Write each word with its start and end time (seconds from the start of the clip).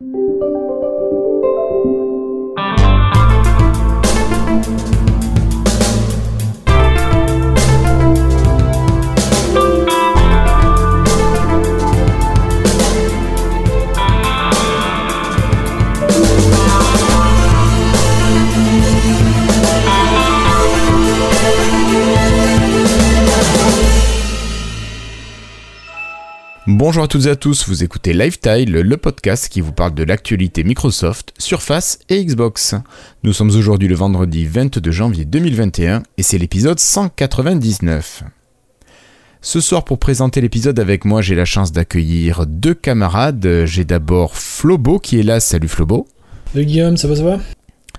you 0.00 0.27
Bonjour 26.88 27.04
à 27.04 27.06
toutes 27.06 27.26
et 27.26 27.28
à 27.28 27.36
tous, 27.36 27.68
vous 27.68 27.84
écoutez 27.84 28.14
Lifetile, 28.14 28.72
le 28.72 28.96
podcast 28.96 29.50
qui 29.50 29.60
vous 29.60 29.72
parle 29.72 29.92
de 29.92 30.04
l'actualité 30.04 30.64
Microsoft, 30.64 31.34
Surface 31.36 31.98
et 32.08 32.24
Xbox. 32.24 32.76
Nous 33.24 33.34
sommes 33.34 33.50
aujourd'hui 33.50 33.88
le 33.88 33.94
vendredi 33.94 34.46
22 34.46 34.90
janvier 34.90 35.26
2021 35.26 36.02
et 36.16 36.22
c'est 36.22 36.38
l'épisode 36.38 36.78
199. 36.78 38.22
Ce 39.42 39.60
soir, 39.60 39.84
pour 39.84 39.98
présenter 39.98 40.40
l'épisode 40.40 40.80
avec 40.80 41.04
moi, 41.04 41.20
j'ai 41.20 41.34
la 41.34 41.44
chance 41.44 41.72
d'accueillir 41.72 42.46
deux 42.46 42.72
camarades. 42.72 43.66
J'ai 43.66 43.84
d'abord 43.84 44.34
Flobo 44.34 44.98
qui 44.98 45.20
est 45.20 45.22
là. 45.22 45.40
Salut 45.40 45.68
Flobo. 45.68 46.08
Salut 46.54 46.64
Guillaume, 46.64 46.96
ça 46.96 47.06
va, 47.06 47.16
ça 47.16 47.22
va? 47.22 47.38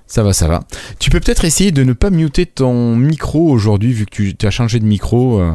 Ça 0.10 0.24
va, 0.24 0.34
ça 0.34 0.48
va. 0.48 0.62
Tu 0.98 1.12
peux 1.12 1.20
peut-être 1.20 1.46
essayer 1.46 1.72
de 1.72 1.84
ne 1.84 1.94
pas 1.94 2.10
muter 2.10 2.48
ton 2.48 2.96
micro 2.96 3.48
aujourd'hui, 3.48 3.94
vu 3.94 4.08
que 4.08 4.32
tu 4.32 4.48
as 4.48 4.50
changé 4.50 4.80
de 4.80 4.86
micro. 4.86 5.40
Euh, 5.40 5.52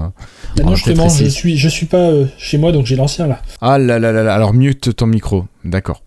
bah 0.56 0.62
non, 0.62 0.76
justement, 0.76 1.08
je 1.08 1.24
suis, 1.24 1.58
je 1.58 1.68
suis 1.68 1.86
pas 1.86 2.08
euh, 2.10 2.26
chez 2.38 2.56
moi, 2.56 2.70
donc 2.70 2.86
j'ai 2.86 2.94
l'ancien 2.94 3.26
là. 3.26 3.42
Ah 3.60 3.78
là 3.78 3.98
là 3.98 4.12
là 4.12 4.22
là, 4.22 4.32
alors 4.32 4.54
mute 4.54 4.94
ton 4.94 5.06
micro, 5.06 5.46
d'accord. 5.64 6.02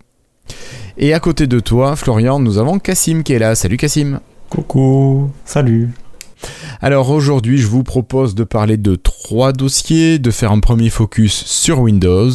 Et 0.97 1.13
à 1.13 1.19
côté 1.19 1.45
de 1.45 1.59
toi, 1.59 1.97
Florian, 1.97 2.39
nous 2.39 2.57
avons 2.57 2.79
Cassim 2.79 3.21
qui 3.21 3.33
est 3.33 3.39
là. 3.39 3.53
Salut 3.53 3.75
Cassim. 3.75 4.21
Coucou, 4.49 5.29
salut. 5.43 5.89
Alors 6.81 7.09
aujourd'hui, 7.09 7.57
je 7.57 7.67
vous 7.67 7.83
propose 7.83 8.35
de 8.35 8.43
parler 8.43 8.77
de 8.77 8.95
trois 8.95 9.53
dossiers, 9.53 10.19
de 10.19 10.31
faire 10.31 10.51
un 10.51 10.59
premier 10.59 10.89
focus 10.89 11.43
sur 11.45 11.79
Windows, 11.79 12.31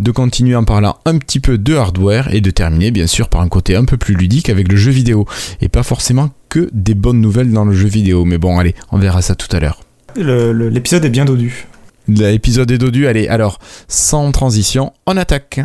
de 0.00 0.10
continuer 0.10 0.56
en 0.56 0.64
parlant 0.64 0.96
un 1.04 1.18
petit 1.18 1.40
peu 1.40 1.58
de 1.58 1.74
hardware 1.74 2.34
et 2.34 2.40
de 2.40 2.50
terminer 2.50 2.90
bien 2.90 3.06
sûr 3.06 3.28
par 3.28 3.40
un 3.40 3.48
côté 3.48 3.76
un 3.76 3.84
peu 3.84 3.96
plus 3.96 4.14
ludique 4.14 4.50
avec 4.50 4.68
le 4.68 4.76
jeu 4.76 4.90
vidéo. 4.90 5.26
Et 5.60 5.68
pas 5.68 5.82
forcément 5.82 6.30
que 6.48 6.68
des 6.72 6.94
bonnes 6.94 7.20
nouvelles 7.20 7.52
dans 7.52 7.64
le 7.64 7.74
jeu 7.74 7.88
vidéo. 7.88 8.24
Mais 8.24 8.38
bon, 8.38 8.58
allez, 8.58 8.74
on 8.92 8.98
verra 8.98 9.22
ça 9.22 9.34
tout 9.34 9.54
à 9.54 9.60
l'heure. 9.60 9.80
L'épisode 10.16 11.04
est 11.04 11.10
bien 11.10 11.24
dodu. 11.24 11.66
L'épisode 12.06 12.70
est 12.70 12.78
dodu, 12.78 13.06
allez, 13.06 13.28
alors, 13.28 13.58
sans 13.88 14.30
transition, 14.30 14.92
on 15.06 15.16
attaque. 15.16 15.60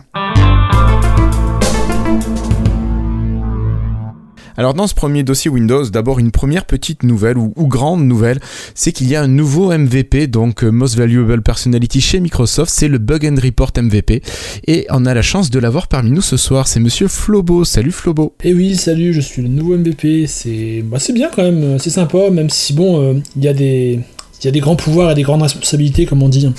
Alors 4.59 4.73
dans 4.73 4.87
ce 4.87 4.93
premier 4.93 5.23
dossier 5.23 5.49
Windows, 5.49 5.85
d'abord 5.85 6.19
une 6.19 6.31
première 6.31 6.65
petite 6.65 7.03
nouvelle 7.03 7.37
ou, 7.37 7.53
grande 7.59 8.03
nouvelle, 8.03 8.41
c'est 8.75 8.91
qu'il 8.91 9.07
y 9.07 9.15
a 9.15 9.21
un 9.21 9.27
nouveau 9.29 9.71
MVP, 9.71 10.27
donc 10.27 10.65
euh, 10.65 10.69
Most 10.69 10.97
Valuable 10.97 11.41
Personality 11.41 12.01
chez 12.01 12.19
Microsoft, 12.19 12.69
c'est 12.69 12.89
le 12.89 12.97
Bug 12.97 13.25
and 13.25 13.41
Report 13.41 13.71
MVP. 13.81 14.21
Et 14.67 14.85
on 14.89 15.05
a 15.05 15.13
la 15.13 15.21
chance 15.21 15.49
de 15.49 15.59
l'avoir 15.59 15.87
parmi 15.87 16.11
nous 16.11 16.21
ce 16.21 16.35
soir, 16.35 16.67
c'est 16.67 16.81
monsieur 16.81 17.07
Flobo. 17.07 17.63
Salut 17.63 17.93
Flobo. 17.93 18.35
Eh 18.43 18.53
oui, 18.53 18.75
salut, 18.75 19.13
je 19.13 19.21
suis 19.21 19.41
le 19.41 19.47
nouveau 19.47 19.77
MVP, 19.77 20.27
c'est 20.27 20.83
bah, 20.83 20.97
bien 21.13 21.29
quand 21.33 21.43
même, 21.43 21.79
c'est 21.79 21.89
sympa, 21.89 22.29
même 22.29 22.49
si 22.49 22.73
bon, 22.73 23.01
euh, 23.01 23.13
il 23.37 23.45
y 23.45 23.47
a 23.47 23.53
des... 23.53 24.01
Il 24.41 24.45
y 24.45 24.47
a 24.49 24.51
des 24.51 24.61
grands 24.61 24.77
pouvoirs 24.77 25.11
et 25.11 25.15
des 25.15 25.23
grandes 25.23 25.41
responsabilités, 25.41 26.05
comme 26.05 26.23
on 26.23 26.29
dit. 26.29 26.49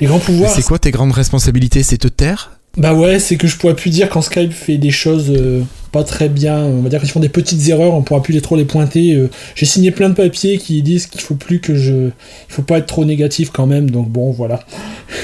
Les 0.00 0.06
grands 0.06 0.20
pouvoirs. 0.20 0.50
C'est 0.50 0.62
quoi 0.62 0.78
tes 0.78 0.92
grandes 0.92 1.10
responsabilités? 1.10 1.82
C'est 1.82 1.98
te 1.98 2.06
taire? 2.06 2.59
Bah 2.76 2.94
ouais, 2.94 3.18
c'est 3.18 3.36
que 3.36 3.48
je 3.48 3.56
pourrais 3.56 3.74
plus 3.74 3.90
dire 3.90 4.08
quand 4.08 4.22
Skype 4.22 4.52
fait 4.52 4.78
des 4.78 4.92
choses 4.92 5.30
euh, 5.30 5.62
pas 5.90 6.04
très 6.04 6.28
bien. 6.28 6.58
On 6.58 6.82
va 6.82 6.88
dire 6.88 7.00
qu'ils 7.00 7.10
font 7.10 7.20
des 7.20 7.28
petites 7.28 7.68
erreurs, 7.68 7.94
on 7.94 8.02
pourra 8.02 8.22
plus 8.22 8.32
les 8.32 8.40
trop 8.40 8.56
les 8.56 8.64
pointer. 8.64 9.14
Euh. 9.14 9.28
J'ai 9.56 9.66
signé 9.66 9.90
plein 9.90 10.08
de 10.08 10.14
papiers 10.14 10.58
qui 10.58 10.80
disent 10.82 11.06
qu'il 11.06 11.20
faut 11.20 11.34
plus 11.34 11.60
que 11.60 11.74
je, 11.74 11.92
il 11.92 12.10
faut 12.48 12.62
pas 12.62 12.78
être 12.78 12.86
trop 12.86 13.04
négatif 13.04 13.50
quand 13.50 13.66
même. 13.66 13.90
Donc 13.90 14.08
bon, 14.08 14.30
voilà. 14.30 14.64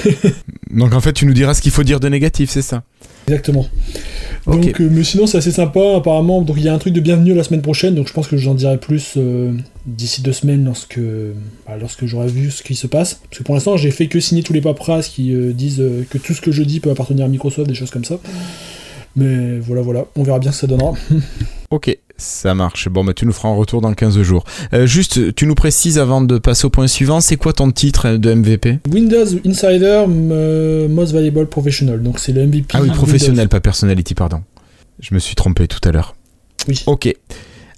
donc 0.71 0.93
en 0.93 1.01
fait, 1.01 1.13
tu 1.13 1.27
nous 1.27 1.35
diras 1.35 1.55
ce 1.55 1.63
qu'il 1.63 1.73
faut 1.73 1.85
dire 1.85 2.01
de 2.01 2.09
négatif, 2.09 2.51
c'est 2.51 2.63
ça? 2.63 2.83
Exactement. 3.27 3.67
Donc, 4.47 4.81
euh, 4.81 4.89
mais 4.91 5.03
sinon, 5.03 5.27
c'est 5.27 5.39
assez 5.39 5.51
sympa, 5.51 5.97
apparemment. 5.97 6.43
Donc, 6.43 6.57
il 6.59 6.63
y 6.63 6.69
a 6.69 6.75
un 6.75 6.79
truc 6.79 6.95
de 6.95 7.01
bienvenue 7.01 7.35
la 7.35 7.43
semaine 7.43 7.63
prochaine, 7.63 7.95
donc 7.95 8.07
je 8.07 8.13
pense 8.13 8.29
que 8.29 8.37
j'en 8.37 8.55
dirai 8.55 8.79
plus 8.79 9.15
euh, 9.17 9.53
d'ici 9.87 10.23
deux 10.23 10.33
semaines 10.33 10.65
lorsque, 10.65 11.01
bah, 11.67 11.77
lorsque 11.81 12.07
j'aurai 12.07 12.29
vu 12.29 12.51
ce 12.53 12.63
qui 12.63 12.77
se 12.77 12.87
passe. 12.87 13.15
Parce 13.15 13.39
que 13.39 13.43
pour 13.43 13.55
l'instant, 13.55 13.77
j'ai 13.77 13.91
fait 13.91 14.07
que 14.07 14.21
signer 14.21 14.45
tous 14.45 14.53
les 14.53 14.61
paperasses 14.61 15.09
qui 15.09 15.35
disent 15.55 15.83
que 16.11 16.19
tout 16.19 16.35
ce 16.35 16.41
que 16.41 16.53
je 16.53 16.63
dis 16.63 16.79
peut 16.79 16.91
appartenir 16.91 17.25
à 17.25 17.29
Microsoft, 17.29 17.69
des 17.69 17.75
choses 17.75 17.91
comme 17.91 18.05
ça. 18.05 18.21
Mais 19.17 19.59
voilà, 19.59 19.83
voilà, 19.83 20.07
on 20.15 20.23
verra 20.23 20.39
bien 20.39 20.53
ce 20.53 20.59
que 20.59 20.61
ça 20.61 20.67
donnera. 20.69 20.93
ok, 21.71 21.99
ça 22.19 22.55
marche. 22.55 22.89
Bon, 22.89 23.05
bah, 23.05 23.13
tu 23.15 23.27
nous 23.27 23.33
feras 23.33 23.49
un 23.49 23.55
retour 23.55 23.81
dans 23.81 23.93
15 23.93 24.21
jours. 24.23 24.45
Euh, 24.73 24.87
juste, 24.87 25.35
tu 25.35 25.47
nous 25.47 25.55
précises 25.55 25.99
avant 25.99 26.21
de 26.21 26.39
passer 26.39 26.67
au 26.67 26.71
point 26.71 26.87
suivant, 26.87 27.21
c'est 27.21 27.37
quoi 27.37 27.53
ton 27.53 27.71
titre 27.71 28.17
de 28.17 28.35
MVP 28.35 28.79
Windows 28.91 29.27
Insider 29.45 30.05
euh, 30.09 30.89
Most 30.89 31.13
Valuable 31.13 31.47
Professional. 31.47 32.03
Donc 32.03 32.19
c'est 32.19 32.33
le 32.33 32.47
MVP. 32.47 32.67
Ah 32.75 32.83
oui, 32.83 32.91
professionnel, 32.91 33.49
pas 33.49 33.61
personality, 33.61 34.15
pardon. 34.15 34.43
Je 35.01 35.15
me 35.15 35.19
suis 35.19 35.35
trompé 35.35 35.69
tout 35.69 35.87
à 35.87 35.93
l'heure. 35.93 36.15
Oui. 36.69 36.83
Ok. 36.87 37.15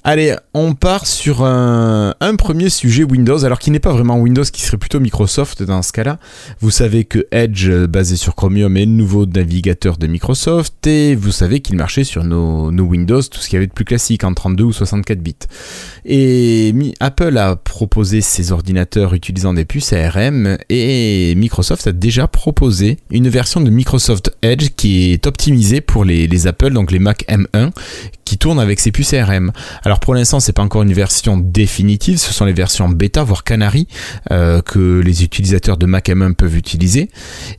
Allez, 0.04 0.34
on 0.54 0.74
part 0.74 1.06
sur 1.06 1.44
un, 1.44 2.14
premier 2.38 2.70
sujet 2.70 3.02
Windows, 3.02 3.44
alors 3.44 3.58
qui 3.58 3.72
n'est 3.72 3.80
pas 3.80 3.92
vraiment 3.92 4.18
Windows, 4.18 4.44
qui 4.44 4.62
serait 4.62 4.76
plutôt 4.76 5.00
Microsoft 5.00 5.64
dans 5.64 5.82
ce 5.82 5.92
cas-là. 5.92 6.18
Vous 6.60 6.70
savez 6.70 7.04
que 7.04 7.26
Edge, 7.32 7.68
basé 7.68 8.16
sur 8.16 8.36
Chromium, 8.36 8.76
est 8.76 8.86
le 8.86 8.92
nouveau 8.92 9.26
navigateur 9.26 9.98
de 9.98 10.06
Microsoft, 10.06 10.86
et 10.86 11.16
vous 11.16 11.32
savez 11.32 11.60
qu'il 11.60 11.76
marchait 11.76 12.04
sur 12.04 12.22
nos, 12.22 12.70
Windows, 12.70 13.20
tout 13.22 13.40
ce 13.40 13.48
qu'il 13.48 13.54
y 13.54 13.58
avait 13.58 13.66
de 13.66 13.72
plus 13.72 13.84
classique, 13.84 14.22
en 14.22 14.32
32 14.32 14.64
ou 14.64 14.72
64 14.72 15.18
bits. 15.18 15.34
Et 16.04 16.72
Apple 17.00 17.36
a 17.36 17.56
proposé 17.56 18.20
ses 18.20 18.52
ordinateurs 18.52 19.14
utilisant 19.14 19.52
des 19.52 19.64
puces 19.64 19.92
ARM, 19.92 20.58
et 20.70 21.34
Microsoft 21.34 21.88
a 21.88 21.92
déjà 21.92 22.28
proposé 22.28 22.98
une 23.10 23.28
version 23.28 23.60
de 23.60 23.68
Microsoft 23.68 24.32
Edge 24.42 24.70
qui 24.76 25.12
est 25.12 25.26
optimisée 25.26 25.80
pour 25.80 26.04
les, 26.04 26.28
les 26.28 26.46
Apple, 26.46 26.70
donc 26.70 26.92
les 26.92 27.00
Mac 27.00 27.24
M1, 27.28 27.72
qui 28.28 28.36
tourne 28.36 28.60
avec 28.60 28.78
ses 28.78 28.92
puces 28.92 29.14
ARM. 29.14 29.52
Alors 29.84 30.00
pour 30.00 30.14
l'instant, 30.14 30.38
c'est 30.38 30.52
pas 30.52 30.62
encore 30.62 30.82
une 30.82 30.92
version 30.92 31.38
définitive, 31.38 32.18
ce 32.18 32.34
sont 32.34 32.44
les 32.44 32.52
versions 32.52 32.86
bêta 32.90 33.22
voire 33.22 33.42
Canary 33.42 33.88
euh, 34.30 34.60
que 34.60 35.00
les 35.00 35.24
utilisateurs 35.24 35.78
de 35.78 35.86
Mac 35.86 36.10
M1 36.10 36.34
peuvent 36.34 36.56
utiliser, 36.56 37.08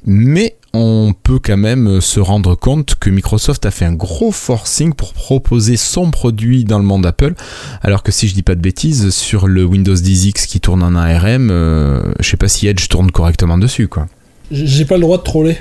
mais 0.06 0.58
on 0.74 1.16
peut 1.24 1.40
quand 1.44 1.58
même 1.58 2.02
se 2.02 2.20
rendre 2.20 2.54
compte 2.54 2.94
que 3.00 3.10
Microsoft 3.10 3.66
a 3.66 3.72
fait 3.72 3.86
un 3.86 3.94
gros 3.94 4.32
forcing 4.32 4.94
pour 4.94 5.14
proposer 5.14 5.76
son 5.76 6.12
produit 6.12 6.66
dans 6.66 6.78
le 6.78 6.86
monde 6.86 7.08
Apple, 7.08 7.34
alors 7.82 8.04
que 8.04 8.12
si 8.12 8.28
je 8.28 8.36
dis 8.36 8.44
pas 8.44 8.54
de 8.54 8.62
bêtises, 8.62 9.10
sur 9.10 9.48
le 9.48 9.66
Windows 9.66 9.96
10X 9.96 10.46
qui 10.46 10.60
tourne 10.60 10.84
en 10.84 10.96
ARM, 10.96 11.50
euh, 11.50 12.04
je 12.20 12.30
sais 12.30 12.38
pas 12.38 12.48
si 12.48 12.68
Edge 12.68 12.88
tourne 12.90 13.10
correctement 13.10 13.58
dessus 13.58 13.88
quoi. 13.88 14.06
J'ai 14.52 14.86
pas 14.86 14.96
le 14.96 15.02
droit 15.02 15.18
de 15.18 15.24
troller. 15.24 15.58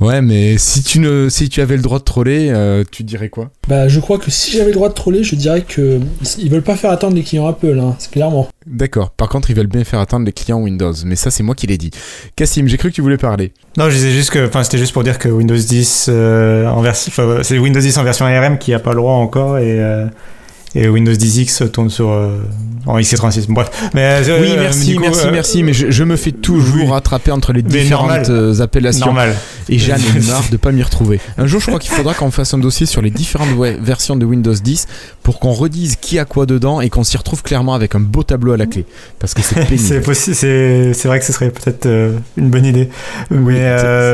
Ouais, 0.00 0.22
mais 0.22 0.58
si 0.58 0.82
tu, 0.82 0.98
ne, 0.98 1.28
si 1.28 1.48
tu 1.48 1.60
avais 1.60 1.76
le 1.76 1.82
droit 1.82 1.98
de 1.98 2.04
troller, 2.04 2.50
euh, 2.50 2.84
tu 2.90 3.02
dirais 3.02 3.28
quoi? 3.28 3.50
Bah, 3.68 3.88
je 3.88 4.00
crois 4.00 4.18
que 4.18 4.30
si 4.30 4.52
j'avais 4.52 4.66
le 4.66 4.74
droit 4.74 4.88
de 4.88 4.94
troller, 4.94 5.22
je 5.24 5.34
dirais 5.34 5.62
que 5.62 6.00
ils 6.38 6.50
veulent 6.50 6.62
pas 6.62 6.76
faire 6.76 6.90
attendre 6.90 7.14
les 7.14 7.22
clients 7.22 7.46
Apple, 7.46 7.78
hein, 7.80 7.94
c'est 7.98 8.10
clairement. 8.10 8.48
D'accord. 8.66 9.10
Par 9.10 9.28
contre, 9.28 9.50
ils 9.50 9.56
veulent 9.56 9.66
bien 9.66 9.84
faire 9.84 10.00
attendre 10.00 10.26
les 10.26 10.32
clients 10.32 10.60
Windows, 10.60 10.92
mais 11.04 11.16
ça, 11.16 11.30
c'est 11.30 11.42
moi 11.42 11.54
qui 11.54 11.66
l'ai 11.66 11.78
dit. 11.78 11.90
Cassim, 12.36 12.66
j'ai 12.66 12.76
cru 12.76 12.90
que 12.90 12.94
tu 12.94 13.02
voulais 13.02 13.16
parler. 13.16 13.52
Non, 13.76 13.88
je 13.88 13.94
disais 13.94 14.10
juste 14.10 14.30
que, 14.30 14.46
enfin, 14.46 14.62
c'était 14.62 14.78
juste 14.78 14.92
pour 14.92 15.04
dire 15.04 15.18
que 15.18 15.28
Windows 15.28 15.56
10 15.56 16.06
euh, 16.08 16.66
en 16.66 16.80
version, 16.82 17.12
c'est 17.42 17.58
Windows 17.58 17.80
10 17.80 17.98
en 17.98 18.04
version 18.04 18.26
ARM 18.26 18.58
qui 18.58 18.74
a 18.74 18.78
pas 18.78 18.90
le 18.90 18.96
droit 18.96 19.14
encore 19.14 19.58
et. 19.58 19.80
Euh, 19.80 20.06
et 20.74 20.88
Windows 20.88 21.12
10X 21.12 21.68
tourne 21.70 21.90
sur 21.90 22.10
euh, 22.10 22.38
en 22.86 22.98
XC36. 22.98 23.46
Bref. 23.48 23.70
Mais, 23.92 24.22
euh, 24.28 24.40
oui, 24.40 24.54
merci, 24.56 24.96
merci, 25.00 25.26
euh, 25.26 25.30
merci. 25.32 25.62
Mais 25.64 25.72
je, 25.72 26.04
me 26.04 26.16
fais 26.16 26.30
toujours 26.30 26.90
rattraper 26.90 27.32
entre 27.32 27.52
les 27.52 27.62
différentes 27.62 28.30
appellations. 28.60 29.06
Normal. 29.06 29.34
Et 29.68 29.78
j'en 29.78 29.96
ai 29.96 30.26
marre 30.26 30.44
de 30.50 30.56
pas 30.56 30.70
m'y 30.70 30.82
retrouver. 30.82 31.18
Un 31.38 31.46
jour, 31.46 31.60
je 31.60 31.66
crois 31.66 31.80
qu'il 31.80 31.92
faudra 31.92 32.14
qu'on 32.14 32.30
fasse 32.30 32.54
un 32.54 32.58
dossier 32.58 32.86
sur 32.86 33.02
les 33.02 33.10
différentes 33.10 33.50
versions 33.80 34.16
de 34.16 34.24
Windows 34.24 34.54
10 34.54 34.86
pour 35.22 35.40
qu'on 35.40 35.52
redise 35.52 35.96
qui 35.96 36.18
a 36.18 36.24
quoi 36.24 36.46
dedans 36.46 36.80
et 36.80 36.88
qu'on 36.88 37.04
s'y 37.04 37.16
retrouve 37.16 37.42
clairement 37.42 37.74
avec 37.74 37.94
un 37.94 38.00
beau 38.00 38.22
tableau 38.22 38.52
à 38.52 38.56
la 38.56 38.66
clé. 38.66 38.84
Parce 39.18 39.34
que 39.34 39.42
c'est 39.42 39.54
pénible. 39.68 40.14
c'est 40.14 41.04
vrai 41.06 41.18
que 41.18 41.24
ce 41.24 41.32
serait 41.32 41.50
peut-être 41.50 41.88
une 42.36 42.50
bonne 42.50 42.64
idée. 42.64 42.90
Mais 43.30 43.60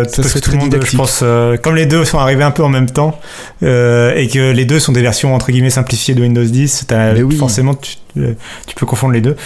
ça 0.09 0.23
serait 0.23 0.41
tout 0.41 0.53
le 0.53 0.59
monde, 0.59 0.77
je 0.83 0.97
pense, 0.97 1.23
comme 1.63 1.77
les 1.77 1.87
deux 1.87 2.07
sont 2.07 2.19
arrivés 2.19 2.45
un 2.45 2.51
peu 2.51 2.65
en 2.65 2.71
même 2.71 2.89
temps 2.91 3.21
et 3.61 4.29
que 4.33 4.53
les 4.53 4.65
deux 4.65 4.81
sont 4.81 4.93
des 4.93 5.03
versions 5.03 5.35
entre 5.35 5.53
guillemets 5.53 5.71
simplifiées 5.71 6.15
de 6.15 6.23
Windows 6.23 6.46
10, 6.51 6.87
forcément 7.39 7.75
tu, 7.75 7.97
peux 8.77 8.87
confondre 8.87 9.13
les 9.13 9.21
deux. 9.21 9.37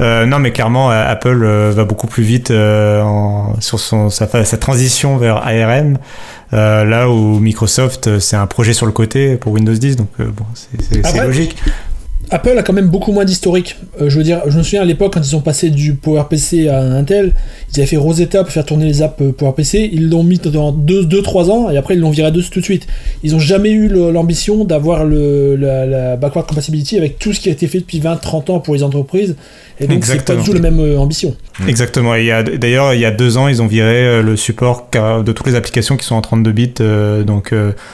Euh, 0.00 0.26
non, 0.26 0.38
mais 0.38 0.52
clairement, 0.52 0.90
euh, 0.90 1.04
Apple 1.06 1.42
euh, 1.42 1.72
va 1.74 1.84
beaucoup 1.84 2.06
plus 2.06 2.22
vite 2.22 2.48
sur 2.48 3.80
son, 3.80 4.10
sa, 4.10 4.26
transition 4.56 5.16
vers 5.16 5.36
ARM, 5.36 5.98
là 6.52 7.08
où 7.08 7.38
Microsoft, 7.38 8.18
c'est 8.18 8.36
un 8.36 8.46
projet 8.46 8.72
sur 8.72 8.86
le 8.86 8.92
côté 8.92 9.36
pour 9.36 9.52
Windows 9.52 9.74
10, 9.74 9.96
donc 9.96 10.08
bon, 10.18 10.44
c'est 10.54 11.24
logique. 11.24 11.56
Apple 12.30 12.58
a 12.58 12.62
quand 12.62 12.72
même 12.72 12.88
beaucoup 12.88 13.12
moins 13.12 13.24
d'historique. 13.24 13.76
Euh, 14.00 14.08
je 14.08 14.18
me 14.18 14.62
souviens 14.62 14.82
à 14.82 14.84
l'époque 14.84 15.14
quand 15.14 15.20
ils 15.20 15.30
sont 15.30 15.40
passés 15.40 15.70
du 15.70 15.94
PowerPC 15.94 16.68
à 16.68 16.80
Intel, 16.80 17.34
ils 17.72 17.80
avaient 17.80 17.86
fait 17.86 17.96
Rosetta 17.96 18.42
pour 18.42 18.52
faire 18.52 18.64
tourner 18.64 18.86
les 18.86 19.02
apps 19.02 19.20
euh, 19.22 19.32
PowerPC, 19.32 19.90
ils 19.92 20.08
l'ont 20.08 20.22
mis 20.22 20.38
dans 20.38 20.72
2-3 20.72 21.50
ans 21.50 21.70
et 21.70 21.76
après 21.76 21.94
ils 21.94 22.00
l'ont 22.00 22.10
viré 22.10 22.30
de 22.30 22.40
tout 22.40 22.60
de 22.60 22.64
suite. 22.64 22.86
Ils 23.22 23.32
n'ont 23.32 23.38
jamais 23.38 23.70
eu 23.70 23.88
l'ambition 23.88 24.64
d'avoir 24.64 25.04
la, 25.04 25.86
la, 25.86 26.16
backward 26.16 26.46
compatibility 26.46 26.96
avec 26.98 27.18
tout 27.18 27.32
ce 27.32 27.40
qui 27.40 27.48
a 27.48 27.52
été 27.52 27.66
fait 27.66 27.78
depuis 27.78 28.00
20-30 28.00 28.52
ans 28.52 28.60
pour 28.60 28.74
les 28.74 28.82
entreprises. 28.82 29.36
Et 29.80 29.86
donc 29.86 30.04
c'est 30.04 30.24
pas 30.24 30.36
du 30.36 30.44
tout 30.44 30.52
la 30.52 30.60
même 30.60 30.78
euh, 30.80 30.98
ambition. 30.98 31.36
Mm. 31.60 31.68
Exactement. 31.68 32.14
Et 32.14 32.30
d'ailleurs, 32.58 32.94
il 32.94 33.00
y 33.00 33.04
a 33.04 33.10
deux 33.10 33.36
ans, 33.36 33.48
ils 33.48 33.60
ont 33.62 33.66
viré 33.66 34.22
le 34.22 34.36
support 34.36 34.88
de 34.92 35.32
toutes 35.32 35.46
les 35.46 35.54
applications 35.54 35.96
qui 35.96 36.06
sont 36.06 36.14
en 36.14 36.20
32 36.20 36.52
bits, 36.52 36.74
donc 37.26 37.52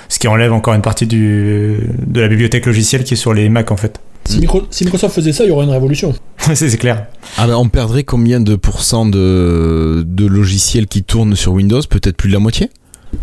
ce 0.08 0.18
qui 0.18 0.28
enlève 0.28 0.52
encore 0.52 0.74
une 0.74 0.82
partie 0.82 1.06
du, 1.06 1.78
de 2.06 2.20
la 2.20 2.28
bibliothèque 2.28 2.66
logicielle 2.66 3.04
qui 3.04 3.14
est 3.14 3.16
sur 3.16 3.32
les 3.32 3.48
Mac 3.48 3.70
en 3.70 3.76
fait. 3.76 4.00
Si, 4.24 4.38
Microsoft 4.84 5.14
faisait 5.14 5.32
ça, 5.32 5.44
il 5.44 5.48
y 5.48 5.50
aurait 5.50 5.64
une 5.64 5.72
révolution. 5.72 6.14
c'est 6.54 6.76
clair. 6.76 7.06
Ah 7.36 7.46
ben, 7.46 7.56
on 7.56 7.68
perdrait 7.68 8.04
combien 8.04 8.40
de 8.40 8.54
pourcents 8.54 9.06
de, 9.06 10.04
de 10.06 10.26
logiciels 10.26 10.86
qui 10.86 11.02
tournent 11.02 11.34
sur 11.34 11.52
Windows? 11.52 11.80
Peut-être 11.88 12.16
plus 12.16 12.28
de 12.28 12.34
la 12.34 12.38
moitié? 12.38 12.70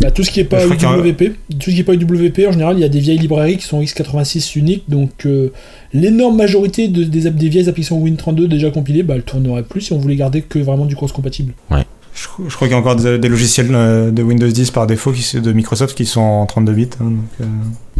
Bah, 0.02 0.12
tout 0.12 0.24
ce 0.24 0.32
qui 0.32 0.40
n'est 0.40 0.46
pas 0.46 0.66
UWP, 0.66 1.36
tout 1.60 1.70
ce 1.70 1.72
qui 1.72 1.80
est 1.80 1.84
pas 1.84 1.94
UWP, 1.94 2.48
en 2.48 2.52
général, 2.52 2.78
il 2.78 2.82
y 2.82 2.84
a 2.84 2.90
des 2.90 3.00
vieilles 3.00 3.18
librairies 3.18 3.58
qui 3.58 3.66
sont 3.66 3.82
x86 3.82 4.58
uniques, 4.58 4.84
donc 4.88 5.26
euh, 5.26 5.52
l'énorme 5.94 6.36
majorité 6.36 6.88
de, 6.88 7.04
des, 7.04 7.30
des, 7.30 7.50
vieilles 7.50 7.70
applications 7.70 8.04
Win32 8.04 8.48
déjà 8.48 8.70
compilées, 8.70 9.04
bah, 9.04 9.16
elles 9.16 9.24
tourneraient 9.24 9.64
plus 9.64 9.82
si 9.82 9.94
on 9.94 9.98
voulait 9.98 10.16
garder 10.16 10.42
que 10.42 10.60
vraiment 10.60 10.86
du 10.86 10.96
cross 10.96 11.12
compatible. 11.12 11.54
Ouais. 11.72 11.86
Je, 12.14 12.56
crois 12.56 12.68
qu'il 12.68 12.72
y 12.72 12.74
a 12.74 12.80
encore 12.80 12.96
des, 12.96 13.30
logiciels 13.30 13.70
euh, 13.74 14.10
de 14.10 14.24
Windows 14.24 14.48
10 14.48 14.72
par 14.72 14.88
défaut 14.88 15.12
qui, 15.12 15.40
de 15.40 15.54
Microsoft 15.54 15.96
qui 15.96 16.06
sont 16.08 16.22
en 16.22 16.46
32 16.48 16.74
bits. 16.74 16.90
Hein, 17.00 17.14
euh. 17.42 17.46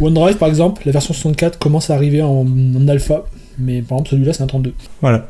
OneDrive, 0.04 0.36
par 0.36 0.48
exemple, 0.48 0.82
la 0.86 0.92
version 0.92 1.14
64 1.14 1.58
commence 1.58 1.90
à 1.90 1.94
arriver 1.94 2.20
en, 2.20 2.44
alpha, 2.88 3.24
mais 3.58 3.80
par 3.82 3.98
exemple 3.98 4.10
celui-là 4.10 4.32
c'est 4.32 4.42
un 4.42 4.48
32. 4.48 4.74
Voilà. 5.02 5.28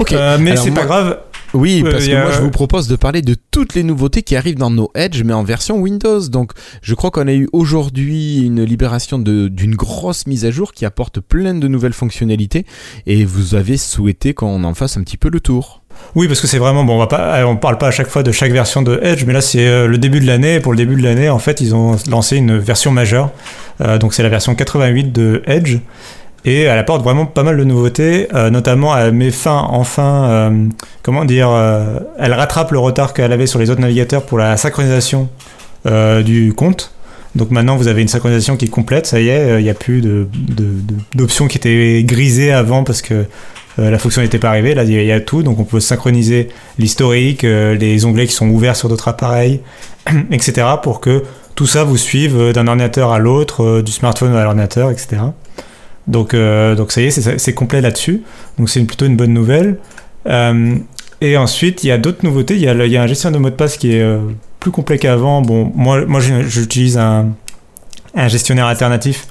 Ok. 0.00 0.12
Euh, 0.12 0.36
mais 0.40 0.56
c'est 0.56 0.72
pas 0.72 0.84
grave. 0.84 1.18
Oui, 1.54 1.82
parce 1.82 2.06
que 2.06 2.12
moi 2.12 2.30
je 2.32 2.40
vous 2.40 2.50
propose 2.50 2.88
de 2.88 2.96
parler 2.96 3.22
de 3.22 3.34
toutes 3.50 3.74
les 3.74 3.82
nouveautés 3.82 4.22
qui 4.22 4.36
arrivent 4.36 4.58
dans 4.58 4.70
nos 4.70 4.90
Edge, 4.94 5.22
mais 5.24 5.32
en 5.32 5.44
version 5.44 5.78
Windows. 5.78 6.28
Donc 6.28 6.52
je 6.82 6.94
crois 6.94 7.10
qu'on 7.10 7.26
a 7.28 7.32
eu 7.32 7.48
aujourd'hui 7.52 8.40
une 8.44 8.62
libération 8.62 9.18
d'une 9.18 9.74
grosse 9.74 10.26
mise 10.26 10.44
à 10.44 10.50
jour 10.50 10.72
qui 10.72 10.84
apporte 10.84 11.20
plein 11.20 11.54
de 11.54 11.68
nouvelles 11.68 11.92
fonctionnalités, 11.92 12.66
et 13.06 13.24
vous 13.24 13.54
avez 13.54 13.76
souhaité 13.76 14.34
qu'on 14.34 14.64
en 14.64 14.74
fasse 14.74 14.96
un 14.96 15.02
petit 15.02 15.16
peu 15.16 15.30
le 15.30 15.40
tour. 15.40 15.82
Oui, 16.14 16.28
parce 16.28 16.40
que 16.40 16.46
c'est 16.46 16.58
vraiment 16.58 16.84
bon. 16.84 16.94
On 16.94 16.98
va 16.98 17.06
pas, 17.06 17.44
on 17.46 17.56
parle 17.56 17.78
pas 17.78 17.88
à 17.88 17.90
chaque 17.90 18.08
fois 18.08 18.22
de 18.22 18.32
chaque 18.32 18.52
version 18.52 18.82
de 18.82 19.00
Edge, 19.02 19.24
mais 19.26 19.32
là 19.32 19.40
c'est 19.40 19.66
euh, 19.66 19.86
le 19.86 19.98
début 19.98 20.20
de 20.20 20.26
l'année. 20.26 20.60
Pour 20.60 20.72
le 20.72 20.78
début 20.78 20.96
de 20.96 21.02
l'année, 21.02 21.28
en 21.28 21.38
fait, 21.38 21.60
ils 21.60 21.74
ont 21.74 21.96
lancé 22.08 22.36
une 22.36 22.56
version 22.58 22.90
majeure. 22.90 23.30
Euh, 23.80 23.98
donc 23.98 24.14
c'est 24.14 24.22
la 24.22 24.28
version 24.28 24.54
88 24.54 25.12
de 25.12 25.42
Edge. 25.46 25.78
Et 26.44 26.62
elle 26.62 26.78
apporte 26.78 27.02
vraiment 27.02 27.26
pas 27.26 27.42
mal 27.42 27.56
de 27.56 27.64
nouveautés, 27.64 28.28
euh, 28.34 28.48
notamment 28.48 28.96
elle 28.96 29.12
met 29.12 29.30
fin, 29.30 29.66
enfin, 29.70 30.52
comment 31.02 31.24
dire, 31.24 31.50
elle 32.18 32.32
rattrape 32.32 32.70
le 32.70 32.78
retard 32.78 33.12
qu'elle 33.12 33.32
avait 33.32 33.46
sur 33.46 33.58
les 33.58 33.70
autres 33.70 33.80
navigateurs 33.80 34.24
pour 34.24 34.38
la 34.38 34.56
synchronisation 34.56 35.28
du 35.84 36.52
compte. 36.56 36.92
Donc 37.34 37.50
maintenant 37.50 37.76
vous 37.76 37.88
avez 37.88 38.02
une 38.02 38.08
synchronisation 38.08 38.56
qui 38.56 38.66
est 38.66 38.70
complète, 38.70 39.06
ça 39.06 39.20
y 39.20 39.28
est, 39.28 39.60
il 39.60 39.64
n'y 39.64 39.70
a 39.70 39.74
plus 39.74 40.02
d'options 41.14 41.48
qui 41.48 41.58
étaient 41.58 42.02
grisées 42.04 42.52
avant 42.52 42.84
parce 42.84 43.02
que 43.02 43.26
euh, 43.78 43.90
la 43.90 43.98
fonction 43.98 44.22
n'était 44.22 44.38
pas 44.38 44.48
arrivée. 44.48 44.74
Là, 44.74 44.84
il 44.84 44.90
y, 44.90 45.12
a 45.12 45.20
tout, 45.20 45.42
donc 45.42 45.58
on 45.58 45.64
peut 45.64 45.80
synchroniser 45.80 46.48
l'historique, 46.78 47.44
euh, 47.44 47.74
les 47.74 48.04
onglets 48.04 48.26
qui 48.26 48.32
sont 48.32 48.48
ouverts 48.48 48.76
sur 48.76 48.88
d'autres 48.88 49.08
appareils, 49.08 49.60
etc. 50.30 50.66
pour 50.82 51.00
que 51.00 51.22
tout 51.54 51.66
ça 51.66 51.84
vous 51.84 51.96
suive 51.96 52.36
euh, 52.38 52.52
d'un 52.52 52.66
ordinateur 52.66 53.12
à 53.12 53.18
l'autre, 53.18 53.82
du 53.82 53.92
smartphone 53.92 54.34
à 54.34 54.42
l'ordinateur, 54.42 54.90
etc. 54.90 55.18
Donc, 56.08 56.34
donc 56.34 56.90
ça 56.90 57.00
y 57.00 57.04
est, 57.04 57.38
c'est 57.38 57.54
complet 57.54 57.80
là-dessus. 57.80 58.22
Donc 58.58 58.68
c'est 58.68 58.82
plutôt 58.84 59.06
une 59.06 59.16
bonne 59.16 59.32
nouvelle. 59.32 59.76
et 61.20 61.36
ensuite, 61.36 61.84
il 61.84 61.88
y 61.88 61.92
a 61.92 61.98
d'autres 61.98 62.24
nouveautés. 62.24 62.56
Il 62.56 62.62
y, 62.62 62.96
a 62.96 63.02
un 63.02 63.06
gestionnaire 63.06 63.38
de 63.38 63.42
mot 63.42 63.50
de 63.50 63.54
passe 63.54 63.76
qui 63.76 63.92
est 63.92 64.18
plus 64.58 64.70
complet 64.70 64.98
qu'avant. 64.98 65.42
Bon, 65.42 65.70
moi, 65.74 66.04
moi 66.06 66.20
j'utilise 66.20 66.98
un, 66.98 67.28
gestionnaire 68.28 68.66
alternatif 68.66 69.28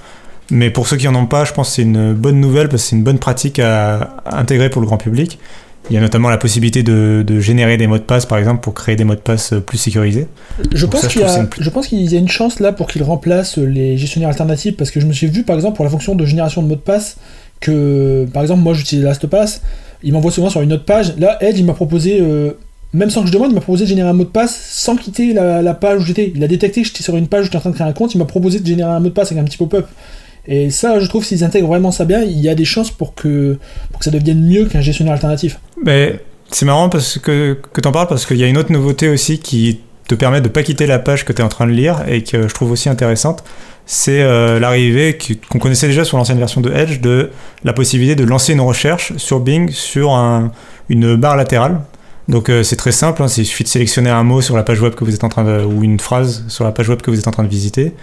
mais 0.49 0.69
pour 0.69 0.87
ceux 0.87 0.97
qui 0.97 1.07
en 1.07 1.15
ont 1.15 1.25
pas, 1.25 1.43
je 1.45 1.53
pense 1.53 1.69
que 1.69 1.75
c'est 1.75 1.81
une 1.81 2.13
bonne 2.13 2.39
nouvelle 2.39 2.69
parce 2.69 2.83
que 2.83 2.89
c'est 2.89 2.95
une 2.95 3.03
bonne 3.03 3.19
pratique 3.19 3.59
à, 3.59 4.15
intégrer 4.25 4.69
pour 4.69 4.81
le 4.81 4.87
grand 4.87 4.97
public. 4.97 5.39
Il 5.89 5.93
y 5.93 5.97
a 5.97 6.01
notamment 6.01 6.29
la 6.29 6.37
possibilité 6.37 6.83
de, 6.83 7.39
générer 7.39 7.77
des 7.77 7.87
mots 7.87 7.97
de 7.97 8.03
passe, 8.03 8.25
par 8.25 8.37
exemple, 8.37 8.61
pour 8.61 8.73
créer 8.73 8.95
des 8.95 9.03
mots 9.03 9.15
de 9.15 9.19
passe 9.19 9.53
plus 9.65 9.77
sécurisés. 9.77 10.27
Je, 10.73 10.85
pense, 10.85 11.07
qu'il 11.07 11.21
y 11.21 11.23
a, 11.23 11.47
je 11.59 11.69
pense 11.69 11.87
qu'il 11.87 12.11
y 12.11 12.15
a 12.15 12.19
une 12.19 12.27
chance 12.27 12.59
là 12.59 12.71
pour 12.73 12.87
qu'il 12.87 13.03
remplace 13.03 13.57
les 13.57 13.97
gestionnaires 13.97 14.29
alternatifs, 14.29 14.75
parce 14.75 14.91
que 14.91 14.99
je 14.99 15.05
me 15.05 15.13
suis 15.13 15.27
vu, 15.27 15.43
par 15.43 15.55
exemple, 15.55 15.75
pour 15.75 15.85
la 15.85 15.91
fonction 15.91 16.15
de 16.15 16.25
génération 16.25 16.61
de 16.61 16.67
mots 16.67 16.75
de 16.75 16.81
passe, 16.81 17.17
que, 17.59 18.25
par 18.33 18.41
exemple, 18.41 18.61
moi 18.61 18.73
j'utilise 18.73 19.03
LastPass, 19.03 19.61
il 20.03 20.13
m'envoie 20.13 20.31
souvent 20.31 20.49
sur 20.49 20.61
une 20.61 20.73
autre 20.73 20.85
page. 20.85 21.15
Là, 21.17 21.37
Edge, 21.41 21.57
il 21.57 21.65
m'a 21.65 21.73
proposé, 21.73 22.19
euh, 22.21 22.51
même 22.93 23.09
sans 23.09 23.21
que 23.21 23.27
je 23.27 23.33
demande, 23.33 23.51
il 23.51 23.55
m'a 23.55 23.61
proposé 23.61 23.85
de 23.85 23.89
générer 23.89 24.09
un 24.09 24.13
mot 24.13 24.23
de 24.23 24.29
passe 24.29 24.55
sans 24.55 24.95
quitter 24.95 25.33
la, 25.33 25.61
la 25.61 25.73
page 25.73 26.01
où 26.01 26.05
j'étais. 26.05 26.31
Il 26.35 26.43
a 26.43 26.47
détecté 26.47 26.81
que 26.81 26.87
j'étais 26.87 27.03
sur 27.03 27.15
une 27.15 27.27
page 27.27 27.41
où 27.41 27.43
j'étais 27.45 27.57
en 27.57 27.61
train 27.61 27.69
de 27.71 27.75
créer 27.75 27.87
un 27.87 27.93
compte, 27.93 28.13
il 28.13 28.17
m'a 28.17 28.25
proposé 28.25 28.59
de 28.59 28.65
générer 28.65 28.91
un 28.91 28.99
mot 28.99 29.09
de 29.09 29.13
passe 29.13 29.31
avec 29.31 29.41
un 29.41 29.45
petit 29.45 29.57
pop-up. 29.57 29.87
Et 30.47 30.69
ça, 30.69 30.99
je 30.99 31.07
trouve, 31.07 31.25
s'ils 31.25 31.43
intègrent 31.43 31.67
vraiment 31.67 31.91
ça 31.91 32.05
bien, 32.05 32.23
il 32.23 32.39
y 32.39 32.49
a 32.49 32.55
des 32.55 32.65
chances 32.65 32.91
pour 32.91 33.13
que, 33.15 33.57
ça 33.99 34.11
devienne 34.11 34.41
mieux 34.41 34.65
qu'un 34.65 34.81
gestionnaire 34.81 35.13
alternatif. 35.13 35.59
Mais 35.83 36.19
c'est 36.49 36.65
marrant 36.65 36.89
parce 36.89 37.17
que, 37.17 37.57
que 37.73 37.81
tu 37.81 37.87
en 37.87 37.91
parles 37.91 38.07
parce 38.07 38.25
qu'il 38.25 38.37
y 38.37 38.43
a 38.43 38.47
une 38.47 38.57
autre 38.57 38.71
nouveauté 38.71 39.09
aussi 39.09 39.39
qui 39.39 39.81
te 40.07 40.15
permet 40.15 40.39
de 40.39 40.47
pas 40.47 40.63
quitter 40.63 40.87
la 40.87 40.99
page 40.99 41.25
que 41.25 41.33
tu 41.33 41.41
es 41.41 41.43
en 41.43 41.49
train 41.49 41.67
de 41.67 41.71
lire 41.71 42.03
et 42.07 42.23
que 42.23 42.47
je 42.47 42.53
trouve 42.53 42.71
aussi 42.71 42.87
intéressante. 42.87 43.43
C'est 43.85 44.21
euh, 44.21 44.59
l'arrivée 44.59 45.17
qu'on 45.49 45.59
connaissait 45.59 45.87
déjà 45.87 46.05
sur 46.05 46.17
l'ancienne 46.17 46.39
version 46.39 46.61
de 46.61 46.71
Edge 46.71 47.01
de 47.01 47.31
la 47.63 47.73
possibilité 47.73 48.15
de 48.15 48.23
lancer 48.23 48.53
une 48.53 48.61
recherche 48.61 49.15
sur 49.17 49.39
Bing 49.39 49.69
sur 49.69 50.13
un, 50.13 50.51
une 50.89 51.15
barre 51.15 51.35
latérale. 51.35 51.81
Donc 52.27 52.49
euh, 52.49 52.63
c'est 52.63 52.75
très 52.75 52.91
simple, 52.91 53.23
hein, 53.23 53.27
il 53.37 53.45
suffit 53.45 53.63
de 53.63 53.69
sélectionner 53.69 54.09
un 54.09 54.23
mot 54.23 54.41
sur 54.41 54.57
la 54.57 54.63
page 54.63 54.81
web 54.81 54.93
que 54.95 55.05
vous 55.05 55.13
êtes 55.13 55.23
en 55.23 55.29
train 55.29 55.45
de, 55.45 55.63
ou 55.63 55.83
une 55.83 55.99
phrase 55.99 56.43
sur 56.49 56.65
la 56.65 56.73
page 56.73 56.89
web 56.89 57.01
que 57.01 57.09
vous 57.09 57.19
êtes 57.19 57.27
en 57.27 57.31
train 57.31 57.43
de 57.43 57.49
visiter 57.49 57.93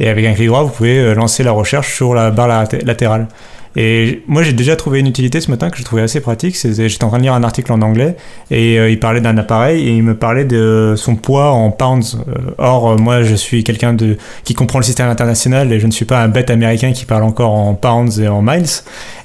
et 0.00 0.08
avec 0.08 0.24
un 0.26 0.34
clic 0.34 0.48
droit, 0.48 0.62
vous 0.62 0.70
pouvez 0.70 0.98
euh, 0.98 1.14
lancer 1.14 1.42
la 1.42 1.52
recherche 1.52 1.94
sur 1.94 2.14
la 2.14 2.30
barre 2.30 2.66
latérale. 2.84 3.28
Et 3.74 4.22
moi, 4.26 4.42
j'ai 4.42 4.52
déjà 4.52 4.76
trouvé 4.76 5.00
une 5.00 5.06
utilité 5.06 5.40
ce 5.40 5.50
matin 5.50 5.70
que 5.70 5.78
je 5.78 5.82
trouvais 5.82 6.02
assez 6.02 6.20
pratique. 6.20 6.56
J'étais 6.62 7.04
en 7.04 7.08
train 7.08 7.18
de 7.18 7.22
lire 7.22 7.32
un 7.32 7.42
article 7.42 7.72
en 7.72 7.80
anglais 7.80 8.16
et 8.50 8.78
euh, 8.78 8.90
il 8.90 9.00
parlait 9.00 9.22
d'un 9.22 9.38
appareil 9.38 9.88
et 9.88 9.92
il 9.92 10.02
me 10.02 10.14
parlait 10.14 10.44
de 10.44 10.94
son 10.96 11.16
poids 11.16 11.52
en 11.52 11.70
pounds. 11.70 12.18
Euh, 12.28 12.50
or, 12.58 12.98
moi, 12.98 13.22
je 13.22 13.34
suis 13.34 13.64
quelqu'un 13.64 13.94
de 13.94 14.18
qui 14.44 14.52
comprend 14.52 14.78
le 14.78 14.84
système 14.84 15.08
international 15.08 15.72
et 15.72 15.80
je 15.80 15.86
ne 15.86 15.92
suis 15.92 16.04
pas 16.04 16.20
un 16.22 16.28
bête 16.28 16.50
américain 16.50 16.92
qui 16.92 17.06
parle 17.06 17.22
encore 17.22 17.52
en 17.52 17.72
pounds 17.74 18.20
et 18.20 18.28
en 18.28 18.42
miles. 18.42 18.66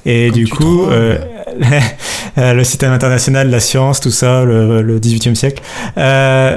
Et 0.06 0.32
du 0.32 0.48
coup, 0.48 0.86
le 2.38 2.64
système 2.64 2.94
international, 2.94 3.50
la 3.50 3.60
science, 3.60 4.00
tout 4.00 4.12
ça, 4.12 4.46
le, 4.46 4.82
le 4.82 5.00
18e 5.02 5.36
siècle. 5.36 5.62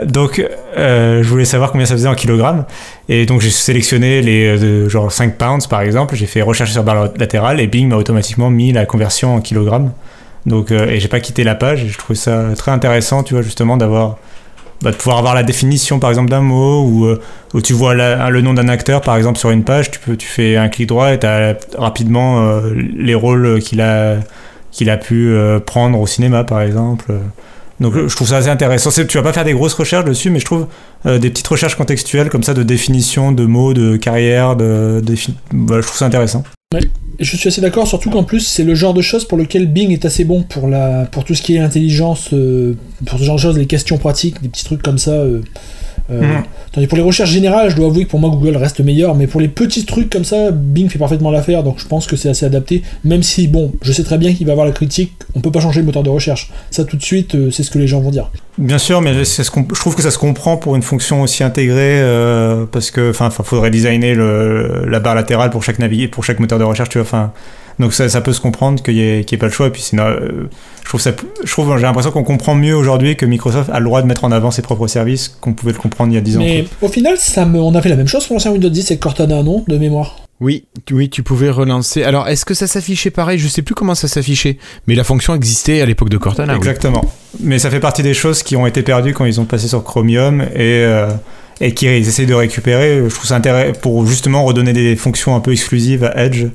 donc, 0.06 0.46
je 0.76 1.28
voulais 1.28 1.44
savoir 1.44 1.72
combien 1.72 1.86
ça 1.86 1.94
faisait 1.94 2.06
en 2.06 2.14
kilogrammes. 2.14 2.64
Et 3.12 3.26
donc 3.26 3.40
j'ai 3.40 3.50
sélectionné 3.50 4.22
les 4.22 4.46
euh, 4.46 4.88
genre 4.88 5.10
5 5.10 5.36
pounds 5.36 5.66
par 5.66 5.80
exemple, 5.80 6.14
j'ai 6.14 6.26
fait 6.26 6.42
recherche 6.42 6.70
sur 6.70 6.84
barre 6.84 7.08
latérale 7.18 7.58
et 7.58 7.66
Bing 7.66 7.88
m'a 7.88 7.96
automatiquement 7.96 8.50
mis 8.50 8.72
la 8.72 8.86
conversion 8.86 9.34
en 9.34 9.40
kilogrammes. 9.40 9.90
Donc 10.46 10.70
euh, 10.70 10.86
et 10.86 11.00
j'ai 11.00 11.08
pas 11.08 11.18
quitté 11.18 11.42
la 11.42 11.56
page 11.56 11.82
et 11.82 11.88
je 11.88 11.98
trouvais 11.98 12.16
ça 12.16 12.44
très 12.56 12.70
intéressant, 12.70 13.24
tu 13.24 13.34
vois 13.34 13.42
justement 13.42 13.76
d'avoir 13.76 14.18
bah, 14.82 14.92
de 14.92 14.96
pouvoir 14.96 15.18
avoir 15.18 15.34
la 15.34 15.42
définition 15.42 15.98
par 15.98 16.08
exemple 16.10 16.30
d'un 16.30 16.40
mot 16.40 16.84
ou 16.84 17.04
euh, 17.06 17.20
où 17.52 17.60
tu 17.60 17.72
vois 17.72 17.94
le 17.94 18.40
nom 18.42 18.54
d'un 18.54 18.68
acteur 18.68 19.00
par 19.00 19.16
exemple 19.16 19.40
sur 19.40 19.50
une 19.50 19.64
page, 19.64 19.90
tu 19.90 19.98
peux 19.98 20.16
tu 20.16 20.28
fais 20.28 20.56
un 20.56 20.68
clic 20.68 20.86
droit 20.86 21.12
et 21.12 21.18
tu 21.18 21.26
as 21.26 21.56
rapidement 21.78 22.60
les 22.96 23.16
rôles 23.16 23.58
qu'il 23.58 23.80
a 23.80 24.18
qu'il 24.70 24.88
a 24.88 24.96
pu 24.96 25.34
prendre 25.66 25.98
au 25.98 26.06
cinéma 26.06 26.44
par 26.44 26.60
exemple. 26.60 27.12
Donc 27.80 27.94
je 27.94 28.14
trouve 28.14 28.28
ça 28.28 28.36
assez 28.36 28.48
intéressant. 28.48 28.90
Tu 28.90 29.16
vas 29.16 29.22
pas 29.22 29.32
faire 29.32 29.44
des 29.44 29.54
grosses 29.54 29.74
recherches 29.74 30.04
dessus, 30.04 30.30
mais 30.30 30.38
je 30.38 30.44
trouve 30.44 30.66
euh, 31.06 31.18
des 31.18 31.30
petites 31.30 31.48
recherches 31.48 31.76
contextuelles 31.76 32.28
comme 32.28 32.42
ça 32.42 32.52
de 32.52 32.62
définition 32.62 33.32
de 33.32 33.46
mots, 33.46 33.72
de 33.72 33.96
carrière, 33.96 34.54
de, 34.54 35.02
je 35.06 35.80
trouve 35.80 35.96
ça 35.96 36.06
intéressant. 36.06 36.44
Ouais. 36.74 36.82
Je 37.18 37.36
suis 37.36 37.48
assez 37.48 37.60
d'accord, 37.60 37.86
surtout 37.86 38.10
qu'en 38.10 38.22
plus 38.22 38.40
c'est 38.40 38.62
le 38.62 38.74
genre 38.74 38.94
de 38.94 39.02
choses 39.02 39.24
pour 39.26 39.36
lequel 39.36 39.66
Bing 39.66 39.90
est 39.90 40.04
assez 40.04 40.24
bon 40.24 40.42
pour 40.42 40.68
la 40.68 41.04
pour 41.06 41.24
tout 41.24 41.34
ce 41.34 41.42
qui 41.42 41.56
est 41.56 41.58
intelligence, 41.58 42.30
euh, 42.32 42.74
pour 43.06 43.18
ce 43.18 43.24
genre 43.24 43.36
de 43.36 43.40
choses, 43.40 43.58
les 43.58 43.66
questions 43.66 43.98
pratiques, 43.98 44.40
des 44.40 44.48
petits 44.48 44.64
trucs 44.64 44.82
comme 44.82 44.98
ça. 44.98 45.12
Euh, 45.12 45.40
euh. 46.10 46.38
Tandis 46.72 46.86
pour 46.86 46.96
les 46.96 47.02
recherches 47.04 47.30
générales, 47.30 47.70
je 47.70 47.76
dois 47.76 47.86
avouer 47.86 48.04
que 48.04 48.10
pour 48.10 48.20
moi 48.20 48.30
Google 48.30 48.56
reste 48.56 48.80
meilleur, 48.80 49.14
mais 49.14 49.26
pour 49.26 49.40
les 49.40 49.48
petits 49.48 49.84
trucs 49.84 50.10
comme 50.10 50.24
ça, 50.24 50.50
Bing 50.50 50.88
fait 50.88 50.98
parfaitement 50.98 51.30
l'affaire, 51.30 51.62
donc 51.62 51.78
je 51.78 51.86
pense 51.86 52.06
que 52.06 52.16
c'est 52.16 52.28
assez 52.28 52.46
adapté. 52.46 52.82
Même 53.04 53.22
si, 53.22 53.48
bon, 53.48 53.72
je 53.82 53.92
sais 53.92 54.04
très 54.04 54.18
bien 54.18 54.32
qu'il 54.32 54.46
va 54.46 54.52
avoir 54.52 54.66
la 54.66 54.72
critique, 54.72 55.12
on 55.34 55.40
peut 55.40 55.50
pas 55.50 55.60
changer 55.60 55.80
le 55.80 55.86
moteur 55.86 56.02
de 56.02 56.10
recherche. 56.10 56.50
Ça 56.70 56.84
tout 56.84 56.96
de 56.96 57.02
suite, 57.02 57.34
euh, 57.34 57.50
c'est 57.50 57.62
ce 57.62 57.70
que 57.70 57.78
les 57.78 57.86
gens 57.86 58.00
vont 58.00 58.10
dire. 58.10 58.30
Bien 58.58 58.78
sûr, 58.78 59.00
mais 59.00 59.24
ce 59.24 59.42
je 59.42 59.80
trouve 59.80 59.96
que 59.96 60.02
ça 60.02 60.10
se 60.10 60.18
comprend 60.18 60.56
pour 60.56 60.76
une 60.76 60.82
fonction 60.82 61.22
aussi 61.22 61.42
intégrée, 61.42 62.00
euh, 62.00 62.66
parce 62.70 62.90
que, 62.90 63.10
enfin, 63.10 63.30
faudrait 63.30 63.70
designer 63.70 64.14
le, 64.14 64.86
la 64.86 65.00
barre 65.00 65.14
latérale 65.14 65.50
pour 65.50 65.62
chaque 65.62 65.78
pour 66.10 66.24
chaque 66.24 66.40
moteur 66.40 66.58
de 66.58 66.64
recherche, 66.64 66.90
tu 66.90 66.98
vois, 66.98 67.06
enfin. 67.06 67.32
Donc 67.78 67.94
ça, 67.94 68.08
ça, 68.08 68.20
peut 68.20 68.32
se 68.32 68.40
comprendre 68.40 68.82
qu'il 68.82 68.94
n'y 68.94 69.00
ait, 69.00 69.36
pas 69.38 69.46
le 69.46 69.52
choix. 69.52 69.68
Et 69.68 69.70
puis 69.70 69.82
sinon, 69.82 70.04
trouve 70.90 71.00
ça, 71.00 71.12
je 71.44 71.52
trouve, 71.52 71.76
j'ai 71.76 71.82
l'impression 71.82 72.10
qu'on 72.10 72.24
comprend 72.24 72.56
mieux 72.56 72.74
aujourd'hui 72.74 73.16
que 73.16 73.24
Microsoft 73.24 73.70
a 73.72 73.78
le 73.78 73.84
droit 73.84 74.02
de 74.02 74.08
mettre 74.08 74.24
en 74.24 74.32
avant 74.32 74.50
ses 74.50 74.60
propres 74.60 74.88
services 74.88 75.28
qu'on 75.28 75.52
pouvait 75.52 75.72
le 75.72 75.78
comprendre 75.78 76.10
il 76.12 76.16
y 76.16 76.18
a 76.18 76.20
10 76.20 76.36
ans. 76.36 76.40
Mais 76.40 76.66
au 76.82 76.88
final, 76.88 77.16
ça 77.16 77.46
me, 77.46 77.60
on 77.60 77.74
a 77.76 77.80
fait 77.80 77.88
la 77.88 77.96
même 77.96 78.08
chose 78.08 78.26
pour 78.26 78.34
l'ancien 78.34 78.50
Windows 78.50 78.68
10 78.68 78.90
avec 78.90 79.00
Cortana, 79.00 79.42
non, 79.42 79.64
de 79.68 79.78
mémoire? 79.78 80.16
Oui, 80.40 80.64
oui, 80.90 81.08
tu 81.08 81.22
pouvais 81.22 81.50
relancer. 81.50 82.02
Alors, 82.02 82.26
est-ce 82.26 82.44
que 82.44 82.54
ça 82.54 82.66
s'affichait 82.66 83.10
pareil? 83.10 83.38
Je 83.38 83.46
sais 83.46 83.62
plus 83.62 83.74
comment 83.74 83.94
ça 83.94 84.08
s'affichait, 84.08 84.58
mais 84.86 84.94
la 84.94 85.04
fonction 85.04 85.34
existait 85.34 85.80
à 85.80 85.86
l'époque 85.86 86.08
de 86.08 86.16
Cortana. 86.16 86.56
Exactement. 86.56 87.04
Mais 87.38 87.58
ça 87.58 87.70
fait 87.70 87.78
partie 87.78 88.02
des 88.02 88.14
choses 88.14 88.42
qui 88.42 88.56
ont 88.56 88.66
été 88.66 88.82
perdues 88.82 89.12
quand 89.12 89.26
ils 89.26 89.40
ont 89.40 89.44
passé 89.44 89.68
sur 89.68 89.84
Chromium 89.84 90.40
et, 90.40 90.82
euh, 90.84 91.10
et 91.60 91.72
qu'ils 91.72 92.08
essayent 92.08 92.26
de 92.26 92.34
récupérer. 92.34 93.02
Je 93.04 93.14
trouve 93.14 93.26
ça 93.26 93.36
intéressant 93.36 93.78
pour 93.80 94.06
justement 94.06 94.42
redonner 94.44 94.72
des 94.72 94.96
fonctions 94.96 95.36
un 95.36 95.40
peu 95.40 95.52
exclusives 95.52 96.04
à 96.04 96.24
Edge 96.24 96.46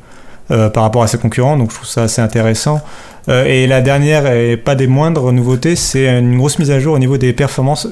euh, 0.51 0.69
par 0.69 0.83
rapport 0.83 1.03
à 1.03 1.07
ses 1.07 1.17
concurrents. 1.17 1.57
Donc, 1.57 1.71
je 1.71 1.75
trouve 1.75 1.87
ça 1.87 2.03
assez 2.03 2.21
intéressant. 2.21 2.81
Euh, 3.27 3.45
et 3.45 3.67
la 3.67 3.81
dernière, 3.81 4.31
et 4.31 4.57
pas 4.57 4.75
des 4.75 4.87
moindres 4.87 5.31
nouveautés, 5.31 5.75
c'est 5.75 6.07
une 6.07 6.37
grosse 6.37 6.59
mise 6.59 6.71
à 6.71 6.79
jour 6.79 6.93
au 6.93 6.99
niveau 6.99 7.17
des 7.17 7.33
performances. 7.33 7.87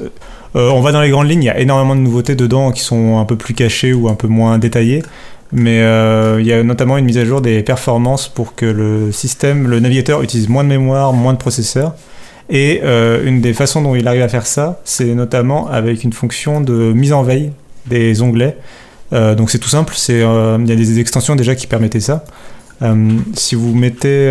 on 0.54 0.82
va 0.82 0.92
dans 0.92 1.02
les 1.02 1.10
grandes 1.10 1.30
lignes, 1.30 1.44
il 1.44 1.48
y 1.48 1.50
a 1.50 1.60
énormément 1.60 1.96
de 1.96 2.02
nouveautés 2.02 2.36
dedans 2.36 2.72
qui 2.72 2.82
sont 2.82 3.18
un 3.18 3.26
peu 3.26 3.36
plus 3.36 3.56
cachées 3.56 3.94
ou 3.94 4.08
un 4.08 4.16
peu 4.16 4.28
moins 4.28 4.60
détaillées. 4.60 5.02
Mais 5.54 5.82
euh, 5.82 6.42
il 6.42 6.48
y 6.48 6.52
a 6.52 6.64
notamment 6.64 6.98
une 6.98 7.06
mise 7.06 7.20
à 7.20 7.26
jour 7.26 7.40
des 7.40 7.62
performances 7.62 8.28
pour 8.28 8.56
que 8.56 8.66
le 8.66 9.12
système, 9.12 9.68
le 9.68 9.80
navigateur 9.80 10.24
utilise 10.24 10.50
moins 10.50 10.64
de 10.64 10.70
mémoire, 10.70 11.14
moins 11.14 11.34
de 11.34 11.38
processeurs. 11.38 11.94
Et 12.50 12.82
euh, 12.84 13.24
une 13.26 13.40
des 13.40 13.54
façons 13.54 13.82
dont 13.84 13.94
il 13.94 14.08
arrive 14.08 14.24
à 14.24 14.28
faire 14.28 14.48
ça, 14.48 14.82
c'est 14.84 15.14
notamment 15.14 15.70
avec 15.70 16.04
une 16.04 16.12
fonction 16.12 16.60
de 16.60 16.92
mise 16.92 17.14
en 17.14 17.22
veille 17.22 17.52
des 17.86 18.22
onglets. 18.24 18.58
Euh, 19.14 19.36
donc 19.36 19.52
c'est 19.52 19.60
tout 19.60 19.70
simple, 19.70 19.94
il 20.10 20.18
y 20.18 20.24
a 20.24 20.58
des 20.76 21.00
extensions 21.00 21.36
déjà 21.36 21.56
qui 21.56 21.68
permettaient 21.68 22.00
ça. 22.00 22.26
si 23.36 23.56
vous 23.56 23.74
mettez, 23.74 24.28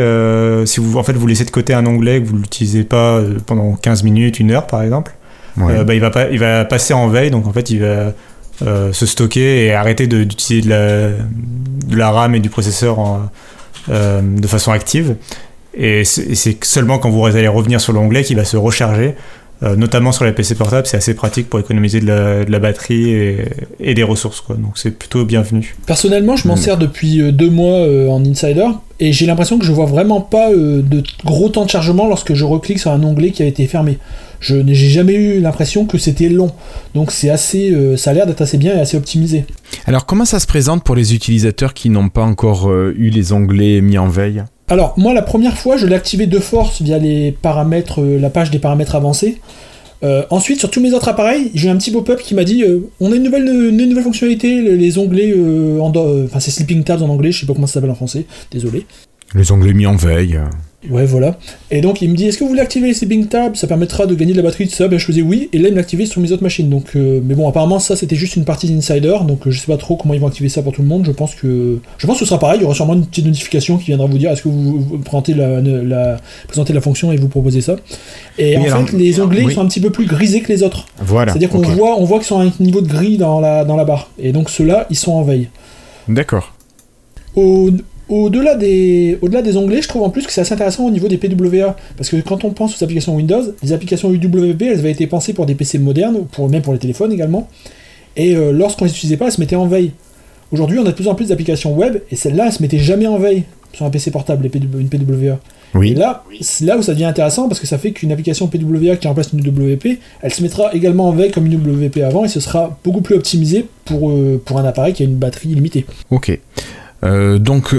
si 0.67 0.81
vous 0.81 0.99
en 0.99 1.03
fait 1.03 1.12
vous 1.12 1.27
laissez 1.27 1.45
de 1.45 1.51
côté 1.51 1.75
un 1.75 1.87
onglet 1.87 2.21
que 2.21 2.29
vous 2.29 2.37
l'utilisez 2.37 2.85
pas 2.85 3.21
pendant 3.47 3.75
15 3.75 4.03
minutes, 4.03 4.41
une 4.41 4.51
heure 4.51 4.67
par 4.67 4.83
exemple, 4.83 5.15
bah, 5.57 5.95
il, 5.95 6.01
va 6.01 6.11
pas, 6.11 6.29
il 6.31 6.39
va 6.39 6.65
passer 6.65 6.95
en 6.95 7.09
veille, 7.09 7.31
donc 7.31 7.47
en 7.47 7.53
fait 7.53 7.71
il 7.71 7.81
va 7.81 8.12
euh, 8.61 8.93
se 8.93 9.07
stocker 9.07 9.65
et 9.65 9.73
arrêter 9.73 10.07
d'utiliser 10.07 10.69
de, 10.69 11.12
de, 11.87 11.97
la, 11.97 12.11
RAM 12.11 12.35
et 12.35 12.39
du 12.41 12.49
processeur 12.49 12.99
euh, 13.89 14.21
de 14.23 14.47
façon 14.47 14.73
active. 14.73 15.17
Et 15.75 16.05
c'est 16.05 16.62
seulement 16.65 16.99
quand 16.99 17.11
vous 17.11 17.25
allez 17.25 17.49
revenir 17.49 17.81
sur 17.81 17.93
l'onglet 17.93 18.23
qu'il 18.23 18.37
va 18.37 18.45
se 18.45 18.57
recharger. 18.57 19.15
Euh, 19.62 19.76
notamment 19.76 20.12
sur 20.12 20.25
les 20.25 20.33
PC 20.33 20.54
portables, 20.54 20.87
c'est 20.87 20.97
assez 20.97 21.14
pratique 21.14 21.49
pour 21.49 21.61
économiser 21.61 22.00
de 22.00 22.07
la, 22.07 22.59
batterie 22.59 23.37
et, 23.78 23.95
des 23.95 24.02
ressources. 24.02 24.40
Quoi. 24.40 24.57
Donc 24.57 24.76
c'est 24.76 24.90
plutôt 24.90 25.25
bienvenu. 25.25 25.76
Personnellement, 25.87 26.37
je 26.37 26.49
m'en 26.49 26.54
mm. 26.54 26.59
sers 26.59 26.76
depuis 26.78 27.33
deux 27.33 27.50
mois 27.50 27.87
en 28.11 28.25
Insider 28.25 28.66
et 28.99 29.12
j'ai 29.12 29.26
l'impression 29.26 29.59
que 29.59 29.64
je 29.64 29.73
vois 29.73 29.87
vraiment 29.87 30.21
pas 30.21 30.50
de 30.50 31.02
gros 31.25 31.49
temps 31.49 31.64
de 31.64 31.71
chargement 31.71 32.09
lorsque 32.09 32.35
je 32.35 32.45
reclique 32.45 32.81
sur 32.81 32.90
un 32.90 33.02
onglet 33.04 33.31
qui 33.31 33.42
a 33.42 33.47
été 33.47 33.66
fermé 33.66 33.99
je 34.42 34.57
n'ai 34.57 34.75
jamais 34.75 35.14
eu 35.14 35.40
l'impression 35.40 35.87
que 35.87 35.97
c'était 35.97 36.28
long. 36.28 36.50
Donc 36.95 37.12
c'est 37.12 37.31
assez, 37.31 37.71
euh, 37.71 37.97
ça 37.97 38.11
a 38.11 38.14
l'air 38.14 38.26
d'être 38.26 38.42
assez 38.42 38.59
bien 38.59 38.76
et 38.76 38.81
assez 38.81 38.97
optimisé. 38.97 39.47
Alors 39.87 40.04
comment 40.04 40.25
ça 40.25 40.40
se 40.40 40.47
présente 40.47 40.85
pour 40.85 40.97
les 40.97 41.14
utilisateurs 41.14 41.73
qui 41.73 41.88
n'ont 41.88 42.09
pas 42.09 42.25
encore 42.25 42.69
euh, 42.69 42.92
eu 42.99 43.09
les 43.09 43.33
onglets 43.33 43.81
mis 43.81 43.97
en 43.97 44.09
veille? 44.09 44.42
Alors 44.69 44.95
moi 44.97 45.12
la 45.12 45.23
première 45.23 45.59
fois 45.59 45.76
je 45.76 45.87
l'ai 45.87 45.95
activé 45.95 46.26
de 46.26 46.38
force 46.38 46.83
via 46.83 46.99
les 46.99 47.33
paramètres, 47.33 48.00
euh, 48.00 48.19
la 48.19 48.31
page 48.31 48.50
des 48.50 48.59
paramètres 48.59 48.95
avancés. 48.95 49.40
ensuite, 50.31 50.59
sur 50.59 50.69
tous 50.69 50.81
mes 50.81 50.92
autres 50.95 51.09
appareils, 51.09 51.52
j'ai 51.54 51.69
eu 51.69 51.71
un 51.71 51.76
petit 51.76 51.92
pop-up 51.92 52.21
qui 52.21 52.35
m'a 52.35 52.42
dit 52.42 52.64
on 52.99 53.12
a 53.12 53.14
une 53.14 53.23
nouvelle, 53.23 53.47
une 53.47 53.88
nouvelle 53.88 54.02
fonctionnalité, 54.02 54.61
les, 54.61 54.99
onglets, 54.99 55.33
enfin 56.25 56.40
c'est 56.40 56.50
Sleeping 56.50 56.83
Tabs 56.83 57.02
en 57.02 57.09
anglais, 57.09 57.31
je 57.31 57.40
sais 57.40 57.47
pas 57.47 57.54
comment 57.54 57.69
ça 57.69 57.75
s'appelle 57.75 57.90
en 57.90 57.95
français, 57.95 58.26
désolé. 58.50 58.85
Les 59.35 59.52
onglets 59.52 59.75
mis 59.75 59.87
en 59.87 59.95
veille. 59.95 60.40
Ouais, 60.91 61.07
voilà. 61.07 61.37
Et 61.71 61.81
donc 61.81 62.03
il 62.03 62.11
me 62.11 62.17
dit 62.17 62.27
Est-ce 62.27 62.39
que 62.39 62.45
vous 62.45 62.51
voulez 62.51 62.61
activer 62.61 62.89
les 62.89 62.95
Sleeping 62.95 63.27
Tabs? 63.27 63.55
Ça 63.55 63.69
permettra 63.69 64.07
de 64.07 64.15
gagner 64.15 64.33
de 64.33 64.39
la 64.39 64.43
batterie, 64.43 64.67
de 64.67 64.71
ça. 64.71 64.89
Ben, 64.89 64.99
je 64.99 65.05
faisais 65.05 65.23
oui, 65.23 65.49
et 65.53 65.59
là 65.59 65.69
il 65.69 65.75
m'a 65.75 65.81
activé 65.81 66.07
sur 66.07 66.21
mes 66.21 66.33
autres 66.33 66.43
machines. 66.43 66.69
Donc, 66.69 66.97
euh, 66.97 67.21
mais 67.25 67.35
bon, 67.35 67.49
apparemment, 67.49 67.79
ça 67.79 67.95
c'était 67.95 68.17
juste 68.17 68.35
une 68.35 68.45
partie 68.45 68.69
d'insider, 68.69 69.17
donc 69.27 69.47
euh, 69.47 69.51
je 69.51 69.61
sais 69.61 69.67
pas 69.67 69.77
trop 69.77 69.97
comment 69.97 70.15
ils 70.15 70.21
vont 70.21 70.27
activer 70.27 70.49
ça 70.49 70.61
pour 70.62 70.73
tout 70.73 70.83
le 70.83 70.89
monde. 70.89 71.05
Je 71.07 71.12
pense 71.12 71.37
que 71.37 71.79
je 71.99 72.07
pense 72.07 72.17
que 72.17 72.25
ce 72.25 72.29
sera 72.29 72.41
pareil. 72.41 72.59
Il 72.59 72.62
y 72.62 72.65
aura 72.65 72.75
sûrement 72.75 72.95
une 72.95 73.07
petite 73.07 73.27
notification 73.27 73.79
qui 73.79 73.87
viendra 73.87 74.07
vous 74.07 74.19
dire 74.19 74.33
Est-ce 74.33 74.43
que 74.43 74.49
vous, 74.49 74.99
présentez, 75.05 75.35
la, 75.35 75.61
la, 75.61 76.17
présentez 76.49 76.73
la 76.73 76.81
fonction 76.81 77.12
et 77.12 77.17
vous 77.17 77.29
proposez 77.29 77.61
ça 77.61 77.77
Et 78.39 78.59
en 78.59 78.65
fait, 78.65 78.93
les 78.97 79.21
onglets 79.21 79.49
sont 79.51 79.61
un 79.61 79.67
petit 79.67 79.81
peu 79.81 79.91
plus 79.91 80.07
grisés 80.07 80.41
que 80.41 80.53
les 80.53 80.65
autres. 80.65 80.87
Voilà. 80.99 81.33
C'est-à-dire 81.33 81.51
qu'on 81.51 81.62
voit, 81.62 81.97
on 82.01 82.05
voit 82.05 82.19
qu'ils 82.19 82.27
sont 82.27 82.41
à 82.41 82.45
un 82.45 82.53
niveau 82.59 82.81
de 82.81 82.89
gris 82.89 83.19
dans 83.19 83.41
la, 83.41 83.65
dans 83.65 83.77
la 83.77 83.85
barre. 83.85 84.11
Et 84.19 84.33
donc 84.33 84.51
ceux-là, 84.51 84.87
ils 84.91 84.97
sont 84.97 85.12
en 85.12 85.23
veille. 85.23 85.49
D'accord. 86.09 86.55
Au, 87.37 87.71
au-delà 88.12 88.57
des, 88.57 89.19
au-delà 89.23 89.42
des 89.42 89.57
onglets, 89.57 89.81
je 89.81 89.88
trouve 89.88 90.02
en 90.02 90.11
plus 90.11 90.26
que 90.26 90.33
c'est 90.33 90.42
assez 90.42 90.52
intéressant 90.52 90.87
au 90.87 90.90
niveau 90.90 91.09
des 91.09 91.16
PWA. 91.16 91.76
Parce 91.97 92.11
que 92.11 92.16
quand 92.16 92.45
on 92.45 92.50
pense 92.50 92.78
aux 92.78 92.85
applications 92.85 93.16
Windows, 93.16 93.42
les 93.62 93.73
applications 93.73 94.12
UWP, 94.12 94.62
elles 94.62 94.78
avaient 94.81 94.90
été 94.90 95.07
pensées 95.07 95.33
pour 95.33 95.47
des 95.47 95.54
PC 95.54 95.78
modernes, 95.78 96.26
pour, 96.31 96.49
même 96.49 96.62
pour 96.62 96.73
les 96.73 96.78
téléphones 96.78 97.12
également. 97.12 97.49
Et 98.16 98.37
euh, 98.37 98.52
lorsqu'on 98.52 98.85
les 98.85 98.90
utilisait 98.90 99.16
pas, 99.16 99.26
elles 99.26 99.33
se 99.33 99.40
mettaient 99.40 99.57
en 99.57 99.66
veille. 99.66 99.92
Aujourd'hui, 100.50 100.78
on 100.78 100.83
a 100.83 100.90
de 100.90 100.92
plus 100.92 101.09
en 101.09 101.14
plus 101.14 101.28
d'applications 101.28 101.75
web, 101.75 101.99
et 102.11 102.16
celles-là, 102.16 102.47
elles 102.47 102.52
se 102.52 102.61
mettaient 102.61 102.78
jamais 102.78 103.07
en 103.07 103.19
veille 103.19 103.45
sur 103.73 103.87
un 103.87 103.90
PC 103.90 104.11
portable, 104.11 104.45
une 104.45 104.88
PWA. 104.88 105.38
Oui. 105.75 105.92
Et 105.92 105.95
là, 105.95 106.23
c'est 106.42 106.66
là 106.66 106.76
où 106.76 106.83
ça 106.83 106.92
devient 106.92 107.07
intéressant 107.07 107.49
parce 107.49 107.59
que 107.59 107.66
ça 107.66 107.78
fait 107.78 107.92
qu'une 107.92 108.12
application 108.12 108.47
PWA 108.47 108.97
qui 108.97 109.09
remplace 109.09 109.31
une 109.33 109.40
UWP, 109.40 109.99
elle 110.21 110.35
se 110.35 110.42
mettra 110.42 110.75
également 110.75 111.09
en 111.09 111.12
veille 111.12 111.31
comme 111.31 111.47
une 111.47 111.54
UWP 111.54 112.02
avant 112.04 112.26
et 112.26 112.28
ce 112.28 112.40
sera 112.40 112.78
beaucoup 112.85 113.00
plus 113.00 113.14
optimisé 113.14 113.64
pour, 113.87 114.11
euh, 114.11 114.38
pour 114.45 114.59
un 114.59 114.66
appareil 114.66 114.92
qui 114.92 115.02
a 115.02 115.07
une 115.07 115.16
batterie 115.16 115.49
limitée. 115.49 115.87
Ok. 116.11 116.38
Euh, 117.04 117.38
donc, 117.38 117.75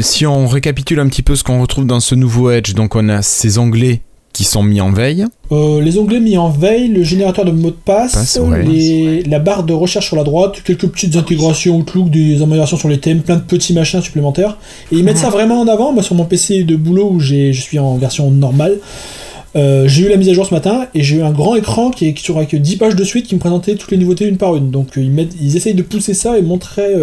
si 0.00 0.26
on 0.26 0.46
récapitule 0.46 1.00
un 1.00 1.08
petit 1.08 1.22
peu 1.22 1.36
ce 1.36 1.44
qu'on 1.44 1.60
retrouve 1.60 1.86
dans 1.86 2.00
ce 2.00 2.14
nouveau 2.14 2.50
Edge, 2.50 2.74
donc 2.74 2.94
on 2.94 3.08
a 3.08 3.22
ces 3.22 3.58
onglets 3.58 4.02
qui 4.38 4.44
sont 4.44 4.62
mis 4.62 4.80
en 4.80 4.92
veille. 4.92 5.24
Euh, 5.50 5.80
les 5.80 5.98
onglets 5.98 6.20
mis 6.20 6.36
en 6.36 6.48
veille, 6.48 6.86
le 6.86 7.02
générateur 7.02 7.44
de 7.44 7.50
mots 7.50 7.70
de 7.70 7.76
passe, 7.84 8.38
la 9.26 9.38
barre 9.40 9.64
de 9.64 9.72
recherche 9.72 10.06
sur 10.06 10.16
la 10.16 10.22
droite, 10.22 10.62
quelques 10.64 10.86
petites 10.86 11.16
intégrations 11.16 11.76
Outlook, 11.78 12.08
des 12.08 12.40
améliorations 12.40 12.76
sur 12.76 12.88
les 12.88 13.00
thèmes, 13.00 13.22
plein 13.22 13.34
de 13.34 13.40
petits 13.40 13.72
machins 13.72 14.00
supplémentaires. 14.00 14.56
Et 14.92 14.96
ils 14.96 15.02
mettent 15.02 15.16
mhm. 15.16 15.22
ça 15.22 15.30
vraiment 15.30 15.60
en 15.60 15.66
avant. 15.66 15.92
Moi, 15.92 16.04
sur 16.04 16.14
mon 16.14 16.24
PC 16.24 16.62
de 16.62 16.76
boulot 16.76 17.10
où 17.10 17.18
je 17.18 17.50
suis 17.50 17.80
en 17.80 17.96
version 17.96 18.30
normale, 18.30 18.76
euh, 19.56 19.88
j'ai 19.88 20.06
eu 20.06 20.08
la 20.08 20.16
mise 20.16 20.28
à 20.28 20.34
jour 20.34 20.46
ce 20.46 20.54
matin 20.54 20.86
et 20.94 21.02
j'ai 21.02 21.16
eu 21.16 21.22
un 21.22 21.32
grand 21.32 21.56
écran 21.56 21.90
qui 21.90 22.06
est 22.06 22.16
sur 22.16 22.36
avec 22.36 22.54
10 22.54 22.76
pages 22.76 22.94
de 22.94 23.02
suite 23.02 23.26
qui 23.26 23.34
me 23.34 23.40
présentait 23.40 23.74
toutes 23.74 23.90
les 23.90 23.96
nouveautés 23.96 24.26
une 24.26 24.36
par 24.36 24.54
une. 24.54 24.70
Donc 24.70 24.90
ils, 24.96 25.10
mettent, 25.10 25.34
ils 25.40 25.56
essayent 25.56 25.74
de 25.74 25.82
pousser 25.82 26.14
ça 26.14 26.38
et 26.38 26.42
montrer 26.42 26.94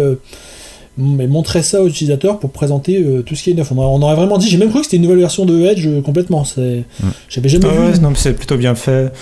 mais 0.98 1.26
montrer 1.26 1.62
ça 1.62 1.82
aux 1.82 1.88
utilisateurs 1.88 2.38
pour 2.38 2.50
présenter 2.50 3.02
euh, 3.02 3.22
tout 3.22 3.34
ce 3.34 3.42
qui 3.42 3.50
est 3.50 3.54
neuf. 3.54 3.70
On, 3.72 4.02
aurait 4.02 4.16
vraiment 4.16 4.38
dit, 4.38 4.48
j'ai 4.48 4.56
même 4.56 4.70
cru 4.70 4.80
que 4.80 4.84
c'était 4.84 4.96
une 4.96 5.02
nouvelle 5.02 5.18
version 5.18 5.44
de 5.44 5.60
Edge 5.62 5.86
euh, 5.86 6.00
complètement. 6.00 6.44
C'est, 6.44 6.84
mm. 7.00 7.06
j'avais 7.28 7.48
jamais 7.48 7.66
ah 7.68 7.90
vu. 7.90 8.00
non, 8.00 8.10
mais 8.10 8.16
c'est 8.16 8.32
plutôt 8.32 8.56
bien 8.56 8.74
fait. 8.74 9.12